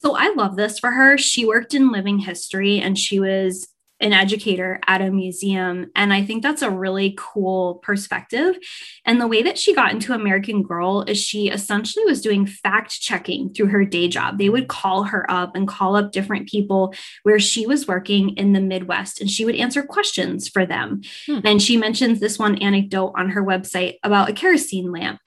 So 0.00 0.16
I 0.16 0.32
love 0.36 0.56
this 0.56 0.78
for 0.78 0.92
her. 0.92 1.18
She 1.18 1.44
worked 1.44 1.74
in 1.74 1.92
living 1.92 2.18
history 2.18 2.78
and 2.78 2.96
she 2.98 3.18
was 3.18 3.68
an 4.00 4.12
educator 4.12 4.78
at 4.86 5.00
a 5.00 5.10
museum. 5.10 5.90
And 5.96 6.12
I 6.12 6.24
think 6.24 6.42
that's 6.42 6.62
a 6.62 6.70
really 6.70 7.16
cool 7.18 7.76
perspective. 7.82 8.56
And 9.04 9.20
the 9.20 9.26
way 9.26 9.42
that 9.42 9.58
she 9.58 9.74
got 9.74 9.92
into 9.92 10.12
American 10.12 10.62
Girl 10.62 11.02
is 11.02 11.18
she 11.18 11.48
essentially 11.48 12.04
was 12.04 12.20
doing 12.20 12.46
fact 12.46 13.00
checking 13.00 13.52
through 13.52 13.66
her 13.66 13.84
day 13.84 14.08
job. 14.08 14.38
They 14.38 14.50
would 14.50 14.68
call 14.68 15.04
her 15.04 15.28
up 15.30 15.56
and 15.56 15.66
call 15.66 15.96
up 15.96 16.12
different 16.12 16.48
people 16.48 16.94
where 17.24 17.40
she 17.40 17.66
was 17.66 17.88
working 17.88 18.36
in 18.36 18.52
the 18.52 18.60
Midwest 18.60 19.20
and 19.20 19.28
she 19.28 19.44
would 19.44 19.56
answer 19.56 19.82
questions 19.82 20.48
for 20.48 20.64
them. 20.64 21.00
Hmm. 21.26 21.40
And 21.44 21.60
she 21.60 21.76
mentions 21.76 22.20
this 22.20 22.38
one 22.38 22.56
anecdote 22.58 23.14
on 23.16 23.30
her 23.30 23.44
website 23.44 23.96
about 24.04 24.30
a 24.30 24.32
kerosene 24.32 24.92
lamp 24.92 25.20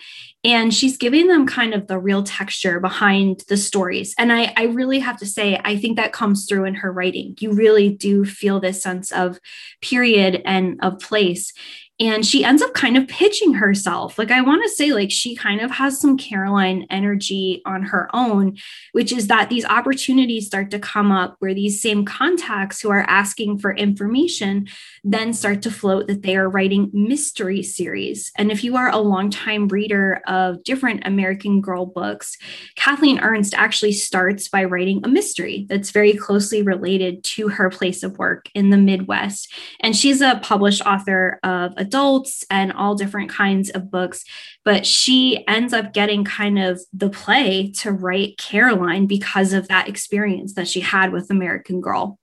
and 0.43 0.73
she's 0.73 0.97
giving 0.97 1.27
them 1.27 1.45
kind 1.45 1.73
of 1.73 1.87
the 1.87 1.99
real 1.99 2.23
texture 2.23 2.79
behind 2.79 3.43
the 3.47 3.57
stories. 3.57 4.15
And 4.17 4.33
I, 4.33 4.53
I 4.57 4.63
really 4.63 4.99
have 4.99 5.17
to 5.17 5.25
say 5.25 5.59
i 5.63 5.77
think 5.77 5.97
that 5.97 6.13
comes 6.13 6.45
through 6.45 6.65
in 6.65 6.75
her 6.75 6.91
writing. 6.91 7.35
You 7.39 7.51
really 7.51 7.89
do 7.89 8.25
feel 8.25 8.59
this 8.59 8.81
sense 8.81 9.11
of 9.11 9.39
period 9.81 10.41
and 10.45 10.79
of 10.81 10.99
place. 10.99 11.53
And 12.01 12.25
she 12.25 12.43
ends 12.43 12.63
up 12.63 12.73
kind 12.73 12.97
of 12.97 13.07
pitching 13.07 13.53
herself. 13.53 14.17
Like, 14.17 14.31
I 14.31 14.41
want 14.41 14.63
to 14.63 14.69
say, 14.69 14.91
like, 14.91 15.11
she 15.11 15.35
kind 15.35 15.61
of 15.61 15.69
has 15.69 16.01
some 16.01 16.17
Caroline 16.17 16.87
energy 16.89 17.61
on 17.63 17.83
her 17.83 18.09
own, 18.11 18.57
which 18.91 19.11
is 19.13 19.27
that 19.27 19.49
these 19.49 19.65
opportunities 19.65 20.47
start 20.47 20.71
to 20.71 20.79
come 20.79 21.11
up 21.11 21.35
where 21.37 21.53
these 21.53 21.79
same 21.79 22.03
contacts 22.03 22.81
who 22.81 22.89
are 22.89 23.05
asking 23.07 23.59
for 23.59 23.71
information 23.75 24.67
then 25.03 25.33
start 25.33 25.61
to 25.63 25.71
float 25.71 26.07
that 26.07 26.21
they 26.21 26.35
are 26.35 26.49
writing 26.49 26.89
mystery 26.93 27.63
series. 27.63 28.31
And 28.37 28.51
if 28.51 28.63
you 28.63 28.75
are 28.75 28.89
a 28.89 28.97
longtime 28.97 29.67
reader 29.67 30.21
of 30.27 30.63
different 30.63 31.07
American 31.07 31.59
Girl 31.59 31.85
books, 31.85 32.37
Kathleen 32.75 33.19
Ernst 33.19 33.55
actually 33.55 33.93
starts 33.93 34.47
by 34.47 34.63
writing 34.63 35.01
a 35.03 35.07
mystery 35.07 35.65
that's 35.69 35.89
very 35.89 36.13
closely 36.13 36.61
related 36.61 37.23
to 37.23 37.47
her 37.49 37.69
place 37.69 38.03
of 38.03 38.19
work 38.19 38.47
in 38.53 38.69
the 38.69 38.77
Midwest. 38.77 39.51
And 39.79 39.95
she's 39.95 40.21
a 40.21 40.39
published 40.43 40.85
author 40.85 41.39
of 41.43 41.73
adults 41.77 42.43
and 42.51 42.71
all 42.71 42.95
different 42.95 43.31
kinds 43.31 43.71
of 43.71 43.89
books. 43.89 44.23
But 44.63 44.85
she 44.85 45.43
ends 45.47 45.73
up 45.73 45.93
getting 45.93 46.23
kind 46.23 46.59
of 46.59 46.79
the 46.93 47.09
play 47.09 47.71
to 47.79 47.91
write 47.91 48.37
Caroline 48.37 49.07
because 49.07 49.53
of 49.53 49.67
that 49.69 49.89
experience 49.89 50.53
that 50.53 50.67
she 50.67 50.81
had 50.81 51.11
with 51.11 51.31
American 51.31 51.81
Girl. 51.81 52.19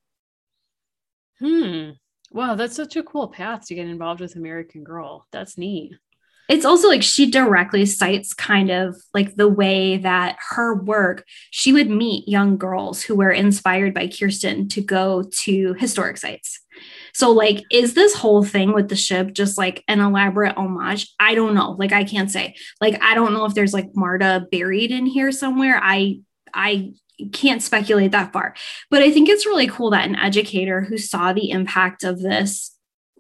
Hmm. 1.41 1.91
Wow, 2.33 2.55
that's 2.55 2.77
such 2.77 2.97
a 2.97 3.03
cool 3.03 3.29
path 3.29 3.67
to 3.67 3.75
get 3.75 3.89
involved 3.89 4.21
with 4.21 4.37
American 4.37 4.85
Girl. 4.85 5.27
That's 5.33 5.57
neat. 5.57 5.93
It's 6.49 6.65
also 6.65 6.89
like 6.89 7.03
she 7.03 7.31
directly 7.31 7.85
cites 7.85 8.33
kind 8.33 8.71
of 8.71 8.97
like 9.13 9.37
the 9.37 9.49
way 9.49 9.99
that 9.99 10.39
her 10.51 10.75
work, 10.75 11.25
she 11.51 11.75
would 11.75 11.91
meet 11.91 12.27
young 12.27 12.57
girls 12.57 13.03
who 13.03 13.15
were 13.15 13.31
inspired 13.31 13.93
by 13.93 14.09
Kirsten 14.09 14.67
to 14.71 14.81
go 14.81 15.25
to 15.43 15.75
historic 15.75 16.17
sites. 16.17 16.61
So, 17.13 17.33
like, 17.33 17.65
is 17.71 17.93
this 17.93 18.15
whole 18.15 18.45
thing 18.45 18.73
with 18.73 18.89
the 18.89 18.97
ship 18.97 19.35
just 19.35 19.59
like 19.59 19.85
an 19.89 20.01
elaborate 20.01 20.57
homage? 20.57 21.13
I 21.21 21.35
don't 21.35 21.55
know. 21.55 21.73
Like, 21.73 21.93
I 21.93 22.05
can't 22.05 22.31
say. 22.31 22.55
Like, 22.81 23.03
I 23.03 23.15
don't 23.15 23.35
know 23.35 23.45
if 23.45 23.55
there's 23.55 23.75
like 23.75 23.89
Marta 23.95 24.47
buried 24.51 24.91
in 24.91 25.05
here 25.05 25.33
somewhere. 25.33 25.79
I, 25.83 26.21
I 26.55 26.93
can't 27.33 27.63
speculate 27.63 28.13
that 28.13 28.33
far. 28.33 28.55
But 28.91 29.03
I 29.03 29.11
think 29.11 29.29
it's 29.29 29.47
really 29.47 29.67
cool 29.67 29.91
that 29.91 30.09
an 30.09 30.17
educator 30.17 30.83
who 30.83 30.99
saw 30.99 31.33
the 31.33 31.51
impact 31.51 32.05
of 32.05 32.21
this 32.21 32.75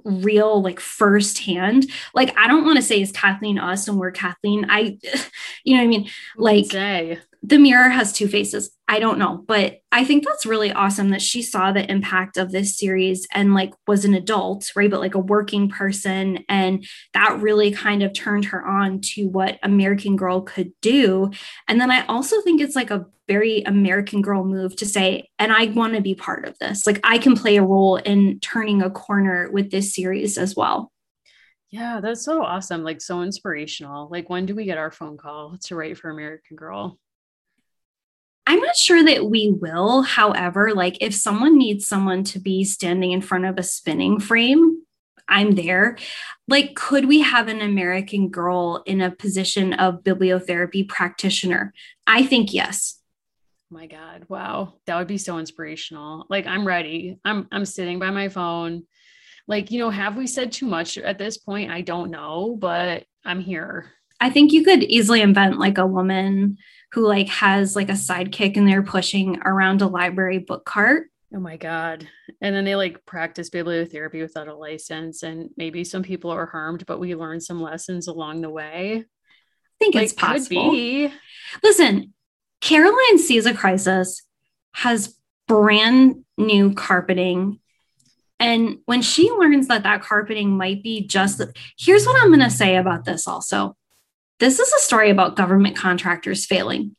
real 0.05 0.63
like 0.63 0.81
firsthand 0.81 1.87
like 2.15 2.35
i 2.39 2.47
don't 2.47 2.65
want 2.65 2.77
to 2.77 2.83
say 2.83 3.03
is 3.03 3.13
kathleen 3.13 3.59
us 3.59 3.89
and 3.89 3.99
we're 3.99 4.13
kathleen 4.13 4.65
i 4.71 4.97
you 5.65 5.75
know 5.75 5.81
what 5.81 5.85
i 5.85 5.87
mean 5.87 6.09
like 6.37 6.67
say 6.67 7.19
the 7.43 7.59
mirror 7.59 7.89
has 7.89 8.13
two 8.13 8.27
faces. 8.27 8.71
I 8.89 8.99
don't 8.99 9.19
know, 9.19 9.45
but 9.47 9.81
I 9.93 10.05
think 10.05 10.25
that's 10.25 10.47
really 10.47 10.73
awesome 10.73 11.11
that 11.11 11.23
she 11.23 11.43
saw 11.43 11.71
the 11.71 11.89
impact 11.91 12.37
of 12.37 12.51
this 12.51 12.77
series 12.77 13.27
and 13.33 13.55
like 13.55 13.73
was 13.87 14.05
an 14.05 14.15
adult, 14.15 14.71
right? 14.75 14.91
But 14.91 15.01
like 15.01 15.15
a 15.15 15.21
working 15.21 15.69
person. 15.69 16.45
And 16.49 16.85
that 17.15 17.39
really 17.41 17.71
kind 17.71 18.03
of 18.03 18.13
turned 18.13 18.47
her 18.47 18.67
on 18.67 19.01
to 19.13 19.29
what 19.29 19.59
American 19.63 20.17
Girl 20.17 20.41
could 20.41 20.73
do. 20.81 21.31
And 21.69 21.81
then 21.81 21.91
I 21.91 22.05
also 22.07 22.41
think 22.41 22.61
it's 22.61 22.77
like 22.77 22.91
a 22.91 23.07
very 23.29 23.63
American 23.63 24.23
Girl 24.23 24.45
move 24.45 24.75
to 24.77 24.87
say, 24.87 25.29
and 25.39 25.53
I 25.53 25.67
want 25.67 25.95
to 25.95 26.01
be 26.01 26.15
part 26.15 26.47
of 26.47 26.59
this. 26.59 26.87
Like 26.87 27.01
I 27.05 27.19
can 27.19 27.37
play 27.37 27.57
a 27.57 27.63
role 27.63 27.97
in 27.97 28.41
turning 28.41 28.83
a 28.83 28.91
corner 28.91 29.51
with 29.53 29.71
this 29.71 29.95
series 29.95 30.39
as 30.39 30.57
well. 30.57 30.91
Yeah, 31.71 32.01
that's 32.01 32.25
so 32.25 32.43
awesome. 32.43 32.83
Like 32.83 33.03
so 33.03 33.23
inspirational. 33.23 34.09
Like 34.11 34.31
when 34.31 34.47
do 34.47 34.55
we 34.55 34.65
get 34.65 34.79
our 34.79 34.91
phone 34.91 35.19
call 35.19 35.59
to 35.65 35.77
write 35.77 35.99
for 35.99 36.09
American 36.11 36.57
Girl? 36.57 36.99
I'm 38.49 38.61
not 38.61 38.77
sure 38.77 39.05
that 39.05 39.27
we 39.27 39.51
will. 39.51 40.01
However, 40.01 40.73
like 40.75 40.97
if 41.03 41.15
someone 41.15 41.59
needs 41.59 41.87
someone 41.87 42.25
to 42.25 42.39
be 42.39 42.65
standing 42.65 43.13
in 43.13 43.21
front 43.21 43.45
of 43.45 43.59
a 43.59 43.63
spinning 43.63 44.19
frame, 44.19 44.85
I'm 45.29 45.55
there. 45.55 45.99
Like, 46.49 46.75
could 46.75 47.05
we 47.05 47.21
have 47.21 47.49
an 47.49 47.61
American 47.61 48.31
girl 48.31 48.83
in 48.87 49.03
a 49.03 49.11
position 49.11 49.75
of 49.75 50.03
bibliotherapy 50.03 50.89
practitioner? 50.89 51.75
I 52.07 52.25
think 52.25 52.55
yes. 52.55 52.99
Oh 53.71 53.75
my 53.75 53.87
God. 53.87 54.25
Wow. 54.31 54.77
That 54.87 54.97
would 54.97 55.09
be 55.09 55.19
so 55.19 55.39
inspirational. 55.39 56.25
Like, 56.31 56.47
I'm 56.47 56.67
ready. 56.67 57.19
I'm 57.27 57.49
I'm 57.53 57.67
sitting 57.67 57.99
by 57.99 58.11
my 58.11 58.31
phone. 58.31 58.85
Like, 59.47 59.71
you 59.71 59.79
know, 59.79 59.91
have 59.91 60.17
we 60.17 60.27
said 60.27 60.53
too 60.53 60.65
much 60.65 60.97
at 60.97 61.19
this 61.19 61.37
point? 61.37 61.71
I 61.71 61.83
don't 61.83 62.11
know, 62.11 62.57
but 62.59 63.05
I'm 63.27 63.41
here. 63.41 63.93
I 64.21 64.31
think 64.31 64.53
you 64.53 64.65
could 64.65 64.83
easily 64.85 65.21
invent 65.21 65.59
like 65.59 65.77
a 65.77 65.87
woman 65.87 66.57
who 66.93 67.07
like 67.07 67.29
has 67.29 67.77
like 67.77 67.89
a 67.89 67.93
sidekick 67.93 68.57
and 68.57 68.67
they're 68.67 68.83
pushing 68.83 69.39
around 69.45 69.83
a 69.83 69.87
library 69.87 70.39
book 70.39 70.65
cart. 70.65 71.09
Oh 71.35 71.41
my 71.41 71.59
God. 71.59 72.09
And 72.41 72.55
then 72.55 72.65
they 72.65 72.75
like 72.75 73.05
practice 73.05 73.51
bibliotherapy 73.51 74.23
without 74.23 74.49
a 74.49 74.55
license. 74.55 75.23
And 75.23 75.51
maybe 75.57 75.85
some 75.85 76.03
people 76.03 76.31
are 76.31 76.47
harmed, 76.47 76.87
but 76.87 77.01
we 77.01 77.15
learn 77.15 77.41
some 77.41 77.61
lessons 77.61 78.09
along 78.09 78.41
the 78.41 78.51
way. 78.51 79.05
I 79.05 79.79
think 79.79 79.95
like, 79.95 80.05
it's 80.05 80.13
possible. 80.15 80.73
Listen, 81.63 82.15
Caroline 82.61 83.19
sees 83.19 83.45
a 83.45 83.55
crisis, 83.55 84.23
has 84.73 85.15
brand 85.47 86.25
new 86.39 86.73
carpeting. 86.73 87.61
And 88.41 88.79
when 88.87 89.03
she 89.03 89.31
learns 89.31 89.69
that 89.69 89.83
that 89.83 90.03
carpeting 90.03 90.57
might 90.57 90.83
be 90.83 91.07
just, 91.07 91.43
here's 91.79 92.07
what 92.07 92.23
I'm 92.23 92.29
going 92.29 92.41
to 92.41 92.51
say 92.51 92.77
about 92.77 93.05
this 93.05 93.29
also 93.29 93.77
this 94.39 94.59
is 94.59 94.73
a 94.73 94.79
story 94.81 95.11
about 95.11 95.37
government 95.37 95.77
contractors 95.77 96.47
failing. 96.47 96.95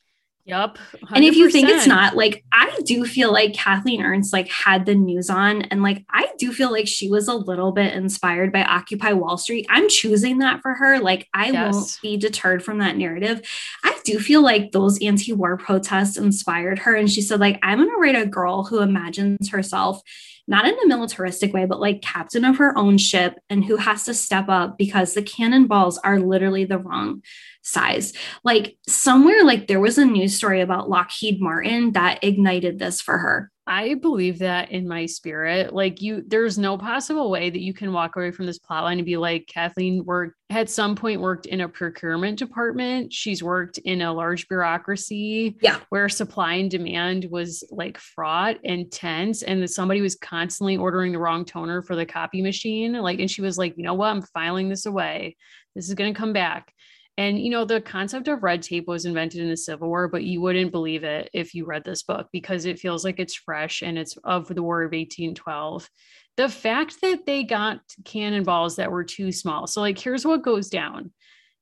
Yep. 0.49 0.79
100%. 0.95 1.11
And 1.13 1.23
if 1.23 1.35
you 1.35 1.49
think 1.51 1.69
it's 1.69 1.85
not, 1.85 2.15
like 2.15 2.43
I 2.51 2.75
do 2.83 3.05
feel 3.05 3.31
like 3.31 3.53
Kathleen 3.53 4.01
Ernst 4.01 4.33
like 4.33 4.49
had 4.49 4.87
the 4.87 4.95
news 4.95 5.29
on 5.29 5.61
and 5.63 5.83
like 5.83 6.03
I 6.09 6.27
do 6.39 6.51
feel 6.51 6.71
like 6.71 6.87
she 6.87 7.07
was 7.07 7.27
a 7.27 7.35
little 7.35 7.71
bit 7.71 7.93
inspired 7.93 8.51
by 8.51 8.63
Occupy 8.63 9.13
Wall 9.13 9.37
Street. 9.37 9.67
I'm 9.69 9.87
choosing 9.87 10.39
that 10.39 10.63
for 10.63 10.73
her. 10.73 10.99
Like 10.99 11.27
I 11.35 11.51
yes. 11.51 11.73
won't 11.73 11.99
be 12.01 12.17
deterred 12.17 12.63
from 12.63 12.79
that 12.79 12.97
narrative. 12.97 13.47
I 13.83 13.93
do 14.11 14.19
feel 14.19 14.41
like 14.41 14.71
those 14.71 15.01
anti-war 15.01 15.57
protests 15.57 16.17
inspired 16.17 16.79
her 16.79 16.95
and 16.95 17.09
she 17.09 17.21
said 17.21 17.39
like 17.39 17.59
I'm 17.63 17.77
going 17.77 17.89
to 17.89 17.95
write 17.97 18.15
a 18.15 18.25
girl 18.25 18.63
who 18.63 18.79
imagines 18.79 19.49
herself 19.49 20.01
not 20.49 20.65
in 20.65 20.75
a 20.83 20.87
militaristic 20.87 21.53
way, 21.53 21.65
but 21.65 21.79
like 21.79 22.01
captain 22.01 22.43
of 22.43 22.57
her 22.57 22.75
own 22.75 22.97
ship 22.97 23.39
and 23.51 23.63
who 23.63 23.75
has 23.75 24.03
to 24.05 24.15
step 24.15 24.49
up 24.49 24.79
because 24.79 25.13
the 25.13 25.21
cannonballs 25.21 25.99
are 25.99 26.19
literally 26.19 26.65
the 26.65 26.79
wrong 26.79 27.21
size. 27.61 28.13
Like 28.43 28.75
somewhere, 28.87 29.43
like 29.43 29.67
there 29.67 29.79
was 29.79 29.99
a 29.99 30.05
news 30.05 30.35
story 30.35 30.61
about 30.61 30.89
Lockheed 30.89 31.39
Martin 31.39 31.91
that 31.91 32.23
ignited 32.23 32.79
this 32.79 32.99
for 32.99 33.19
her. 33.19 33.51
I 33.69 33.93
believe 33.93 34.39
that 34.39 34.71
in 34.71 34.87
my 34.87 35.05
spirit. 35.05 35.73
Like 35.73 36.01
you, 36.01 36.23
there's 36.25 36.57
no 36.57 36.75
possible 36.75 37.29
way 37.29 37.51
that 37.51 37.61
you 37.61 37.71
can 37.71 37.93
walk 37.93 38.15
away 38.15 38.31
from 38.31 38.47
this 38.47 38.57
plotline 38.57 38.93
and 38.93 39.05
be 39.05 39.15
like, 39.15 39.45
Kathleen 39.47 40.03
worked 40.05 40.35
at 40.49 40.71
some 40.71 40.95
point 40.95 41.21
worked 41.21 41.45
in 41.45 41.61
a 41.61 41.69
procurement 41.69 42.39
department. 42.39 43.13
She's 43.13 43.43
worked 43.43 43.77
in 43.77 44.01
a 44.01 44.11
large 44.11 44.47
bureaucracy, 44.47 45.55
yeah, 45.61 45.79
where 45.89 46.09
supply 46.09 46.55
and 46.55 46.71
demand 46.71 47.27
was 47.29 47.63
like 47.69 47.99
fraught 47.99 48.57
and 48.65 48.91
tense, 48.91 49.43
and 49.43 49.61
that 49.61 49.67
somebody 49.67 50.01
was 50.01 50.15
constantly 50.15 50.75
ordering 50.75 51.11
the 51.11 51.19
wrong 51.19 51.45
toner 51.45 51.83
for 51.83 51.95
the 51.95 52.07
copy 52.07 52.41
machine. 52.41 52.93
Like, 52.93 53.19
and 53.19 53.29
she 53.29 53.43
was 53.43 53.59
like, 53.59 53.77
you 53.77 53.83
know 53.83 53.93
what, 53.93 54.07
I'm 54.07 54.23
filing 54.23 54.69
this 54.69 54.87
away. 54.87 55.37
This 55.75 55.87
is 55.87 55.93
going 55.93 56.11
to 56.11 56.19
come 56.19 56.33
back. 56.33 56.73
And, 57.19 57.37
you 57.37 57.49
know, 57.49 57.65
the 57.65 57.81
concept 57.81 58.29
of 58.29 58.43
red 58.43 58.61
tape 58.61 58.87
was 58.87 59.03
invented 59.03 59.41
in 59.41 59.49
the 59.49 59.57
Civil 59.57 59.89
War, 59.89 60.07
but 60.07 60.23
you 60.23 60.39
wouldn't 60.39 60.71
believe 60.71 61.03
it 61.03 61.29
if 61.33 61.53
you 61.53 61.65
read 61.65 61.83
this 61.83 62.01
book 62.01 62.29
because 62.31 62.63
it 62.63 62.79
feels 62.79 63.03
like 63.03 63.19
it's 63.19 63.35
fresh 63.35 63.81
and 63.81 63.99
it's 63.99 64.15
of 64.23 64.47
the 64.47 64.63
War 64.63 64.83
of 64.83 64.93
1812. 64.93 65.89
The 66.37 66.47
fact 66.47 67.01
that 67.01 67.25
they 67.25 67.43
got 67.43 67.81
cannonballs 68.05 68.77
that 68.77 68.89
were 68.89 69.03
too 69.03 69.33
small. 69.33 69.67
So, 69.67 69.81
like, 69.81 69.99
here's 69.99 70.25
what 70.25 70.43
goes 70.43 70.69
down. 70.69 71.11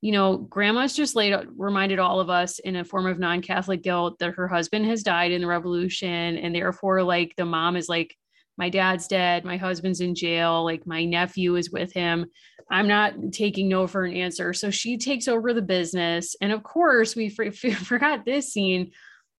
You 0.02 0.12
know, 0.12 0.38
grandma's 0.38 0.96
just 0.96 1.16
laid 1.16 1.34
reminded 1.58 1.98
all 1.98 2.20
of 2.20 2.30
us 2.30 2.60
in 2.60 2.76
a 2.76 2.86
form 2.86 3.08
of 3.08 3.18
non 3.18 3.42
Catholic 3.42 3.82
guilt 3.82 4.20
that 4.20 4.36
her 4.36 4.48
husband 4.48 4.86
has 4.86 5.02
died 5.02 5.32
in 5.32 5.42
the 5.42 5.48
revolution. 5.48 6.38
And 6.38 6.54
therefore, 6.54 7.02
like, 7.02 7.34
the 7.36 7.46
mom 7.46 7.76
is 7.76 7.90
like, 7.90 8.16
my 8.58 8.70
dad's 8.70 9.08
dead, 9.08 9.46
my 9.46 9.58
husband's 9.58 10.02
in 10.02 10.16
jail, 10.16 10.64
like, 10.64 10.86
my 10.88 11.06
nephew 11.06 11.56
is 11.56 11.72
with 11.72 11.94
him 11.94 12.28
I'm 12.70 12.88
not 12.88 13.14
taking 13.32 13.70
no 13.70 13.88
for 13.88 14.04
an 14.04 14.14
answer. 14.14 14.54
So 14.54 14.70
she 14.70 14.98
takes 14.98 15.28
over 15.28 15.54
the 15.54 15.62
business. 15.62 16.36
And 16.42 16.52
of 16.52 16.64
course, 16.64 17.16
we 17.16 17.30
forgot 17.30 18.26
this 18.26 18.52
scene. 18.52 18.92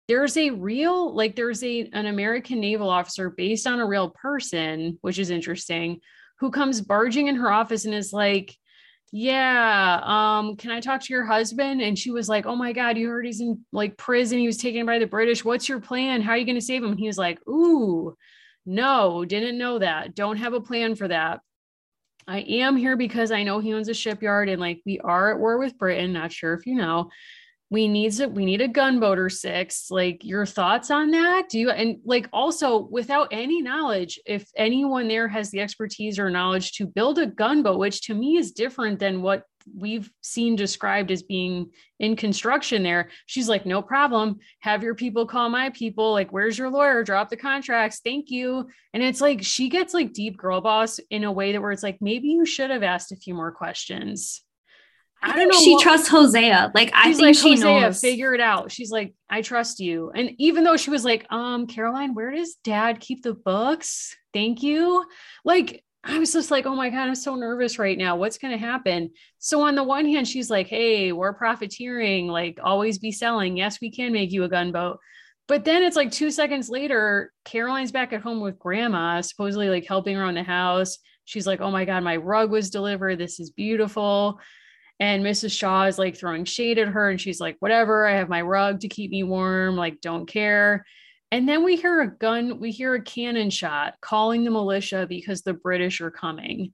There's 0.07 0.37
a 0.37 0.51
real, 0.51 1.15
like, 1.15 1.37
there's 1.37 1.63
a 1.63 1.91
an 1.93 2.07
American 2.07 2.61
naval 2.61 2.89
officer 2.89 3.29
based 3.29 3.67
on 3.67 3.81
a 3.81 3.87
real 3.87 4.11
person, 4.11 4.99
which 5.03 5.19
is 5.19 5.31
interesting, 5.31 6.01
who 6.39 6.51
comes 6.51 6.81
barging 6.81 7.27
in 7.27 7.37
her 7.37 7.53
office 7.53 7.85
and 7.85 7.95
is 7.95 8.13
like, 8.13 8.57
yeah 9.11 10.03
um 10.05 10.55
can 10.55 10.71
i 10.71 10.81
talk 10.81 11.01
to 11.01 11.15
your 11.15 11.25
husband 11.25 11.81
and 11.81 11.99
she 11.99 12.11
was 12.11 12.29
like 12.29 12.45
oh 12.45 12.55
my 12.55 12.75
god 12.75 12.99
you 12.99 13.09
heard 13.09 13.25
he's 13.25 13.41
in 13.41 13.65
like 13.73 13.97
prison 13.97 14.39
he 14.39 14.47
was 14.47 14.59
taken 14.59 14.85
by 14.85 14.99
the 14.99 15.07
british 15.07 15.43
what's 15.43 15.67
your 15.67 15.81
plan 15.81 16.21
how 16.21 16.33
are 16.33 16.37
you 16.37 16.45
going 16.45 16.55
to 16.55 16.61
save 16.61 16.83
him 16.83 16.91
and 16.91 17.01
he 17.01 17.07
was 17.07 17.17
like 17.17 17.41
ooh 17.49 18.15
no 18.69 19.25
didn't 19.25 19.59
know 19.59 19.79
that 19.79 20.15
don't 20.15 20.37
have 20.37 20.53
a 20.53 20.61
plan 20.61 20.95
for 20.95 21.09
that 21.09 21.41
I 22.29 22.41
am 22.41 22.77
here 22.77 22.95
because 22.95 23.33
I 23.33 23.43
know 23.43 23.59
he 23.59 23.73
owns 23.73 23.89
a 23.89 23.95
shipyard 23.95 24.51
and 24.51 24.61
like 24.61 24.83
we 24.85 25.01
are 25.01 25.33
at 25.33 25.41
war 25.41 25.57
with 25.59 25.79
Britain. 25.79 26.13
Not 26.13 26.31
sure 26.31 26.53
if 26.53 26.67
you 26.67 26.75
know. 26.75 27.09
we 27.71 27.87
need 27.89 28.19
a 28.21 28.29
we 28.29 28.45
need 28.45 28.61
a 28.61 28.69
gunboat 28.69 29.19
or 29.19 29.29
six 29.29 29.91
like 29.91 30.25
your 30.25 30.47
thoughts 30.47 30.91
on 30.91 31.11
that 31.11 31.49
do 31.51 31.59
you 31.59 31.71
and 31.71 31.99
like 32.05 32.29
also 32.33 32.89
without 32.91 33.29
any 33.31 33.61
knowledge 33.61 34.19
if 34.27 34.49
anyone 34.57 35.07
there 35.09 35.29
has 35.29 35.51
the 35.51 35.61
expertise 35.61 36.19
or 36.19 36.31
knowledge 36.31 36.73
to 36.73 36.87
build 36.87 37.19
a 37.19 37.27
gunboat 37.27 37.79
which 37.79 38.03
to 38.03 38.15
me 38.15 38.37
is 38.37 38.53
different 38.53 38.99
than 38.99 39.21
what 39.23 39.43
we've 39.77 40.11
seen 40.21 40.57
described 40.57 41.11
as 41.11 41.23
being 41.23 41.71
in 41.99 42.17
construction 42.17 42.83
there 42.83 43.11
she's 43.27 43.49
like 43.49 43.67
no 43.67 43.83
problem 43.83 44.39
have 44.61 44.83
your 44.83 44.95
people 44.95 45.27
call 45.27 45.49
my 45.49 45.71
people 45.71 46.13
like 46.13 46.33
where's 46.33 46.59
your 46.59 46.71
lawyer 46.71 47.03
drop 47.03 47.29
the 47.29 47.37
contracts 47.37 48.01
thank 48.05 48.31
you 48.31 48.69
and 48.95 49.03
it's 49.03 49.21
like 49.21 49.43
she 49.43 49.69
gets 49.69 49.95
like 49.95 50.13
deep 50.13 50.37
girl 50.37 50.61
boss 50.61 51.01
in 51.11 51.25
a 51.25 51.33
way 51.33 51.53
that 51.53 51.61
where 51.61 51.73
it's 51.73 51.83
like 51.83 51.99
maybe 52.01 52.29
you 52.29 52.45
should 52.45 52.71
have 52.71 52.83
asked 52.83 53.13
a 53.13 53.17
few 53.17 53.35
more 53.35 53.53
questions 53.53 54.43
I, 55.21 55.33
I 55.33 55.37
don't 55.37 55.49
know. 55.49 55.59
She 55.59 55.73
what, 55.73 55.83
trusts 55.83 56.09
Hosea. 56.09 56.71
Like 56.75 56.93
I 56.95 57.13
think 57.13 57.23
like, 57.23 57.35
she 57.35 57.51
Hosea, 57.51 57.81
knows. 57.81 58.01
Figure 58.01 58.35
it 58.35 58.41
out. 58.41 58.71
She's 58.71 58.91
like, 58.91 59.15
I 59.29 59.43
trust 59.43 59.81
you. 59.81 60.13
And 60.15 60.31
even 60.39 60.65
though 60.65 60.77
she 60.77 60.91
was 60.91 61.05
like, 61.05 61.27
um, 61.31 61.67
Caroline, 61.67 62.15
where 62.15 62.31
does 62.31 62.57
Dad 62.63 63.01
keep 63.01 63.23
the 63.23 63.35
books? 63.35 64.17
Thank 64.33 64.63
you. 64.63 65.05
Like 65.45 65.83
I 66.09 66.19
was 66.19 66.33
just 66.33 66.51
like, 66.51 66.65
oh 66.65 66.75
my 66.75 66.89
god, 66.89 67.09
I'm 67.09 67.15
so 67.15 67.35
nervous 67.35 67.79
right 67.79 67.99
now. 67.99 68.17
What's 68.17 68.39
going 68.39 68.53
to 68.53 68.59
happen? 68.59 69.11
So 69.39 69.61
on 69.61 69.75
the 69.75 69.85
one 69.85 70.07
hand, 70.07 70.27
she's 70.27 70.49
like, 70.49 70.67
hey, 70.67 71.13
we're 71.13 71.35
profiteering. 71.35 72.29
Like 72.29 72.59
always 72.63 72.99
be 72.99 73.13
selling. 73.13 73.59
Yes, 73.59 73.79
we 73.81 73.91
can 73.91 74.13
make 74.13 74.33
you 74.33 74.45
a 74.45 74.49
gunboat. 74.49 74.99
But 75.49 75.67
then 75.67 75.83
it's 75.83 75.97
like 75.97 76.11
two 76.11 76.31
seconds 76.31 76.71
later, 76.71 77.33
Caroline's 77.45 77.93
back 77.93 78.15
at 78.15 78.23
home 78.23 78.41
with 78.41 78.59
grandma, 78.59 79.21
supposedly 79.21 79.69
like 79.69 79.87
helping 79.87 80.17
around 80.17 80.35
the 80.35 80.43
house. 80.43 80.99
She's 81.27 81.47
like, 81.47 81.61
oh 81.61 81.71
my 81.71 81.85
God, 81.85 82.03
my 82.03 82.17
rug 82.17 82.51
was 82.51 82.71
delivered. 82.71 83.19
This 83.19 83.39
is 83.39 83.51
beautiful. 83.51 84.41
And 85.01 85.23
Mrs. 85.23 85.57
Shaw 85.57 85.85
is 85.85 85.99
like 85.99 86.17
throwing 86.17 86.47
shade 86.47 86.79
at 86.79 86.89
her 86.89 87.11
and 87.11 87.21
she's 87.21 87.39
like, 87.39 87.57
whatever, 87.61 88.07
I 88.07 88.17
have 88.17 88.31
my 88.31 88.41
rug 88.41 88.81
to 88.81 88.89
keep 88.89 89.11
me 89.11 89.25
warm, 89.25 89.77
like, 89.77 90.01
don't 90.01 90.27
care. 90.27 90.87
And 91.31 91.49
then 91.49 91.63
we 91.63 91.77
hear 91.77 92.01
a 92.01 92.11
gun, 92.11 92.59
we 92.59 92.71
hear 92.71 92.95
a 92.95 93.03
cannon 93.03 93.51
shot 93.51 93.95
calling 94.01 94.45
the 94.45 94.51
militia 94.51 95.07
because 95.09 95.43
the 95.43 95.53
British 95.53 96.01
are 96.01 96.11
coming. 96.11 96.73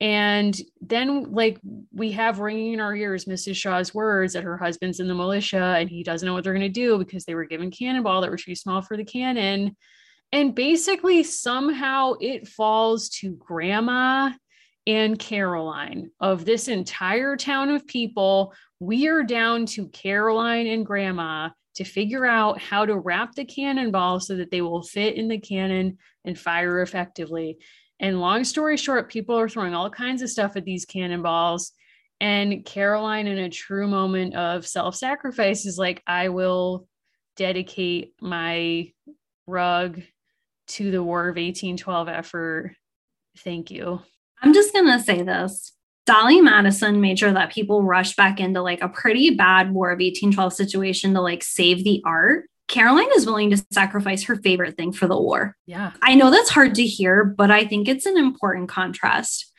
And 0.00 0.60
then, 0.80 1.32
like, 1.32 1.60
we 1.92 2.10
have 2.12 2.40
ringing 2.40 2.72
in 2.72 2.80
our 2.80 2.96
ears 2.96 3.26
Mrs. 3.26 3.54
Shaw's 3.54 3.94
words 3.94 4.32
that 4.32 4.42
her 4.42 4.58
husband's 4.58 4.98
in 4.98 5.06
the 5.06 5.14
militia 5.14 5.76
and 5.78 5.88
he 5.88 6.02
doesn't 6.02 6.26
know 6.26 6.34
what 6.34 6.42
they're 6.42 6.52
going 6.52 6.62
to 6.62 6.68
do 6.68 6.98
because 6.98 7.24
they 7.24 7.36
were 7.36 7.44
given 7.44 7.70
cannonball 7.70 8.20
that 8.20 8.30
were 8.30 8.36
too 8.36 8.56
small 8.56 8.82
for 8.82 8.96
the 8.96 9.04
cannon. 9.04 9.76
And 10.32 10.56
basically, 10.56 11.22
somehow 11.22 12.14
it 12.20 12.48
falls 12.48 13.10
to 13.20 13.36
grandma 13.36 14.32
and 14.86 15.16
Caroline. 15.16 16.10
Of 16.18 16.44
this 16.44 16.66
entire 16.66 17.36
town 17.36 17.70
of 17.70 17.86
people, 17.86 18.54
we 18.80 19.06
are 19.06 19.22
down 19.22 19.66
to 19.66 19.88
Caroline 19.88 20.66
and 20.66 20.84
Grandma 20.84 21.50
to 21.76 21.84
figure 21.84 22.26
out 22.26 22.60
how 22.60 22.84
to 22.84 22.98
wrap 22.98 23.34
the 23.34 23.44
cannonball 23.44 24.20
so 24.20 24.36
that 24.36 24.50
they 24.50 24.60
will 24.60 24.82
fit 24.82 25.16
in 25.16 25.28
the 25.28 25.38
cannon 25.38 25.98
and 26.24 26.38
fire 26.38 26.82
effectively. 26.82 27.58
And 27.98 28.20
long 28.20 28.44
story 28.44 28.76
short, 28.76 29.10
people 29.10 29.38
are 29.38 29.48
throwing 29.48 29.74
all 29.74 29.88
kinds 29.88 30.22
of 30.22 30.30
stuff 30.30 30.56
at 30.56 30.64
these 30.64 30.84
cannonballs. 30.84 31.72
And 32.20 32.64
Caroline, 32.64 33.26
in 33.26 33.38
a 33.38 33.48
true 33.48 33.88
moment 33.88 34.34
of 34.34 34.66
self 34.66 34.94
sacrifice, 34.96 35.66
is 35.66 35.78
like, 35.78 36.02
I 36.06 36.28
will 36.28 36.86
dedicate 37.36 38.14
my 38.20 38.92
rug 39.46 40.02
to 40.68 40.90
the 40.90 41.02
War 41.02 41.22
of 41.22 41.36
1812 41.36 42.08
effort. 42.08 42.76
Thank 43.38 43.70
you. 43.70 44.00
I'm 44.40 44.52
just 44.52 44.72
going 44.72 44.86
to 44.86 45.00
say 45.00 45.22
this. 45.22 45.72
Dolly 46.04 46.40
Madison 46.40 47.00
made 47.00 47.18
sure 47.18 47.32
that 47.32 47.52
people 47.52 47.82
rushed 47.82 48.16
back 48.16 48.40
into 48.40 48.60
like 48.60 48.82
a 48.82 48.88
pretty 48.88 49.30
bad 49.30 49.72
War 49.72 49.90
of 49.90 49.98
1812 49.98 50.52
situation 50.52 51.14
to 51.14 51.20
like 51.20 51.44
save 51.44 51.84
the 51.84 52.02
art. 52.04 52.46
Caroline 52.68 53.10
is 53.16 53.26
willing 53.26 53.50
to 53.50 53.64
sacrifice 53.70 54.24
her 54.24 54.36
favorite 54.36 54.76
thing 54.76 54.92
for 54.92 55.06
the 55.06 55.20
war. 55.20 55.56
Yeah. 55.66 55.92
I 56.00 56.14
know 56.14 56.30
that's 56.30 56.50
hard 56.50 56.74
to 56.76 56.86
hear, 56.86 57.24
but 57.24 57.50
I 57.50 57.66
think 57.66 57.86
it's 57.86 58.06
an 58.06 58.16
important 58.16 58.68
contrast. 58.68 59.52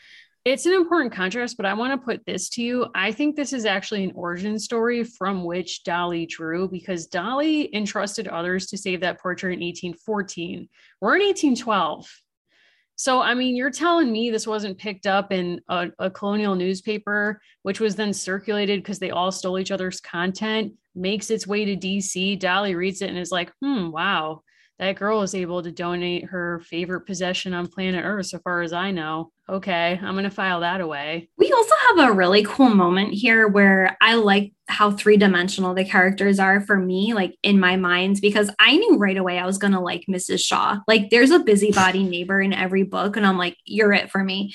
It's 0.46 0.66
an 0.66 0.74
important 0.74 1.14
contrast, 1.14 1.56
but 1.56 1.66
I 1.66 1.74
want 1.74 1.94
to 1.94 2.06
put 2.06 2.26
this 2.26 2.50
to 2.50 2.62
you. 2.62 2.88
I 2.94 3.14
think 3.14 3.36
this 3.36 3.54
is 3.54 3.66
actually 3.66 4.04
an 4.04 4.12
origin 4.14 4.60
story 4.60 5.06
from 5.06 5.46
which 5.46 5.86
Dolly 5.86 6.26
drew 6.26 6.68
because 6.68 7.08
Dolly 7.08 7.74
entrusted 7.74 8.28
others 8.28 8.68
to 8.68 8.78
save 8.78 9.02
that 9.02 9.22
portrait 9.22 9.54
in 9.54 9.62
1814. 9.62 10.68
We're 11.00 11.16
in 11.16 11.22
1812. 11.22 12.22
So, 12.96 13.22
I 13.22 13.34
mean, 13.34 13.56
you're 13.56 13.72
telling 13.72 14.12
me 14.12 14.30
this 14.30 14.48
wasn't 14.48 14.78
picked 14.78 15.08
up 15.08 15.32
in 15.32 15.60
a, 15.68 15.88
a 16.00 16.12
colonial 16.12 16.56
newspaper, 16.56 17.41
which 17.64 17.80
was 17.80 17.96
then 17.96 18.14
circulated 18.14 18.82
because 18.82 19.00
they 19.00 19.10
all 19.10 19.32
stole 19.32 19.58
each 19.58 19.72
other's 19.72 20.00
content, 20.00 20.74
makes 20.96 21.32
its 21.32 21.48
way 21.48 21.66
to 21.66 21.76
DC. 21.76 22.39
Dolly 22.39 22.76
reads 22.76 23.02
it 23.02 23.10
and 23.10 23.18
is 23.18 23.32
like, 23.32 23.52
hmm, 23.62 23.89
wow, 23.89 24.44
that 24.80 24.95
girl 24.95 25.21
is 25.21 25.36
able 25.36 25.61
to 25.61 25.71
donate 25.71 26.26
her 26.26 26.59
favorite 26.61 27.01
possession 27.01 27.53
on 27.53 27.67
planet 27.67 28.03
Earth, 28.03 28.28
so 28.28 28.39
far 28.39 28.61
as 28.61 28.74
I 28.74 28.91
know. 28.91 29.32
Okay, 29.47 29.99
I'm 30.01 30.13
going 30.13 30.24
to 30.24 30.30
file 30.30 30.61
that 30.61 30.82
away. 30.82 31.30
We 31.38 31.51
also 31.51 31.76
have 31.89 32.09
a 32.09 32.13
really 32.13 32.43
cool 32.43 32.69
moment 32.69 33.13
here 33.13 33.47
where 33.47 33.97
I 34.01 34.15
like 34.15 34.53
how 34.67 34.91
three 34.91 35.17
dimensional 35.17 35.74
the 35.74 35.86
characters 35.86 36.39
are 36.39 36.61
for 36.61 36.78
me, 36.78 37.13
like 37.13 37.36
in 37.43 37.59
my 37.59 37.76
mind, 37.76 38.19
because 38.21 38.49
I 38.59 38.78
knew 38.78 38.97
right 38.97 39.17
away 39.17 39.38
I 39.38 39.45
was 39.45 39.57
going 39.57 39.74
to 39.74 39.80
like 39.80 40.05
Mrs. 40.09 40.39
Shaw. 40.39 40.80
Like, 40.88 41.09
there's 41.09 41.32
a 41.32 41.39
busybody 41.39 42.03
neighbor 42.03 42.41
in 42.41 42.53
every 42.53 42.84
book, 42.84 43.17
and 43.17 43.26
I'm 43.26 43.38
like, 43.38 43.57
you're 43.65 43.93
it 43.93 44.09
for 44.09 44.24
me 44.24 44.53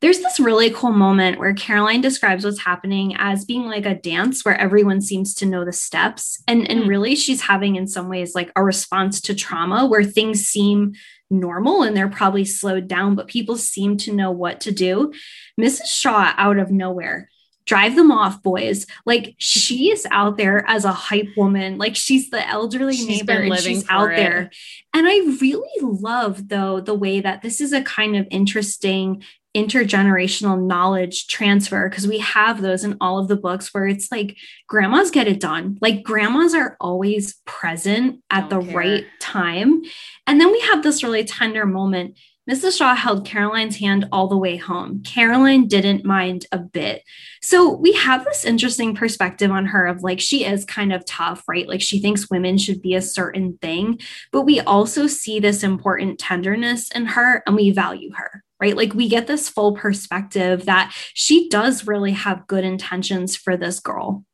there's 0.00 0.20
this 0.20 0.38
really 0.38 0.70
cool 0.70 0.92
moment 0.92 1.38
where 1.38 1.54
Caroline 1.54 2.00
describes 2.00 2.44
what's 2.44 2.60
happening 2.60 3.16
as 3.18 3.44
being 3.44 3.66
like 3.66 3.84
a 3.84 3.96
dance 3.96 4.44
where 4.44 4.58
everyone 4.58 5.00
seems 5.00 5.34
to 5.34 5.46
know 5.46 5.64
the 5.64 5.72
steps. 5.72 6.40
And, 6.46 6.70
and 6.70 6.84
hmm. 6.84 6.88
really, 6.88 7.16
she's 7.16 7.42
having, 7.42 7.76
in 7.76 7.88
some 7.88 8.08
ways, 8.08 8.34
like 8.34 8.52
a 8.54 8.62
response 8.62 9.20
to 9.22 9.34
trauma 9.34 9.86
where 9.86 10.04
things 10.04 10.46
seem 10.46 10.94
normal 11.30 11.82
and 11.82 11.96
they're 11.96 12.08
probably 12.08 12.44
slowed 12.44 12.86
down, 12.86 13.14
but 13.16 13.26
people 13.26 13.56
seem 13.56 13.96
to 13.98 14.12
know 14.12 14.30
what 14.30 14.60
to 14.62 14.72
do. 14.72 15.12
Mrs. 15.60 15.86
Shaw, 15.86 16.32
out 16.36 16.58
of 16.58 16.70
nowhere, 16.70 17.28
drive 17.68 17.96
them 17.96 18.10
off 18.10 18.42
boys 18.42 18.86
like 19.04 19.34
she 19.36 19.90
is 19.90 20.06
out 20.10 20.38
there 20.38 20.64
as 20.66 20.86
a 20.86 20.92
hype 20.92 21.28
woman 21.36 21.76
like 21.76 21.94
she's 21.94 22.30
the 22.30 22.48
elderly 22.48 22.96
she's 22.96 23.06
neighbor 23.06 23.32
and 23.32 23.58
she's 23.58 23.84
out 23.90 24.10
it. 24.10 24.16
there 24.16 24.50
and 24.94 25.06
i 25.06 25.18
really 25.38 25.68
love 25.82 26.48
though 26.48 26.80
the 26.80 26.94
way 26.94 27.20
that 27.20 27.42
this 27.42 27.60
is 27.60 27.74
a 27.74 27.82
kind 27.82 28.16
of 28.16 28.26
interesting 28.30 29.22
intergenerational 29.56 30.62
knowledge 30.64 31.26
transfer 31.26 31.88
because 31.88 32.06
we 32.06 32.18
have 32.18 32.60
those 32.60 32.84
in 32.84 32.96
all 33.00 33.18
of 33.18 33.28
the 33.28 33.36
books 33.36 33.72
where 33.72 33.86
it's 33.86 34.12
like 34.12 34.36
grandmas 34.66 35.10
get 35.10 35.26
it 35.26 35.40
done. 35.40 35.78
Like 35.80 36.02
grandmas 36.02 36.54
are 36.54 36.76
always 36.80 37.34
present 37.46 38.22
at 38.30 38.48
Don't 38.48 38.60
the 38.60 38.66
care. 38.66 38.76
right 38.76 39.04
time. 39.20 39.82
And 40.26 40.40
then 40.40 40.52
we 40.52 40.60
have 40.60 40.82
this 40.82 41.02
really 41.02 41.24
tender 41.24 41.66
moment. 41.66 42.18
Mrs. 42.48 42.78
Shaw 42.78 42.94
held 42.94 43.26
Caroline's 43.26 43.76
hand 43.76 44.06
all 44.10 44.26
the 44.26 44.36
way 44.36 44.56
home. 44.56 45.02
Caroline 45.04 45.68
didn't 45.68 46.04
mind 46.04 46.46
a 46.50 46.58
bit. 46.58 47.02
So 47.42 47.76
we 47.76 47.92
have 47.92 48.24
this 48.24 48.44
interesting 48.44 48.94
perspective 48.94 49.50
on 49.50 49.66
her 49.66 49.86
of 49.86 50.02
like, 50.02 50.18
she 50.20 50.44
is 50.44 50.64
kind 50.64 50.92
of 50.92 51.04
tough, 51.04 51.42
right? 51.46 51.68
Like, 51.68 51.82
she 51.82 52.00
thinks 52.00 52.30
women 52.30 52.56
should 52.56 52.80
be 52.80 52.94
a 52.94 53.02
certain 53.02 53.58
thing, 53.60 53.98
but 54.32 54.42
we 54.42 54.60
also 54.60 55.06
see 55.06 55.40
this 55.40 55.62
important 55.62 56.18
tenderness 56.18 56.90
in 56.92 57.06
her 57.06 57.42
and 57.46 57.56
we 57.56 57.70
value 57.70 58.10
her 58.14 58.42
right? 58.60 58.76
Like 58.76 58.92
we 58.92 59.08
get 59.08 59.28
this 59.28 59.48
full 59.48 59.74
perspective 59.74 60.64
that 60.64 60.92
she 61.14 61.48
does 61.48 61.86
really 61.86 62.10
have 62.10 62.48
good 62.48 62.64
intentions 62.64 63.36
for 63.36 63.56
this 63.56 63.78
girl. 63.78 64.24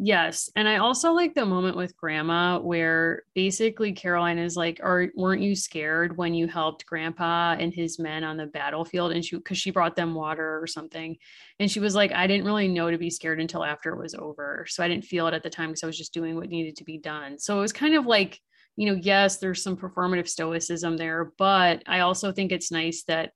Yes. 0.00 0.48
And 0.54 0.68
I 0.68 0.76
also 0.76 1.12
like 1.12 1.34
the 1.34 1.44
moment 1.44 1.76
with 1.76 1.96
grandma 1.96 2.60
where 2.60 3.24
basically 3.34 3.92
Caroline 3.92 4.38
is 4.38 4.54
like, 4.54 4.78
Are 4.80 5.08
weren't 5.16 5.42
you 5.42 5.56
scared 5.56 6.16
when 6.16 6.34
you 6.34 6.46
helped 6.46 6.86
grandpa 6.86 7.56
and 7.58 7.74
his 7.74 7.98
men 7.98 8.22
on 8.22 8.36
the 8.36 8.46
battlefield? 8.46 9.10
And 9.10 9.24
she 9.24 9.34
because 9.34 9.58
she 9.58 9.72
brought 9.72 9.96
them 9.96 10.14
water 10.14 10.62
or 10.62 10.68
something. 10.68 11.16
And 11.58 11.68
she 11.68 11.80
was 11.80 11.96
like, 11.96 12.12
I 12.12 12.28
didn't 12.28 12.46
really 12.46 12.68
know 12.68 12.92
to 12.92 12.96
be 12.98 13.10
scared 13.10 13.40
until 13.40 13.64
after 13.64 13.92
it 13.92 14.00
was 14.00 14.14
over. 14.14 14.64
So 14.68 14.84
I 14.84 14.88
didn't 14.88 15.04
feel 15.04 15.26
it 15.26 15.34
at 15.34 15.42
the 15.42 15.50
time 15.50 15.70
because 15.70 15.82
I 15.82 15.88
was 15.88 15.98
just 15.98 16.14
doing 16.14 16.36
what 16.36 16.48
needed 16.48 16.76
to 16.76 16.84
be 16.84 16.98
done. 16.98 17.36
So 17.40 17.58
it 17.58 17.62
was 17.62 17.72
kind 17.72 17.96
of 17.96 18.06
like, 18.06 18.40
you 18.76 18.86
know, 18.86 19.00
yes, 19.02 19.38
there's 19.38 19.64
some 19.64 19.76
performative 19.76 20.28
stoicism 20.28 20.96
there, 20.96 21.32
but 21.38 21.82
I 21.88 22.00
also 22.00 22.30
think 22.30 22.52
it's 22.52 22.70
nice 22.70 23.02
that 23.08 23.32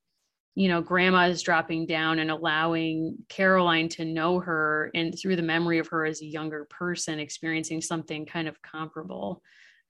you 0.55 0.69
know, 0.69 0.83
grandma 0.83 1.29
is 1.29 1.43
dropping 1.43 1.87
down 1.87 2.19
and 2.19 2.31
allowing 2.31 3.17
Caroline 3.29 3.89
to 3.91 4.05
know 4.05 4.39
her 4.41 4.91
and 4.95 5.19
through 5.19 5.37
the 5.37 5.43
memory 5.43 5.79
of 5.79 5.89
her 5.89 6.05
as 6.05 6.21
a 6.21 6.27
younger 6.27 6.67
person 6.69 7.19
experiencing 7.19 7.81
something 7.81 8.27
kind 8.27 8.49
of 8.49 8.61
comparable. 8.61 9.43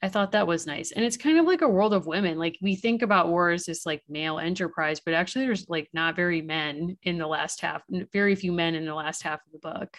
I 0.03 0.09
thought 0.09 0.33
that 0.33 0.47
was 0.47 0.67
nice. 0.67 0.93
And 0.93 1.05
it's 1.05 1.17
kind 1.17 1.39
of 1.39 1.47
like 1.47 1.63
a 1.63 1.69
world 1.69 1.95
of 1.95 2.07
women. 2.07 2.39
Like 2.39 2.59
we 2.61 2.75
think 2.77 3.03
about 3.03 3.29
war 3.29 3.51
as 3.51 3.65
this 3.65 3.87
like 3.87 4.03
male 4.09 4.39
enterprise, 4.39 5.01
but 5.01 5.15
actually 5.15 5.47
there's 5.47 5.69
like 5.69 5.89
not 5.93 6.17
very 6.17 6.43
men 6.43 6.97
in 7.03 7.19
the 7.19 7.27
last 7.27 7.61
half, 7.61 7.83
very 8.13 8.35
few 8.35 8.53
men 8.53 8.75
in 8.75 8.85
the 8.85 8.95
last 8.95 9.23
half 9.23 9.41
of 9.47 9.53
the 9.53 9.59
book. 9.59 9.97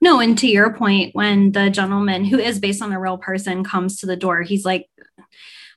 No, 0.00 0.18
and 0.18 0.36
to 0.38 0.48
your 0.48 0.72
point, 0.72 1.14
when 1.14 1.52
the 1.52 1.68
gentleman 1.68 2.24
who 2.24 2.38
is 2.38 2.58
based 2.58 2.80
on 2.80 2.92
a 2.92 2.98
real 2.98 3.18
person 3.18 3.62
comes 3.62 3.98
to 3.98 4.06
the 4.06 4.16
door, 4.16 4.42
he's 4.42 4.64
like, 4.64 4.86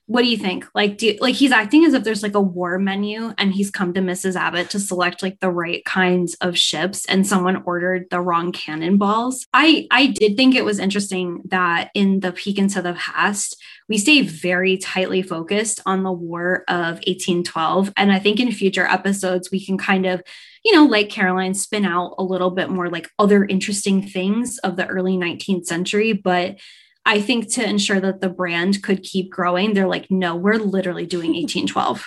what 0.06 0.22
do 0.22 0.28
you 0.28 0.36
think? 0.36 0.66
Like, 0.74 0.98
do 0.98 1.16
like 1.20 1.34
he's 1.34 1.52
acting 1.52 1.84
as 1.84 1.94
if 1.94 2.04
there's 2.04 2.22
like 2.22 2.34
a 2.34 2.40
war 2.40 2.78
menu 2.78 3.32
and 3.38 3.54
he's 3.54 3.70
come 3.70 3.94
to 3.94 4.00
Mrs. 4.00 4.36
Abbott 4.36 4.68
to 4.70 4.78
select 4.78 5.22
like 5.22 5.40
the 5.40 5.50
right 5.50 5.82
kinds 5.86 6.34
of 6.42 6.58
ships 6.58 7.06
and 7.06 7.26
someone 7.26 7.62
ordered 7.64 8.06
the 8.10 8.20
wrong 8.20 8.52
cannonballs. 8.52 9.46
I 9.54 9.86
I 9.90 10.08
did 10.08 10.36
think 10.36 10.54
it 10.54 10.64
was 10.64 10.78
interesting 10.78 11.42
that 11.46 11.90
in 11.94 12.20
the 12.20 12.32
peek 12.32 12.58
into 12.58 12.82
the 12.82 12.92
past, 12.94 13.56
we 13.88 13.96
stay 13.96 14.20
very 14.20 14.76
tightly 14.76 15.22
focused 15.22 15.80
on 15.86 16.02
the 16.02 16.12
War 16.12 16.64
of 16.68 16.96
1812. 17.06 17.92
And 17.96 18.12
I 18.12 18.18
think 18.18 18.40
in 18.40 18.52
future 18.52 18.86
episodes, 18.86 19.50
we 19.50 19.64
can 19.64 19.78
kind 19.78 20.06
of, 20.06 20.22
you 20.64 20.74
know, 20.74 20.84
like 20.84 21.08
Caroline, 21.08 21.54
spin 21.54 21.84
out 21.84 22.14
a 22.18 22.22
little 22.22 22.50
bit 22.50 22.70
more 22.70 22.90
like 22.90 23.10
other 23.18 23.44
interesting 23.44 24.02
things 24.02 24.58
of 24.58 24.76
the 24.76 24.86
early 24.86 25.16
19th 25.16 25.64
century. 25.66 26.12
But 26.12 26.58
I 27.06 27.20
think 27.20 27.52
to 27.54 27.68
ensure 27.68 28.00
that 28.00 28.20
the 28.20 28.30
brand 28.30 28.82
could 28.82 29.02
keep 29.02 29.30
growing, 29.30 29.74
they're 29.74 29.86
like, 29.86 30.10
no, 30.10 30.36
we're 30.36 30.54
literally 30.58 31.06
doing 31.06 31.30
1812. 31.34 32.06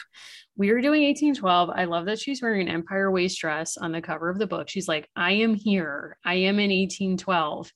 we 0.56 0.70
are 0.72 0.82
doing 0.82 1.04
1812. 1.04 1.70
I 1.70 1.86
love 1.86 2.06
that 2.06 2.20
she's 2.20 2.42
wearing 2.42 2.62
an 2.62 2.74
Empire 2.74 3.12
waist 3.12 3.40
dress 3.40 3.78
on 3.78 3.92
the 3.92 4.02
cover 4.02 4.30
of 4.30 4.40
the 4.40 4.48
book. 4.48 4.70
She's 4.70 4.88
like, 4.88 5.08
I 5.16 5.34
am 5.34 5.54
here. 5.54 6.18
I 6.26 6.34
am 6.36 6.60
in 6.60 6.72
1812. 6.72 7.72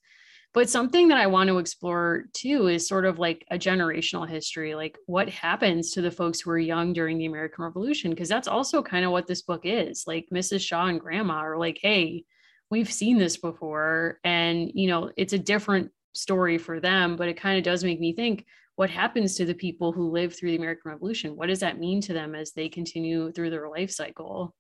But 0.54 0.70
something 0.70 1.08
that 1.08 1.18
I 1.18 1.28
want 1.28 1.48
to 1.48 1.60
explore 1.60 2.26
too 2.34 2.68
is 2.68 2.86
sort 2.86 3.06
of 3.06 3.20
like 3.20 3.46
a 3.50 3.58
generational 3.58 4.28
history, 4.28 4.76
like 4.76 4.98
what 5.06 5.30
happens 5.30 5.92
to 5.92 6.02
the 6.02 6.12
folks 6.12 6.42
who 6.42 6.50
were 6.50 6.60
young 6.60 6.92
during 6.92 7.18
the 7.18 7.26
American 7.28 7.64
Revolution, 7.64 8.10
because 8.10 8.28
that's 8.28 8.50
also 8.50 8.82
kind 8.84 9.06
of 9.06 9.12
what 9.12 9.28
this 9.28 9.44
book 9.44 9.62
is. 9.64 10.04
Like 10.08 10.28
Mrs. 10.34 10.60
Shaw 10.62 10.88
and 10.88 11.00
Grandma 11.00 11.36
are 11.36 11.58
like, 11.58 11.80
hey, 11.82 12.26
we've 12.70 12.92
seen 12.92 13.18
this 13.18 13.38
before. 13.38 14.20
And, 14.26 14.72
you 14.74 14.88
know, 14.90 15.12
it's 15.16 15.34
a 15.34 15.40
different 15.40 15.92
story 16.14 16.58
for 16.58 16.80
them, 16.80 17.16
but 17.16 17.28
it 17.28 17.38
kind 17.38 17.58
of 17.58 17.64
does 17.64 17.84
make 17.84 18.00
me 18.00 18.14
think 18.14 18.46
what 18.76 18.90
happens 18.90 19.36
to 19.36 19.46
the 19.46 19.54
people 19.54 19.92
who 19.92 20.12
live 20.12 20.36
through 20.36 20.52
the 20.52 20.58
American 20.58 20.92
Revolution? 20.92 21.36
What 21.36 21.48
does 21.48 21.60
that 21.60 21.80
mean 21.80 22.02
to 22.02 22.14
them 22.14 22.34
as 22.36 22.52
they 22.52 22.70
continue 22.70 23.32
through 23.32 23.50
their 23.50 23.70
life 23.70 23.92
cycle? 23.92 24.56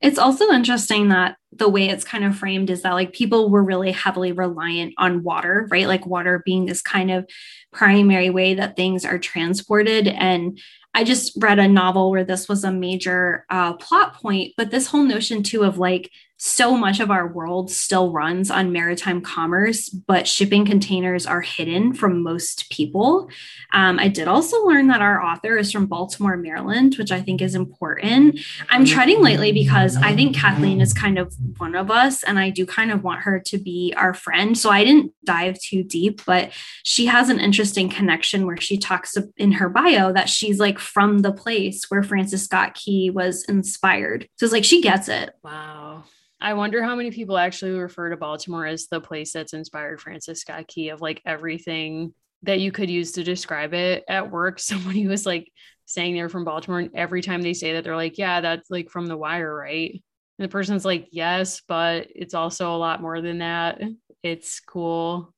It's 0.00 0.18
also 0.18 0.50
interesting 0.52 1.08
that 1.08 1.36
the 1.52 1.68
way 1.68 1.88
it's 1.88 2.04
kind 2.04 2.24
of 2.24 2.36
framed 2.36 2.70
is 2.70 2.82
that 2.82 2.92
like 2.92 3.12
people 3.12 3.50
were 3.50 3.62
really 3.62 3.90
heavily 3.90 4.32
reliant 4.32 4.94
on 4.98 5.22
water, 5.22 5.66
right? 5.70 5.86
Like 5.86 6.06
water 6.06 6.42
being 6.44 6.66
this 6.66 6.82
kind 6.82 7.10
of 7.10 7.28
primary 7.72 8.30
way 8.30 8.54
that 8.54 8.76
things 8.76 9.04
are 9.04 9.18
transported. 9.18 10.06
And 10.08 10.58
I 10.94 11.04
just 11.04 11.32
read 11.40 11.58
a 11.58 11.68
novel 11.68 12.10
where 12.10 12.24
this 12.24 12.48
was 12.48 12.64
a 12.64 12.72
major 12.72 13.44
uh, 13.50 13.74
plot 13.74 14.14
point, 14.14 14.54
but 14.56 14.70
this 14.70 14.86
whole 14.88 15.04
notion 15.04 15.42
too 15.42 15.62
of 15.62 15.78
like 15.78 16.10
so 16.38 16.76
much 16.76 17.00
of 17.00 17.10
our 17.10 17.26
world 17.26 17.68
still 17.68 18.12
runs 18.12 18.48
on 18.48 18.72
maritime 18.72 19.20
commerce, 19.20 19.88
but 19.88 20.26
shipping 20.26 20.64
containers 20.64 21.26
are 21.26 21.40
hidden 21.40 21.92
from 21.92 22.22
most 22.22 22.70
people. 22.70 23.28
Um, 23.72 23.98
I 23.98 24.06
did 24.06 24.28
also 24.28 24.64
learn 24.64 24.86
that 24.86 25.02
our 25.02 25.20
author 25.20 25.58
is 25.58 25.72
from 25.72 25.86
Baltimore, 25.86 26.36
Maryland, 26.36 26.94
which 26.96 27.10
I 27.10 27.20
think 27.20 27.42
is 27.42 27.56
important. 27.56 28.38
I'm 28.70 28.84
treading 28.84 29.20
lightly 29.20 29.50
because 29.50 29.96
I 29.96 30.14
think 30.14 30.36
Kathleen 30.36 30.80
is 30.80 30.92
kind 30.92 31.18
of 31.18 31.34
one 31.58 31.74
of 31.74 31.90
us, 31.90 32.22
and 32.22 32.38
I 32.38 32.50
do 32.50 32.66
kind 32.66 32.90
of 32.90 33.02
want 33.02 33.22
her 33.22 33.40
to 33.46 33.58
be 33.58 33.94
our 33.96 34.14
friend. 34.14 34.56
So 34.56 34.70
I 34.70 34.84
didn't 34.84 35.12
dive 35.24 35.58
too 35.60 35.82
deep, 35.82 36.24
but 36.24 36.50
she 36.82 37.06
has 37.06 37.28
an 37.28 37.40
interesting 37.40 37.88
connection 37.88 38.46
where 38.46 38.56
she 38.56 38.78
talks 38.78 39.16
in 39.36 39.52
her 39.52 39.68
bio 39.68 40.12
that 40.12 40.28
she's 40.28 40.58
like 40.58 40.78
from 40.78 41.20
the 41.20 41.32
place 41.32 41.90
where 41.90 42.02
Francis 42.02 42.44
Scott 42.44 42.74
Key 42.74 43.10
was 43.10 43.44
inspired. 43.44 44.28
So 44.36 44.44
it's 44.44 44.52
like 44.52 44.64
she 44.64 44.82
gets 44.82 45.08
it. 45.08 45.30
Wow. 45.42 46.04
I 46.40 46.54
wonder 46.54 46.82
how 46.82 46.94
many 46.94 47.10
people 47.10 47.36
actually 47.36 47.72
refer 47.72 48.10
to 48.10 48.16
Baltimore 48.16 48.66
as 48.66 48.86
the 48.86 49.00
place 49.00 49.32
that's 49.32 49.54
inspired 49.54 50.00
Francis 50.00 50.40
Scott 50.40 50.68
Key 50.68 50.90
of 50.90 51.00
like 51.00 51.20
everything 51.26 52.14
that 52.44 52.60
you 52.60 52.70
could 52.70 52.88
use 52.88 53.12
to 53.12 53.24
describe 53.24 53.74
it 53.74 54.04
at 54.08 54.30
work. 54.30 54.58
Somebody 54.60 55.06
was 55.06 55.26
like 55.26 55.52
saying 55.86 56.14
they're 56.14 56.28
from 56.28 56.44
Baltimore, 56.44 56.80
and 56.80 56.90
every 56.94 57.22
time 57.22 57.42
they 57.42 57.54
say 57.54 57.72
that, 57.72 57.84
they're 57.84 57.96
like, 57.96 58.18
Yeah, 58.18 58.40
that's 58.40 58.70
like 58.70 58.90
from 58.90 59.06
the 59.06 59.16
wire, 59.16 59.54
right? 59.54 60.02
And 60.38 60.44
the 60.44 60.48
person's 60.48 60.84
like, 60.84 61.08
Yes, 61.10 61.62
but 61.66 62.08
it's 62.14 62.34
also 62.34 62.74
a 62.74 62.78
lot 62.78 63.02
more 63.02 63.20
than 63.20 63.38
that. 63.38 63.80
It's 64.22 64.60
cool. 64.60 65.34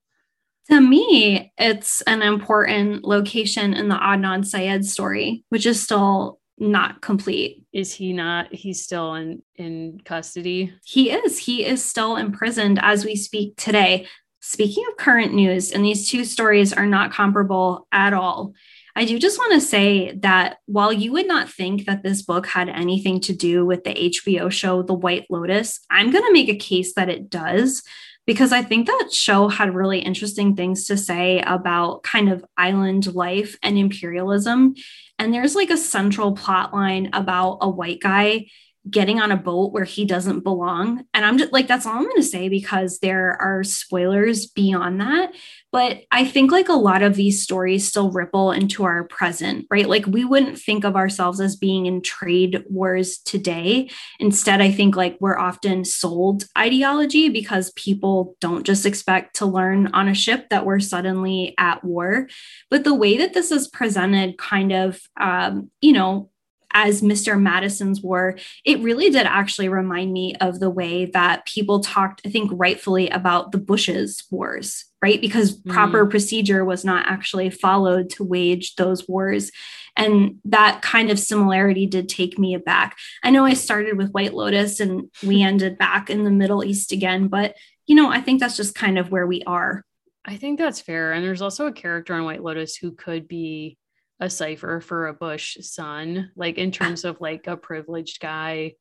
To 0.70 0.80
me, 0.80 1.52
it's 1.58 2.00
an 2.02 2.22
important 2.22 3.04
location 3.04 3.74
in 3.74 3.88
the 3.88 3.96
Adnan 3.96 4.46
Syed 4.46 4.84
story, 4.84 5.44
which 5.48 5.66
is 5.66 5.82
still 5.82 6.38
not 6.58 7.00
complete. 7.00 7.64
Is 7.72 7.92
he 7.92 8.12
not? 8.12 8.54
He's 8.54 8.84
still 8.84 9.14
in 9.14 9.42
in 9.56 10.00
custody. 10.04 10.72
He 10.84 11.10
is. 11.10 11.38
He 11.38 11.64
is 11.64 11.84
still 11.84 12.16
imprisoned 12.16 12.78
as 12.82 13.04
we 13.04 13.16
speak 13.16 13.56
today. 13.56 14.06
Speaking 14.40 14.84
of 14.90 14.96
current 14.96 15.34
news, 15.34 15.72
and 15.72 15.84
these 15.84 16.08
two 16.08 16.24
stories 16.24 16.72
are 16.72 16.86
not 16.86 17.12
comparable 17.12 17.86
at 17.92 18.14
all. 18.14 18.52
I 19.00 19.06
do 19.06 19.18
just 19.18 19.38
want 19.38 19.54
to 19.54 19.62
say 19.62 20.12
that 20.16 20.58
while 20.66 20.92
you 20.92 21.10
would 21.12 21.26
not 21.26 21.48
think 21.48 21.86
that 21.86 22.02
this 22.02 22.20
book 22.20 22.46
had 22.46 22.68
anything 22.68 23.18
to 23.20 23.34
do 23.34 23.64
with 23.64 23.82
the 23.82 23.94
HBO 23.94 24.52
show 24.52 24.82
The 24.82 24.92
White 24.92 25.24
Lotus, 25.30 25.80
I'm 25.90 26.10
going 26.10 26.22
to 26.22 26.34
make 26.34 26.50
a 26.50 26.54
case 26.54 26.92
that 26.96 27.08
it 27.08 27.30
does 27.30 27.82
because 28.26 28.52
I 28.52 28.60
think 28.60 28.88
that 28.88 29.08
show 29.10 29.48
had 29.48 29.74
really 29.74 30.00
interesting 30.00 30.54
things 30.54 30.84
to 30.88 30.98
say 30.98 31.40
about 31.40 32.02
kind 32.02 32.30
of 32.30 32.44
island 32.58 33.14
life 33.14 33.56
and 33.62 33.78
imperialism. 33.78 34.74
And 35.18 35.32
there's 35.32 35.54
like 35.54 35.70
a 35.70 35.78
central 35.78 36.32
plot 36.32 36.74
line 36.74 37.08
about 37.14 37.60
a 37.62 37.70
white 37.70 38.00
guy 38.00 38.48
getting 38.88 39.20
on 39.20 39.30
a 39.30 39.36
boat 39.36 39.72
where 39.72 39.84
he 39.84 40.04
doesn't 40.06 40.40
belong. 40.40 41.04
And 41.12 41.24
I'm 41.24 41.36
just 41.36 41.52
like, 41.52 41.68
that's 41.68 41.84
all 41.84 41.96
I'm 41.96 42.04
going 42.04 42.16
to 42.16 42.22
say 42.22 42.48
because 42.48 42.98
there 43.00 43.36
are 43.40 43.62
spoilers 43.62 44.46
beyond 44.46 45.00
that. 45.00 45.34
But 45.70 46.02
I 46.10 46.24
think 46.24 46.50
like 46.50 46.68
a 46.68 46.74
lot 46.74 47.02
of 47.02 47.14
these 47.14 47.42
stories 47.42 47.86
still 47.86 48.10
ripple 48.10 48.50
into 48.52 48.84
our 48.84 49.04
present, 49.04 49.66
right? 49.70 49.88
Like 49.88 50.06
we 50.06 50.24
wouldn't 50.24 50.58
think 50.58 50.84
of 50.84 50.96
ourselves 50.96 51.40
as 51.40 51.56
being 51.56 51.86
in 51.86 52.00
trade 52.00 52.64
wars 52.68 53.18
today. 53.18 53.90
Instead, 54.18 54.60
I 54.60 54.70
think 54.72 54.96
like 54.96 55.18
we're 55.20 55.38
often 55.38 55.84
sold 55.84 56.44
ideology 56.56 57.28
because 57.28 57.72
people 57.72 58.36
don't 58.40 58.64
just 58.64 58.86
expect 58.86 59.36
to 59.36 59.46
learn 59.46 59.88
on 59.88 60.08
a 60.08 60.14
ship 60.14 60.48
that 60.48 60.64
we're 60.64 60.80
suddenly 60.80 61.54
at 61.58 61.84
war. 61.84 62.28
But 62.70 62.84
the 62.84 62.94
way 62.94 63.18
that 63.18 63.34
this 63.34 63.52
is 63.52 63.68
presented 63.68 64.38
kind 64.38 64.72
of, 64.72 65.00
um, 65.20 65.70
you 65.80 65.92
know, 65.92 66.29
as 66.72 67.02
Mr. 67.02 67.40
Madison's 67.40 68.00
war, 68.00 68.36
it 68.64 68.80
really 68.80 69.10
did 69.10 69.26
actually 69.26 69.68
remind 69.68 70.12
me 70.12 70.34
of 70.36 70.60
the 70.60 70.70
way 70.70 71.06
that 71.06 71.46
people 71.46 71.80
talked, 71.80 72.22
I 72.24 72.30
think, 72.30 72.50
rightfully 72.54 73.08
about 73.10 73.52
the 73.52 73.58
Bush's 73.58 74.24
wars, 74.30 74.84
right? 75.02 75.20
Because 75.20 75.58
mm. 75.58 75.72
proper 75.72 76.06
procedure 76.06 76.64
was 76.64 76.84
not 76.84 77.06
actually 77.06 77.50
followed 77.50 78.10
to 78.10 78.24
wage 78.24 78.76
those 78.76 79.08
wars. 79.08 79.50
And 79.96 80.38
that 80.44 80.82
kind 80.82 81.10
of 81.10 81.18
similarity 81.18 81.86
did 81.86 82.08
take 82.08 82.38
me 82.38 82.54
aback. 82.54 82.96
I 83.24 83.30
know 83.30 83.44
I 83.44 83.54
started 83.54 83.96
with 83.96 84.12
White 84.12 84.34
Lotus 84.34 84.80
and 84.80 85.10
we 85.26 85.42
ended 85.42 85.78
back 85.78 86.10
in 86.10 86.24
the 86.24 86.30
Middle 86.30 86.64
East 86.64 86.92
again, 86.92 87.28
but 87.28 87.56
you 87.86 87.96
know, 87.96 88.10
I 88.10 88.20
think 88.20 88.38
that's 88.38 88.56
just 88.56 88.76
kind 88.76 88.98
of 88.98 89.10
where 89.10 89.26
we 89.26 89.42
are. 89.44 89.84
I 90.24 90.36
think 90.36 90.58
that's 90.58 90.80
fair. 90.80 91.12
And 91.12 91.24
there's 91.24 91.42
also 91.42 91.66
a 91.66 91.72
character 91.72 92.14
on 92.14 92.24
White 92.24 92.42
Lotus 92.42 92.76
who 92.76 92.92
could 92.92 93.26
be 93.26 93.78
a 94.20 94.28
cipher 94.28 94.80
for 94.80 95.08
a 95.08 95.14
Bush 95.14 95.56
son, 95.60 96.30
like 96.36 96.58
in 96.58 96.70
terms 96.72 97.04
of 97.04 97.20
like 97.20 97.46
a 97.46 97.56
privileged 97.56 98.20
guy 98.20 98.74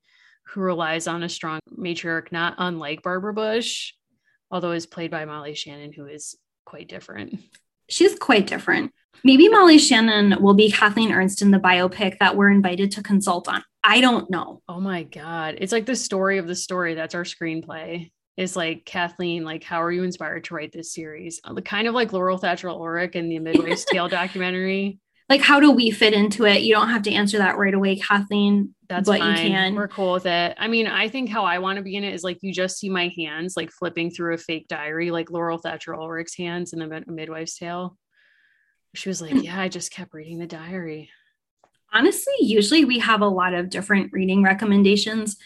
who 0.48 0.62
relies 0.62 1.08
on 1.08 1.24
a 1.24 1.30
strong 1.30 1.60
matriarch, 1.78 2.32
not 2.32 2.56
unlike 2.58 3.04
Barbara 3.04 3.34
Bush, 3.34 3.94
although 4.52 4.72
is 4.72 4.86
played 4.86 5.12
by 5.12 5.26
Molly 5.26 5.54
Shannon, 5.54 5.94
who 5.94 6.06
is 6.06 6.36
quite 6.66 6.90
different. 6.90 7.40
She's 7.90 8.18
quite 8.18 8.48
different. 8.48 8.92
Maybe 9.24 9.50
Molly 9.50 9.78
Shannon 9.78 10.42
will 10.42 10.54
be 10.54 10.72
Kathleen 10.72 11.12
Ernst 11.12 11.42
in 11.42 11.52
the 11.52 11.60
biopic 11.60 12.18
that 12.20 12.36
we're 12.36 12.52
invited 12.52 12.92
to 12.92 13.04
consult 13.04 13.48
on. 13.48 13.64
I 13.84 14.02
don't 14.02 14.30
know. 14.30 14.62
Oh 14.68 14.80
my 14.80 15.04
God. 15.04 15.56
It's 15.60 15.72
like 15.72 15.86
the 15.86 15.96
story 15.96 16.38
of 16.38 16.48
the 16.48 16.56
story. 16.56 16.96
That's 16.96 17.16
our 17.16 17.24
screenplay. 17.24 18.12
Is 18.38 18.56
like 18.56 18.86
Kathleen, 18.86 19.44
like, 19.44 19.66
how 19.66 19.84
are 19.84 19.92
you 19.92 20.04
inspired 20.04 20.46
to 20.46 20.54
write 20.54 20.72
this 20.72 20.94
series? 20.94 21.42
Kind 21.66 21.90
of 21.90 21.94
like 21.94 22.14
Laurel 22.14 22.38
Thatcher 22.38 22.70
Ulrich 22.70 23.16
in 23.16 23.28
the 23.28 23.40
Midwife's 23.40 23.84
Tale 23.84 24.08
documentary 24.08 25.00
like 25.30 25.42
how 25.42 25.60
do 25.60 25.72
we 25.72 25.92
fit 25.92 26.14
into 26.14 26.46
it? 26.46 26.64
You 26.64 26.74
don't 26.74 26.90
have 26.90 27.04
to 27.04 27.14
answer 27.14 27.38
that 27.38 27.58
right 27.58 27.74
away 27.74 27.96
kathleen 27.96 28.74
that's 28.90 29.08
but 29.08 29.20
fine. 29.20 29.36
you 29.36 29.52
can. 29.52 29.76
We're 29.76 29.88
cool 29.88 30.14
with 30.14 30.26
it. 30.26 30.56
I 30.58 30.68
mean 30.68 30.88
i 30.88 31.08
think 31.08 31.30
how 31.30 31.46
i 31.46 31.60
want 31.60 31.78
to 31.78 31.84
be 31.84 31.96
in 31.96 32.04
it 32.04 32.14
is 32.14 32.24
like 32.24 32.40
you 32.42 32.52
just 32.52 32.78
see 32.78 32.90
my 32.90 33.14
hands 33.16 33.56
like 33.56 33.72
flipping 33.72 34.10
through 34.10 34.34
a 34.34 34.38
fake 34.38 34.68
diary 34.68 35.12
like 35.12 35.32
laurel 35.32 35.60
thatcher 35.60 35.94
ulrich's 35.94 36.36
hands 36.36 36.74
in 36.74 36.80
the 36.80 37.04
midwife's 37.08 37.58
tale. 37.58 37.98
She 38.96 39.10
was 39.10 39.22
like 39.22 39.44
yeah 39.44 39.62
i 39.62 39.70
just 39.70 39.92
kept 39.92 40.14
reading 40.14 40.40
the 40.40 40.48
diary. 40.48 41.10
Honestly 41.94 42.34
usually 42.40 42.86
we 42.86 43.00
have 43.00 43.22
a 43.22 43.28
lot 43.28 43.54
of 43.54 43.70
different 43.70 44.12
reading 44.12 44.44
recommendations 44.44 45.38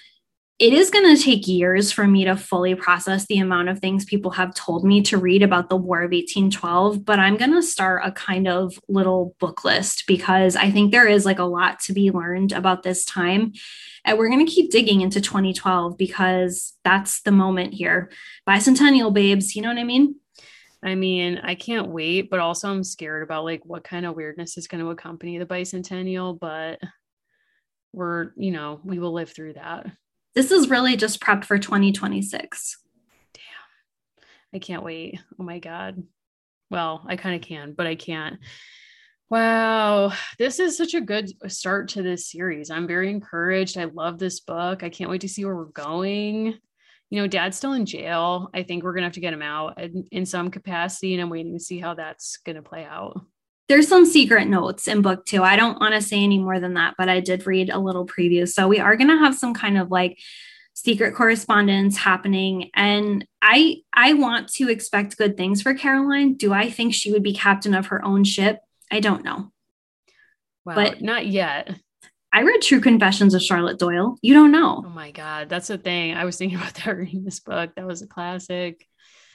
it 0.60 0.72
is 0.72 0.91
going 0.91 1.16
to 1.16 1.22
take 1.22 1.47
years 1.47 1.91
for 1.91 2.08
me 2.08 2.26
to 2.26 2.38
fully 2.38 2.76
process 2.76 3.26
the 3.26 3.39
amount 3.39 3.70
of 3.70 3.80
things 3.80 4.06
people 4.06 4.32
have 4.32 4.54
told 4.54 4.86
me 4.86 5.01
to 5.01 5.18
read 5.18 5.41
about 5.41 5.68
the 5.68 5.76
War 5.76 6.04
of 6.04 6.12
1812, 6.12 7.04
but 7.04 7.20
I'm 7.20 7.38
going 7.38 7.54
to 7.54 7.64
start 7.64 8.04
a 8.06 8.12
kind 8.12 8.47
of 8.47 8.80
little 8.88 9.36
book 9.39 9.66
list 9.66 10.04
because 10.08 10.56
I 10.56 10.70
think 10.70 10.91
there 10.91 11.08
is 11.08 11.26
like 11.26 11.39
a 11.39 11.43
lot 11.43 11.80
to 11.82 11.93
be 11.93 12.12
learned 12.12 12.51
about 12.51 12.84
this 12.84 13.04
time. 13.04 13.54
And 14.06 14.18
we're 14.18 14.30
going 14.30 14.45
to 14.45 14.51
keep 14.51 14.70
digging 14.70 15.01
into 15.01 15.22
2012 15.22 15.97
because 15.97 16.74
that's 16.84 17.22
the 17.24 17.32
moment 17.32 17.74
here. 17.74 18.12
Bicentennial 18.47 19.12
babes, 19.12 19.56
you 19.56 19.64
know 19.64 19.70
what 19.70 19.80
I 19.80 19.84
mean? 19.84 20.16
I 20.84 20.95
mean, 20.95 21.39
I 21.41 21.56
can't 21.56 21.88
wait, 21.88 22.30
but 22.30 22.39
also 22.39 22.70
I'm 22.70 22.84
scared 22.84 23.24
about 23.24 23.45
like 23.45 23.62
what 23.66 23.84
kind 23.84 24.06
of 24.06 24.16
weirdness 24.16 24.58
is 24.58 24.68
going 24.68 24.84
to 24.84 24.91
accompany 24.91 25.39
the 25.39 25.45
bicentennial, 25.45 26.38
but 26.38 26.80
we're, 27.91 28.34
you 28.36 28.51
know, 28.51 28.82
we 28.84 28.99
will 28.99 29.14
live 29.14 29.32
through 29.32 29.54
that. 29.54 29.88
This 30.36 30.52
is 30.52 30.70
really 30.70 30.96
just 30.96 31.22
prepped 31.22 31.46
for 31.46 31.58
2026. 31.58 32.78
Damn. 33.34 34.26
I 34.54 34.60
can't 34.60 34.84
wait. 34.84 35.20
Oh 35.40 35.44
my 35.44 35.60
God. 35.60 36.04
Well, 36.70 37.06
I 37.08 37.18
kind 37.18 37.36
of 37.36 37.42
can, 37.48 37.74
but 37.74 37.86
I 37.86 37.96
can't. 37.96 38.40
Wow, 39.30 40.14
this 40.38 40.60
is 40.60 40.78
such 40.78 40.94
a 40.94 41.02
good 41.02 41.32
start 41.52 41.90
to 41.90 42.04
this 42.04 42.30
series. 42.30 42.70
I'm 42.70 42.88
very 42.88 43.10
encouraged. 43.10 43.78
I 43.78 43.86
love 43.86 44.20
this 44.20 44.40
book. 44.40 44.84
I 44.84 44.90
can't 44.90 45.10
wait 45.10 45.22
to 45.22 45.30
see 45.30 45.44
where 45.44 45.56
we're 45.56 45.66
going. 45.66 46.58
You 47.10 47.22
know, 47.22 47.28
dad's 47.28 47.58
still 47.58 47.74
in 47.74 47.86
jail. 47.86 48.50
I 48.54 48.64
think 48.64 48.84
we're 48.84 48.94
going 48.94 49.02
to 49.02 49.08
have 49.08 49.14
to 49.14 49.22
get 49.22 49.34
him 49.34 49.42
out 49.42 49.82
in, 49.82 50.06
in 50.12 50.26
some 50.26 50.52
capacity, 50.52 51.14
and 51.14 51.22
I'm 51.22 51.30
waiting 51.30 51.54
to 51.54 51.64
see 51.64 51.80
how 51.80 51.94
that's 51.94 52.38
going 52.38 52.58
to 52.58 52.62
play 52.62 52.86
out. 52.86 53.22
There's 53.70 53.88
some 53.88 54.05
secret 54.05 54.47
notes 54.47 54.88
in 54.88 55.01
book 55.01 55.26
two. 55.26 55.43
I 55.43 55.55
don't 55.55 55.80
want 55.80 55.93
to 55.93 56.01
say 56.01 56.24
any 56.24 56.38
more 56.38 56.59
than 56.59 56.74
that, 56.74 56.95
but 56.97 57.09
I 57.09 57.20
did 57.20 57.47
read 57.47 57.70
a 57.70 57.80
little 57.80 58.05
preview. 58.05 58.47
So 58.47 58.68
we 58.68 58.80
are 58.80 58.95
going 58.95 59.09
to 59.09 59.18
have 59.18 59.36
some 59.36 59.53
kind 59.53 59.78
of 59.78 59.89
like 59.89 60.20
secret 60.76 61.14
correspondence 61.14 61.95
happening 61.95 62.72
and 62.74 63.28
i 63.43 63.76
i 63.93 64.14
want 64.14 64.47
to 64.47 64.70
expect 64.70 65.16
good 65.20 65.38
things 65.38 65.61
for 65.61 65.76
caroline 65.76 66.34
do 66.34 66.51
i 66.51 66.68
think 66.68 66.95
she 66.95 67.11
would 67.11 67.22
be 67.22 67.32
captain 67.32 67.76
of 67.76 67.86
her 67.86 68.03
own 68.03 68.24
ship 68.24 68.57
I 68.93 68.99
don't 68.99 69.26
know. 69.26 69.51
Wow, 70.66 70.76
but 70.76 71.01
not 71.01 71.26
yet. 71.26 71.76
I 72.32 72.43
read 72.43 72.61
True 72.61 72.80
Confessions 72.80 73.34
of 73.34 73.41
Charlotte 73.41 73.80
Doyle. 73.80 74.18
You 74.22 74.36
don't 74.36 74.51
know. 74.51 74.84
Oh 74.86 74.89
my 74.89 75.09
God. 75.09 75.49
That's 75.49 75.68
the 75.68 75.80
thing. 75.80 76.14
I 76.14 76.26
was 76.26 76.38
thinking 76.38 76.57
about 76.59 76.76
that 76.76 76.95
reading 76.95 77.24
this 77.24 77.39
book. 77.39 77.72
That 77.76 77.88
was 77.88 78.03
a 78.03 78.07
classic. 78.07 78.88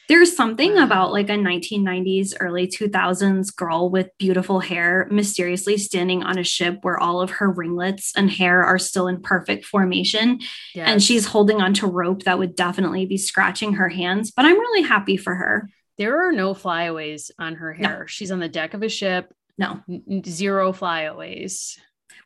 There's 0.08 0.34
something 0.34 0.78
about 0.78 1.12
like 1.12 1.28
a 1.28 1.34
1990s, 1.34 2.34
early 2.40 2.66
2000s 2.66 3.54
girl 3.54 3.90
with 3.90 4.10
beautiful 4.18 4.60
hair 4.60 5.06
mysteriously 5.10 5.76
standing 5.76 6.22
on 6.22 6.38
a 6.38 6.44
ship 6.44 6.78
where 6.82 6.98
all 6.98 7.20
of 7.20 7.30
her 7.30 7.50
ringlets 7.50 8.12
and 8.16 8.30
hair 8.30 8.64
are 8.64 8.78
still 8.78 9.06
in 9.06 9.20
perfect 9.20 9.66
formation. 9.66 10.40
Yes. 10.74 10.88
And 10.88 11.02
she's 11.02 11.26
holding 11.26 11.60
onto 11.60 11.86
rope 11.86 12.22
that 12.22 12.38
would 12.38 12.56
definitely 12.56 13.06
be 13.06 13.18
scratching 13.18 13.74
her 13.74 13.88
hands. 13.88 14.30
But 14.30 14.46
I'm 14.46 14.58
really 14.58 14.82
happy 14.82 15.16
for 15.16 15.34
her. 15.34 15.68
There 15.98 16.26
are 16.26 16.32
no 16.32 16.54
flyaways 16.54 17.30
on 17.38 17.56
her 17.56 17.72
hair. 17.72 18.00
No. 18.00 18.06
She's 18.06 18.30
on 18.30 18.38
the 18.38 18.48
deck 18.48 18.72
of 18.74 18.82
a 18.82 18.88
ship 18.88 19.32
no. 19.58 19.82
Zero 20.24 20.72
flyaways. 20.72 21.78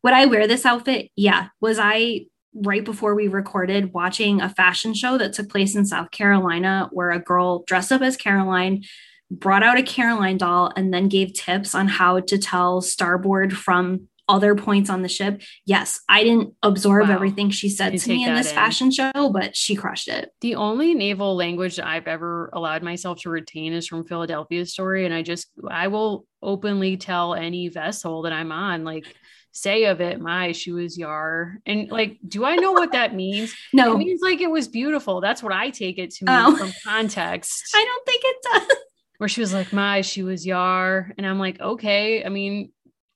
Would 0.02 0.12
I 0.12 0.26
wear 0.26 0.46
this 0.46 0.66
outfit? 0.66 1.10
Yeah. 1.16 1.48
Was 1.60 1.78
I 1.80 2.26
right 2.54 2.84
before 2.84 3.14
we 3.14 3.28
recorded 3.28 3.92
watching 3.92 4.40
a 4.40 4.48
fashion 4.48 4.94
show 4.94 5.18
that 5.18 5.32
took 5.32 5.48
place 5.48 5.74
in 5.74 5.86
South 5.86 6.10
Carolina 6.10 6.88
where 6.92 7.10
a 7.10 7.18
girl 7.18 7.64
dressed 7.66 7.92
up 7.92 8.02
as 8.02 8.16
Caroline 8.16 8.84
brought 9.30 9.62
out 9.62 9.78
a 9.78 9.82
Caroline 9.82 10.36
doll 10.36 10.70
and 10.76 10.92
then 10.92 11.08
gave 11.08 11.32
tips 11.32 11.74
on 11.74 11.88
how 11.88 12.20
to 12.20 12.38
tell 12.38 12.80
starboard 12.82 13.56
from 13.56 14.08
other 14.28 14.54
points 14.54 14.88
on 14.88 15.02
the 15.02 15.08
ship. 15.08 15.42
Yes, 15.66 16.00
I 16.08 16.22
didn't 16.22 16.54
absorb 16.62 17.08
wow. 17.08 17.14
everything 17.14 17.50
she 17.50 17.68
said 17.68 17.98
to 17.98 18.08
me 18.08 18.24
in 18.24 18.34
this 18.34 18.50
in. 18.50 18.54
fashion 18.54 18.90
show, 18.90 19.30
but 19.32 19.56
she 19.56 19.74
crushed 19.74 20.08
it. 20.08 20.30
The 20.40 20.54
only 20.54 20.94
naval 20.94 21.34
language 21.34 21.80
I've 21.80 22.06
ever 22.06 22.48
allowed 22.52 22.82
myself 22.82 23.20
to 23.22 23.30
retain 23.30 23.72
is 23.72 23.86
from 23.86 24.06
Philadelphia 24.06 24.64
story. 24.64 25.04
And 25.04 25.12
I 25.12 25.22
just, 25.22 25.48
I 25.68 25.88
will 25.88 26.24
openly 26.40 26.96
tell 26.96 27.34
any 27.34 27.68
vessel 27.68 28.22
that 28.22 28.32
I'm 28.32 28.52
on, 28.52 28.84
like, 28.84 29.04
say 29.52 29.84
of 29.84 30.00
it, 30.00 30.20
my 30.20 30.52
she 30.52 30.72
was 30.72 30.98
yar. 30.98 31.58
And 31.66 31.90
like, 31.90 32.18
do 32.26 32.44
I 32.44 32.56
know 32.56 32.72
what 32.72 32.92
that 32.92 33.14
means? 33.14 33.54
no. 33.72 33.94
It 33.94 33.98
means 33.98 34.20
like 34.22 34.40
it 34.40 34.50
was 34.50 34.66
beautiful. 34.66 35.20
That's 35.20 35.42
what 35.42 35.52
I 35.52 35.70
take 35.70 35.98
it 35.98 36.10
to 36.14 36.24
mean 36.24 36.34
oh. 36.34 36.56
from 36.56 36.72
context. 36.84 37.70
I 37.74 37.84
don't 37.84 38.06
think 38.06 38.22
it 38.24 38.36
does. 38.42 38.78
Where 39.18 39.28
she 39.28 39.40
was 39.40 39.52
like, 39.52 39.72
my, 39.72 40.00
she 40.00 40.22
was 40.22 40.44
yar. 40.44 41.12
And 41.16 41.26
I'm 41.26 41.38
like, 41.38 41.60
okay. 41.60 42.24
I 42.24 42.28
mean, 42.28 42.72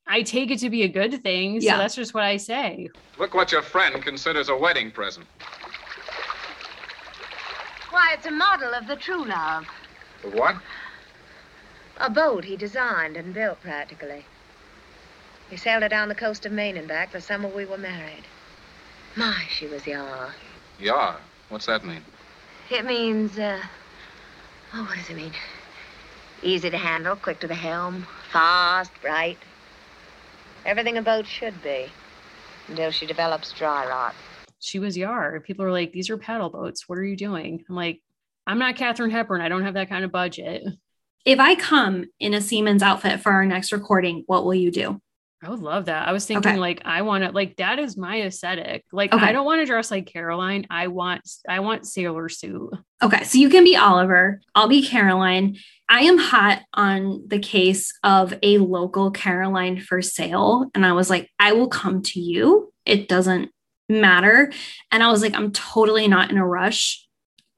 I 0.06 0.22
take 0.22 0.50
it 0.50 0.60
to 0.60 0.70
be 0.70 0.84
a 0.84 0.88
good 0.88 1.22
thing. 1.22 1.60
So 1.60 1.66
yeah. 1.66 1.78
that's 1.78 1.96
just 1.96 2.14
what 2.14 2.22
I 2.22 2.36
say. 2.36 2.88
Look 3.18 3.34
what 3.34 3.50
your 3.50 3.62
friend 3.62 4.00
considers 4.02 4.48
a 4.48 4.56
wedding 4.56 4.92
present. 4.92 5.26
Why, 7.90 8.12
it's 8.12 8.26
a 8.26 8.30
model 8.30 8.72
of 8.74 8.86
the 8.86 8.96
True 8.96 9.24
Love. 9.24 9.66
The 10.22 10.28
what? 10.28 10.56
A 11.98 12.10
boat 12.10 12.44
he 12.44 12.56
designed 12.56 13.16
and 13.16 13.32
built 13.32 13.60
practically. 13.62 14.26
He 15.50 15.56
sailed 15.56 15.82
her 15.82 15.88
down 15.88 16.08
the 16.08 16.14
coast 16.14 16.46
of 16.46 16.52
Maine 16.52 16.76
and 16.76 16.88
back 16.88 17.12
the 17.12 17.20
summer 17.20 17.48
we 17.48 17.64
were 17.64 17.78
married. 17.78 18.24
My, 19.14 19.42
she 19.48 19.66
was 19.66 19.86
yar. 19.86 20.34
Yar? 20.78 21.16
What's 21.48 21.66
that 21.66 21.84
mean? 21.84 22.02
It 22.70 22.84
means, 22.84 23.38
uh, 23.38 23.60
oh, 24.74 24.84
what 24.84 24.96
does 24.96 25.08
it 25.08 25.16
mean? 25.16 25.32
Easy 26.42 26.68
to 26.68 26.76
handle, 26.78 27.16
quick 27.16 27.40
to 27.40 27.46
the 27.46 27.54
helm, 27.54 28.06
fast, 28.30 28.90
bright, 29.00 29.38
Everything 30.66 30.98
a 30.98 31.02
boat 31.02 31.28
should 31.28 31.62
be 31.62 31.86
until 32.66 32.90
she 32.90 33.06
develops 33.06 33.52
dry 33.52 33.86
rot. 33.86 34.16
She 34.58 34.80
was 34.80 34.96
yar. 34.96 35.38
People 35.38 35.64
are 35.64 35.70
like, 35.70 35.92
these 35.92 36.10
are 36.10 36.18
paddle 36.18 36.50
boats. 36.50 36.88
What 36.88 36.98
are 36.98 37.04
you 37.04 37.16
doing? 37.16 37.64
I'm 37.68 37.76
like, 37.76 38.02
I'm 38.48 38.58
not 38.58 38.74
Katharine 38.74 39.12
Hepburn. 39.12 39.40
I 39.40 39.48
don't 39.48 39.62
have 39.62 39.74
that 39.74 39.88
kind 39.88 40.04
of 40.04 40.10
budget. 40.10 40.64
If 41.24 41.38
I 41.38 41.54
come 41.54 42.06
in 42.18 42.34
a 42.34 42.40
seaman's 42.40 42.82
outfit 42.82 43.20
for 43.20 43.30
our 43.30 43.46
next 43.46 43.70
recording, 43.70 44.24
what 44.26 44.44
will 44.44 44.54
you 44.54 44.72
do? 44.72 45.00
I 45.42 45.50
would 45.50 45.60
love 45.60 45.84
that. 45.86 46.08
I 46.08 46.12
was 46.12 46.24
thinking 46.24 46.52
okay. 46.52 46.58
like 46.58 46.82
I 46.86 47.02
want 47.02 47.24
to 47.24 47.30
like 47.30 47.56
that 47.56 47.78
is 47.78 47.96
my 47.96 48.22
aesthetic. 48.22 48.84
Like 48.90 49.12
okay. 49.12 49.24
I 49.24 49.32
don't 49.32 49.44
want 49.44 49.60
to 49.60 49.66
dress 49.66 49.90
like 49.90 50.06
Caroline. 50.06 50.66
I 50.70 50.86
want 50.88 51.28
I 51.46 51.60
want 51.60 51.86
sailor 51.86 52.28
suit. 52.30 52.72
Okay, 53.02 53.22
so 53.24 53.36
you 53.36 53.50
can 53.50 53.62
be 53.62 53.76
Oliver. 53.76 54.40
I'll 54.54 54.68
be 54.68 54.86
Caroline. 54.86 55.58
I 55.88 56.02
am 56.02 56.18
hot 56.18 56.62
on 56.72 57.24
the 57.26 57.38
case 57.38 57.92
of 58.02 58.32
a 58.42 58.58
local 58.58 59.10
Caroline 59.10 59.78
for 59.78 60.00
sale 60.00 60.70
and 60.74 60.86
I 60.86 60.92
was 60.92 61.10
like 61.10 61.30
I 61.38 61.52
will 61.52 61.68
come 61.68 62.02
to 62.02 62.20
you. 62.20 62.72
It 62.86 63.06
doesn't 63.06 63.50
matter. 63.90 64.50
And 64.90 65.02
I 65.02 65.10
was 65.10 65.20
like 65.20 65.34
I'm 65.34 65.52
totally 65.52 66.08
not 66.08 66.30
in 66.30 66.38
a 66.38 66.46
rush 66.46 67.05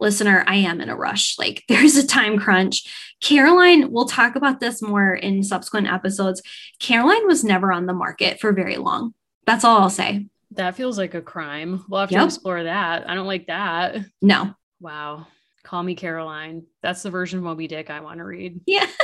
listener, 0.01 0.45
I 0.47 0.57
am 0.57 0.81
in 0.81 0.89
a 0.89 0.97
rush. 0.97 1.39
Like 1.39 1.65
there's 1.69 1.97
a 1.97 2.07
time 2.07 2.39
crunch. 2.39 3.15
Caroline, 3.21 3.91
we'll 3.91 4.07
talk 4.07 4.37
about 4.37 4.61
this 4.61 4.81
more 4.81 5.15
in 5.15 5.43
subsequent 5.43 5.89
episodes. 5.89 6.43
Caroline 6.79 7.27
was 7.27 7.45
never 7.45 7.73
on 7.73 7.87
the 7.87 7.95
market 7.95 8.41
for 8.41 8.53
very 8.53 8.77
long. 8.77 9.15
That's 9.47 9.65
all 9.65 9.81
I'll 9.81 9.91
say. 9.91 10.27
That 10.53 10.77
feels 10.77 10.99
like 10.99 11.15
a 11.15 11.23
crime. 11.23 11.85
We'll 11.89 12.01
have 12.01 12.11
yep. 12.11 12.21
to 12.21 12.27
explore 12.27 12.63
that. 12.63 13.09
I 13.09 13.15
don't 13.15 13.27
like 13.27 13.47
that. 13.49 13.97
No. 14.23 14.55
Wow. 14.81 15.27
Call 15.63 15.83
me 15.83 15.95
Caroline. 15.95 16.65
That's 16.83 17.03
the 17.03 17.11
version 17.11 17.39
of 17.39 17.45
Moby 17.45 17.67
Dick 17.67 17.91
I 17.91 18.01
want 18.01 18.19
to 18.19 18.25
read. 18.25 18.61
Yeah. 18.67 18.87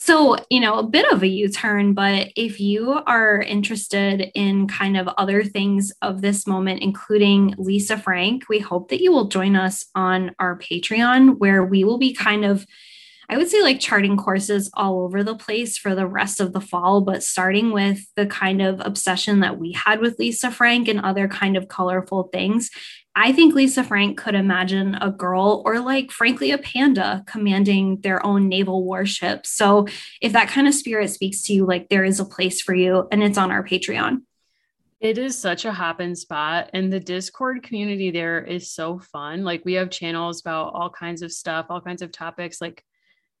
So, 0.00 0.36
you 0.48 0.60
know, 0.60 0.78
a 0.78 0.84
bit 0.84 1.12
of 1.12 1.24
a 1.24 1.26
U 1.26 1.48
turn, 1.48 1.92
but 1.92 2.28
if 2.36 2.60
you 2.60 2.92
are 2.92 3.42
interested 3.42 4.30
in 4.36 4.68
kind 4.68 4.96
of 4.96 5.08
other 5.18 5.42
things 5.42 5.92
of 6.02 6.22
this 6.22 6.46
moment, 6.46 6.82
including 6.82 7.56
Lisa 7.58 7.98
Frank, 7.98 8.48
we 8.48 8.60
hope 8.60 8.90
that 8.90 9.00
you 9.00 9.10
will 9.10 9.26
join 9.26 9.56
us 9.56 9.86
on 9.96 10.36
our 10.38 10.56
Patreon, 10.56 11.38
where 11.38 11.64
we 11.64 11.82
will 11.82 11.98
be 11.98 12.14
kind 12.14 12.44
of, 12.44 12.64
I 13.28 13.36
would 13.36 13.48
say, 13.48 13.60
like 13.60 13.80
charting 13.80 14.16
courses 14.16 14.70
all 14.74 15.00
over 15.00 15.24
the 15.24 15.34
place 15.34 15.76
for 15.76 15.96
the 15.96 16.06
rest 16.06 16.38
of 16.38 16.52
the 16.52 16.60
fall, 16.60 17.00
but 17.00 17.24
starting 17.24 17.72
with 17.72 18.00
the 18.14 18.26
kind 18.26 18.62
of 18.62 18.80
obsession 18.80 19.40
that 19.40 19.58
we 19.58 19.72
had 19.72 20.00
with 20.00 20.16
Lisa 20.20 20.52
Frank 20.52 20.86
and 20.86 21.00
other 21.00 21.26
kind 21.26 21.56
of 21.56 21.66
colorful 21.66 22.30
things. 22.32 22.70
I 23.20 23.32
think 23.32 23.52
Lisa 23.52 23.82
Frank 23.82 24.16
could 24.16 24.36
imagine 24.36 24.94
a 24.94 25.10
girl 25.10 25.64
or, 25.66 25.80
like, 25.80 26.12
frankly, 26.12 26.52
a 26.52 26.58
panda 26.58 27.24
commanding 27.26 28.00
their 28.02 28.24
own 28.24 28.48
naval 28.48 28.84
warship. 28.84 29.44
So, 29.44 29.88
if 30.20 30.32
that 30.34 30.46
kind 30.46 30.68
of 30.68 30.74
spirit 30.74 31.10
speaks 31.10 31.42
to 31.42 31.52
you, 31.52 31.66
like, 31.66 31.88
there 31.88 32.04
is 32.04 32.20
a 32.20 32.24
place 32.24 32.62
for 32.62 32.76
you, 32.76 33.08
and 33.10 33.20
it's 33.20 33.36
on 33.36 33.50
our 33.50 33.64
Patreon. 33.64 34.18
It 35.00 35.18
is 35.18 35.36
such 35.36 35.64
a 35.64 35.72
hopping 35.72 36.14
spot. 36.14 36.70
And 36.72 36.92
the 36.92 37.00
Discord 37.00 37.64
community 37.64 38.12
there 38.12 38.40
is 38.40 38.70
so 38.70 39.00
fun. 39.00 39.42
Like, 39.42 39.64
we 39.64 39.72
have 39.74 39.90
channels 39.90 40.40
about 40.40 40.74
all 40.74 40.88
kinds 40.88 41.22
of 41.22 41.32
stuff, 41.32 41.66
all 41.70 41.80
kinds 41.80 42.02
of 42.02 42.12
topics. 42.12 42.60
Like, 42.60 42.84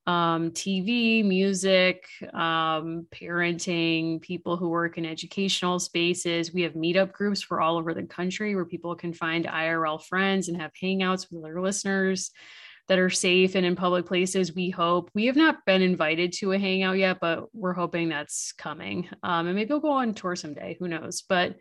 um, 0.08 0.52
TV, 0.52 1.22
music, 1.22 2.08
um, 2.32 3.06
parenting, 3.10 4.22
people 4.22 4.56
who 4.56 4.70
work 4.70 4.96
in 4.96 5.04
educational 5.04 5.78
spaces. 5.78 6.50
We 6.50 6.62
have 6.62 6.72
meetup 6.72 7.12
groups 7.12 7.42
for 7.42 7.60
all 7.60 7.76
over 7.76 7.92
the 7.92 8.04
country 8.04 8.54
where 8.54 8.64
people 8.64 8.96
can 8.96 9.12
find 9.12 9.44
IRL 9.44 10.02
friends 10.02 10.48
and 10.48 10.58
have 10.58 10.70
hangouts 10.82 11.26
with 11.30 11.44
other 11.44 11.60
listeners 11.60 12.30
that 12.88 12.98
are 12.98 13.10
safe 13.10 13.54
and 13.54 13.66
in 13.66 13.76
public 13.76 14.06
places. 14.06 14.54
We 14.54 14.70
hope 14.70 15.10
we 15.12 15.26
have 15.26 15.36
not 15.36 15.66
been 15.66 15.82
invited 15.82 16.32
to 16.38 16.52
a 16.52 16.58
hangout 16.58 16.96
yet, 16.96 17.18
but 17.20 17.54
we're 17.54 17.74
hoping 17.74 18.08
that's 18.08 18.52
coming. 18.52 19.10
Um, 19.22 19.46
and 19.46 19.56
maybe 19.56 19.68
we'll 19.68 19.80
go 19.80 19.90
on 19.90 20.14
tour 20.14 20.36
someday. 20.36 20.78
Who 20.80 20.88
knows? 20.88 21.20
But 21.20 21.56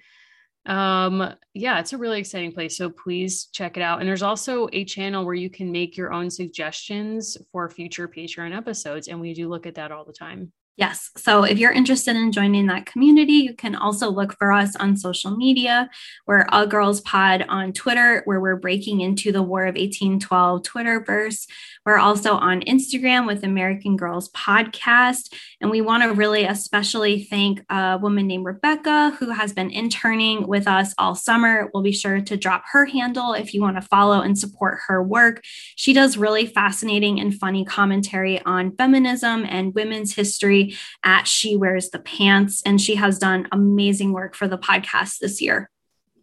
um 0.67 1.33
yeah 1.53 1.79
it's 1.79 1.93
a 1.93 1.97
really 1.97 2.19
exciting 2.19 2.51
place 2.51 2.77
so 2.77 2.89
please 2.89 3.45
check 3.53 3.77
it 3.77 3.81
out. 3.81 3.99
And 3.99 4.07
there's 4.07 4.21
also 4.21 4.67
a 4.73 4.83
channel 4.83 5.25
where 5.25 5.33
you 5.33 5.49
can 5.49 5.71
make 5.71 5.95
your 5.95 6.11
own 6.11 6.29
suggestions 6.29 7.37
for 7.51 7.69
future 7.69 8.07
patreon 8.07 8.55
episodes 8.55 9.07
and 9.07 9.19
we 9.19 9.33
do 9.33 9.47
look 9.47 9.65
at 9.65 9.75
that 9.75 9.91
all 9.91 10.03
the 10.03 10.13
time 10.13 10.51
Yes. 10.77 11.09
So 11.17 11.43
if 11.43 11.57
you're 11.57 11.71
interested 11.71 12.15
in 12.15 12.31
joining 12.31 12.67
that 12.67 12.85
community, 12.85 13.33
you 13.33 13.55
can 13.55 13.73
also 13.73 14.11
look 14.11 14.37
for 14.37 14.51
us 14.51 14.75
on 14.75 14.95
social 14.95 15.35
media. 15.35 15.89
We're 16.27 16.45
All 16.49 16.67
Girls 16.67 17.01
Pod 17.01 17.43
on 17.49 17.73
Twitter, 17.73 18.21
where 18.25 18.39
we're 18.39 18.57
breaking 18.57 19.01
into 19.01 19.31
the 19.31 19.41
War 19.41 19.63
of 19.63 19.73
1812 19.73 20.61
Twitterverse. 20.61 21.47
We're 21.83 21.97
also 21.97 22.35
on 22.35 22.61
Instagram 22.61 23.25
with 23.25 23.43
American 23.43 23.97
Girls 23.97 24.29
Podcast. 24.33 25.33
And 25.61 25.71
we 25.71 25.81
want 25.81 26.03
to 26.03 26.13
really 26.13 26.43
especially 26.43 27.23
thank 27.23 27.63
a 27.69 27.97
woman 27.99 28.27
named 28.27 28.45
Rebecca, 28.45 29.15
who 29.19 29.31
has 29.31 29.53
been 29.53 29.71
interning 29.71 30.45
with 30.45 30.67
us 30.67 30.93
all 30.99 31.15
summer. 31.15 31.71
We'll 31.73 31.81
be 31.81 31.91
sure 31.91 32.21
to 32.21 32.37
drop 32.37 32.65
her 32.71 32.85
handle 32.85 33.33
if 33.33 33.51
you 33.51 33.61
want 33.61 33.77
to 33.77 33.87
follow 33.87 34.21
and 34.21 34.37
support 34.37 34.77
her 34.87 35.01
work. 35.01 35.41
She 35.75 35.93
does 35.93 36.17
really 36.17 36.45
fascinating 36.45 37.19
and 37.19 37.33
funny 37.33 37.65
commentary 37.65 38.39
on 38.43 38.75
feminism 38.75 39.43
and 39.49 39.73
women's 39.73 40.13
history 40.13 40.66
at 41.03 41.27
She 41.27 41.55
Wears 41.55 41.89
the 41.89 41.99
Pants, 41.99 42.61
and 42.65 42.79
she 42.79 42.95
has 42.95 43.19
done 43.19 43.47
amazing 43.51 44.13
work 44.13 44.35
for 44.35 44.47
the 44.47 44.57
podcast 44.57 45.19
this 45.19 45.41
year. 45.41 45.69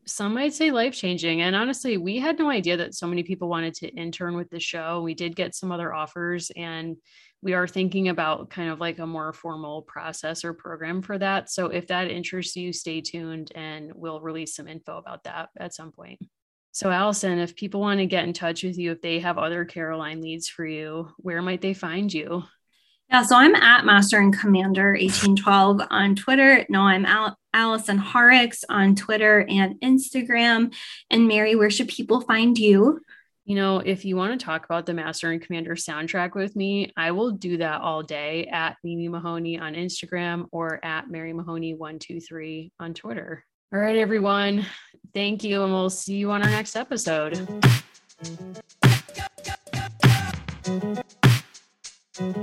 Some 0.07 0.35
might 0.35 0.53
say 0.53 0.71
life 0.71 0.93
changing. 0.93 1.41
And 1.41 1.57
honestly, 1.57 1.97
we 1.97 2.19
had 2.19 2.39
no 2.39 2.51
idea 2.51 2.77
that 2.77 2.95
so 2.95 3.07
many 3.07 3.23
people 3.23 3.49
wanted 3.49 3.75
to 3.77 3.89
intern 3.89 4.37
with 4.37 4.51
the 4.51 4.61
show. 4.61 5.01
We 5.01 5.15
did 5.15 5.35
get 5.35 5.55
some 5.55 5.73
other 5.73 5.95
offers, 5.95 6.51
and 6.57 6.97
we 7.45 7.53
are 7.53 7.69
thinking 7.69 8.09
about 8.09 8.49
kind 8.49 8.71
of 8.71 8.81
like 8.81 8.99
a 8.99 9.07
more 9.07 9.33
formal 9.35 9.83
process 9.83 10.45
or 10.45 10.55
program 10.55 11.03
for 11.03 11.19
that. 11.19 11.51
So 11.51 11.67
if 11.67 11.87
that 11.89 12.11
interests 12.11 12.57
you, 12.57 12.73
stay 12.73 13.03
tuned 13.03 13.53
and 13.55 13.93
we'll 13.95 14.21
release 14.21 14.57
some 14.57 14.67
info 14.67 14.97
about 14.97 15.25
that 15.25 15.51
at 15.59 15.75
some 15.75 15.93
point. 15.93 16.21
So, 16.73 16.91
Allison, 16.91 17.39
if 17.39 17.55
people 17.55 17.81
want 17.81 18.01
to 18.01 18.07
get 18.07 18.25
in 18.25 18.33
touch 18.33 18.65
with 18.65 18.79
you, 18.79 18.91
if 18.93 19.01
they 19.01 19.21
have 19.21 19.39
other 19.39 19.65
Caroline 19.65 20.21
leads 20.21 20.49
for 20.49 20.67
you, 20.67 21.09
where 21.19 21.41
might 21.41 21.61
they 21.61 21.75
find 21.75 22.13
you? 22.13 22.43
Yeah, 23.15 23.23
so 23.23 23.37
I'm 23.37 23.55
at 23.55 23.85
Master 23.85 24.19
and 24.19 24.37
Commander 24.37 24.91
1812 24.95 25.83
on 25.89 26.17
Twitter. 26.17 26.67
No, 26.69 26.81
I'm 26.81 27.07
Al- 27.07 27.39
Allison 27.53 27.97
Horrocks 27.97 28.65
on 28.69 28.97
Twitter 28.97 29.47
and 29.49 29.81
Instagram. 29.83 30.75
And 31.11 31.29
Mary, 31.29 31.55
where 31.55 31.71
should 31.71 31.87
people 31.87 32.23
find 32.23 32.59
you? 32.59 33.01
You 33.45 33.55
know, 33.55 33.79
if 33.79 34.05
you 34.05 34.17
want 34.17 34.37
to 34.37 34.45
talk 34.45 34.65
about 34.65 34.85
the 34.85 34.95
Master 34.95 35.31
and 35.31 35.41
Commander 35.41 35.77
soundtrack 35.77 36.35
with 36.35 36.57
me, 36.57 36.93
I 36.97 37.13
will 37.13 37.31
do 37.31 37.59
that 37.59 37.83
all 37.83 38.03
day 38.03 38.49
at 38.49 38.79
Mimi 38.83 39.07
Mahoney 39.07 39.61
on 39.61 39.75
Instagram 39.75 40.49
or 40.51 40.85
at 40.85 41.09
Mary 41.09 41.33
Mahoney123 41.33 42.73
on 42.81 42.95
Twitter. 42.95 43.45
All 43.73 43.79
right, 43.79 43.95
everyone. 43.95 44.67
Thank 45.15 45.45
you. 45.45 45.63
And 45.63 45.73
we'll 45.73 45.89
see 45.89 46.17
you 46.17 46.33
on 46.33 46.43
our 46.43 46.51
next 46.51 46.75
episode. 46.75 47.47
Go, 48.25 48.35
go, 52.17 52.33
go, 52.33 52.43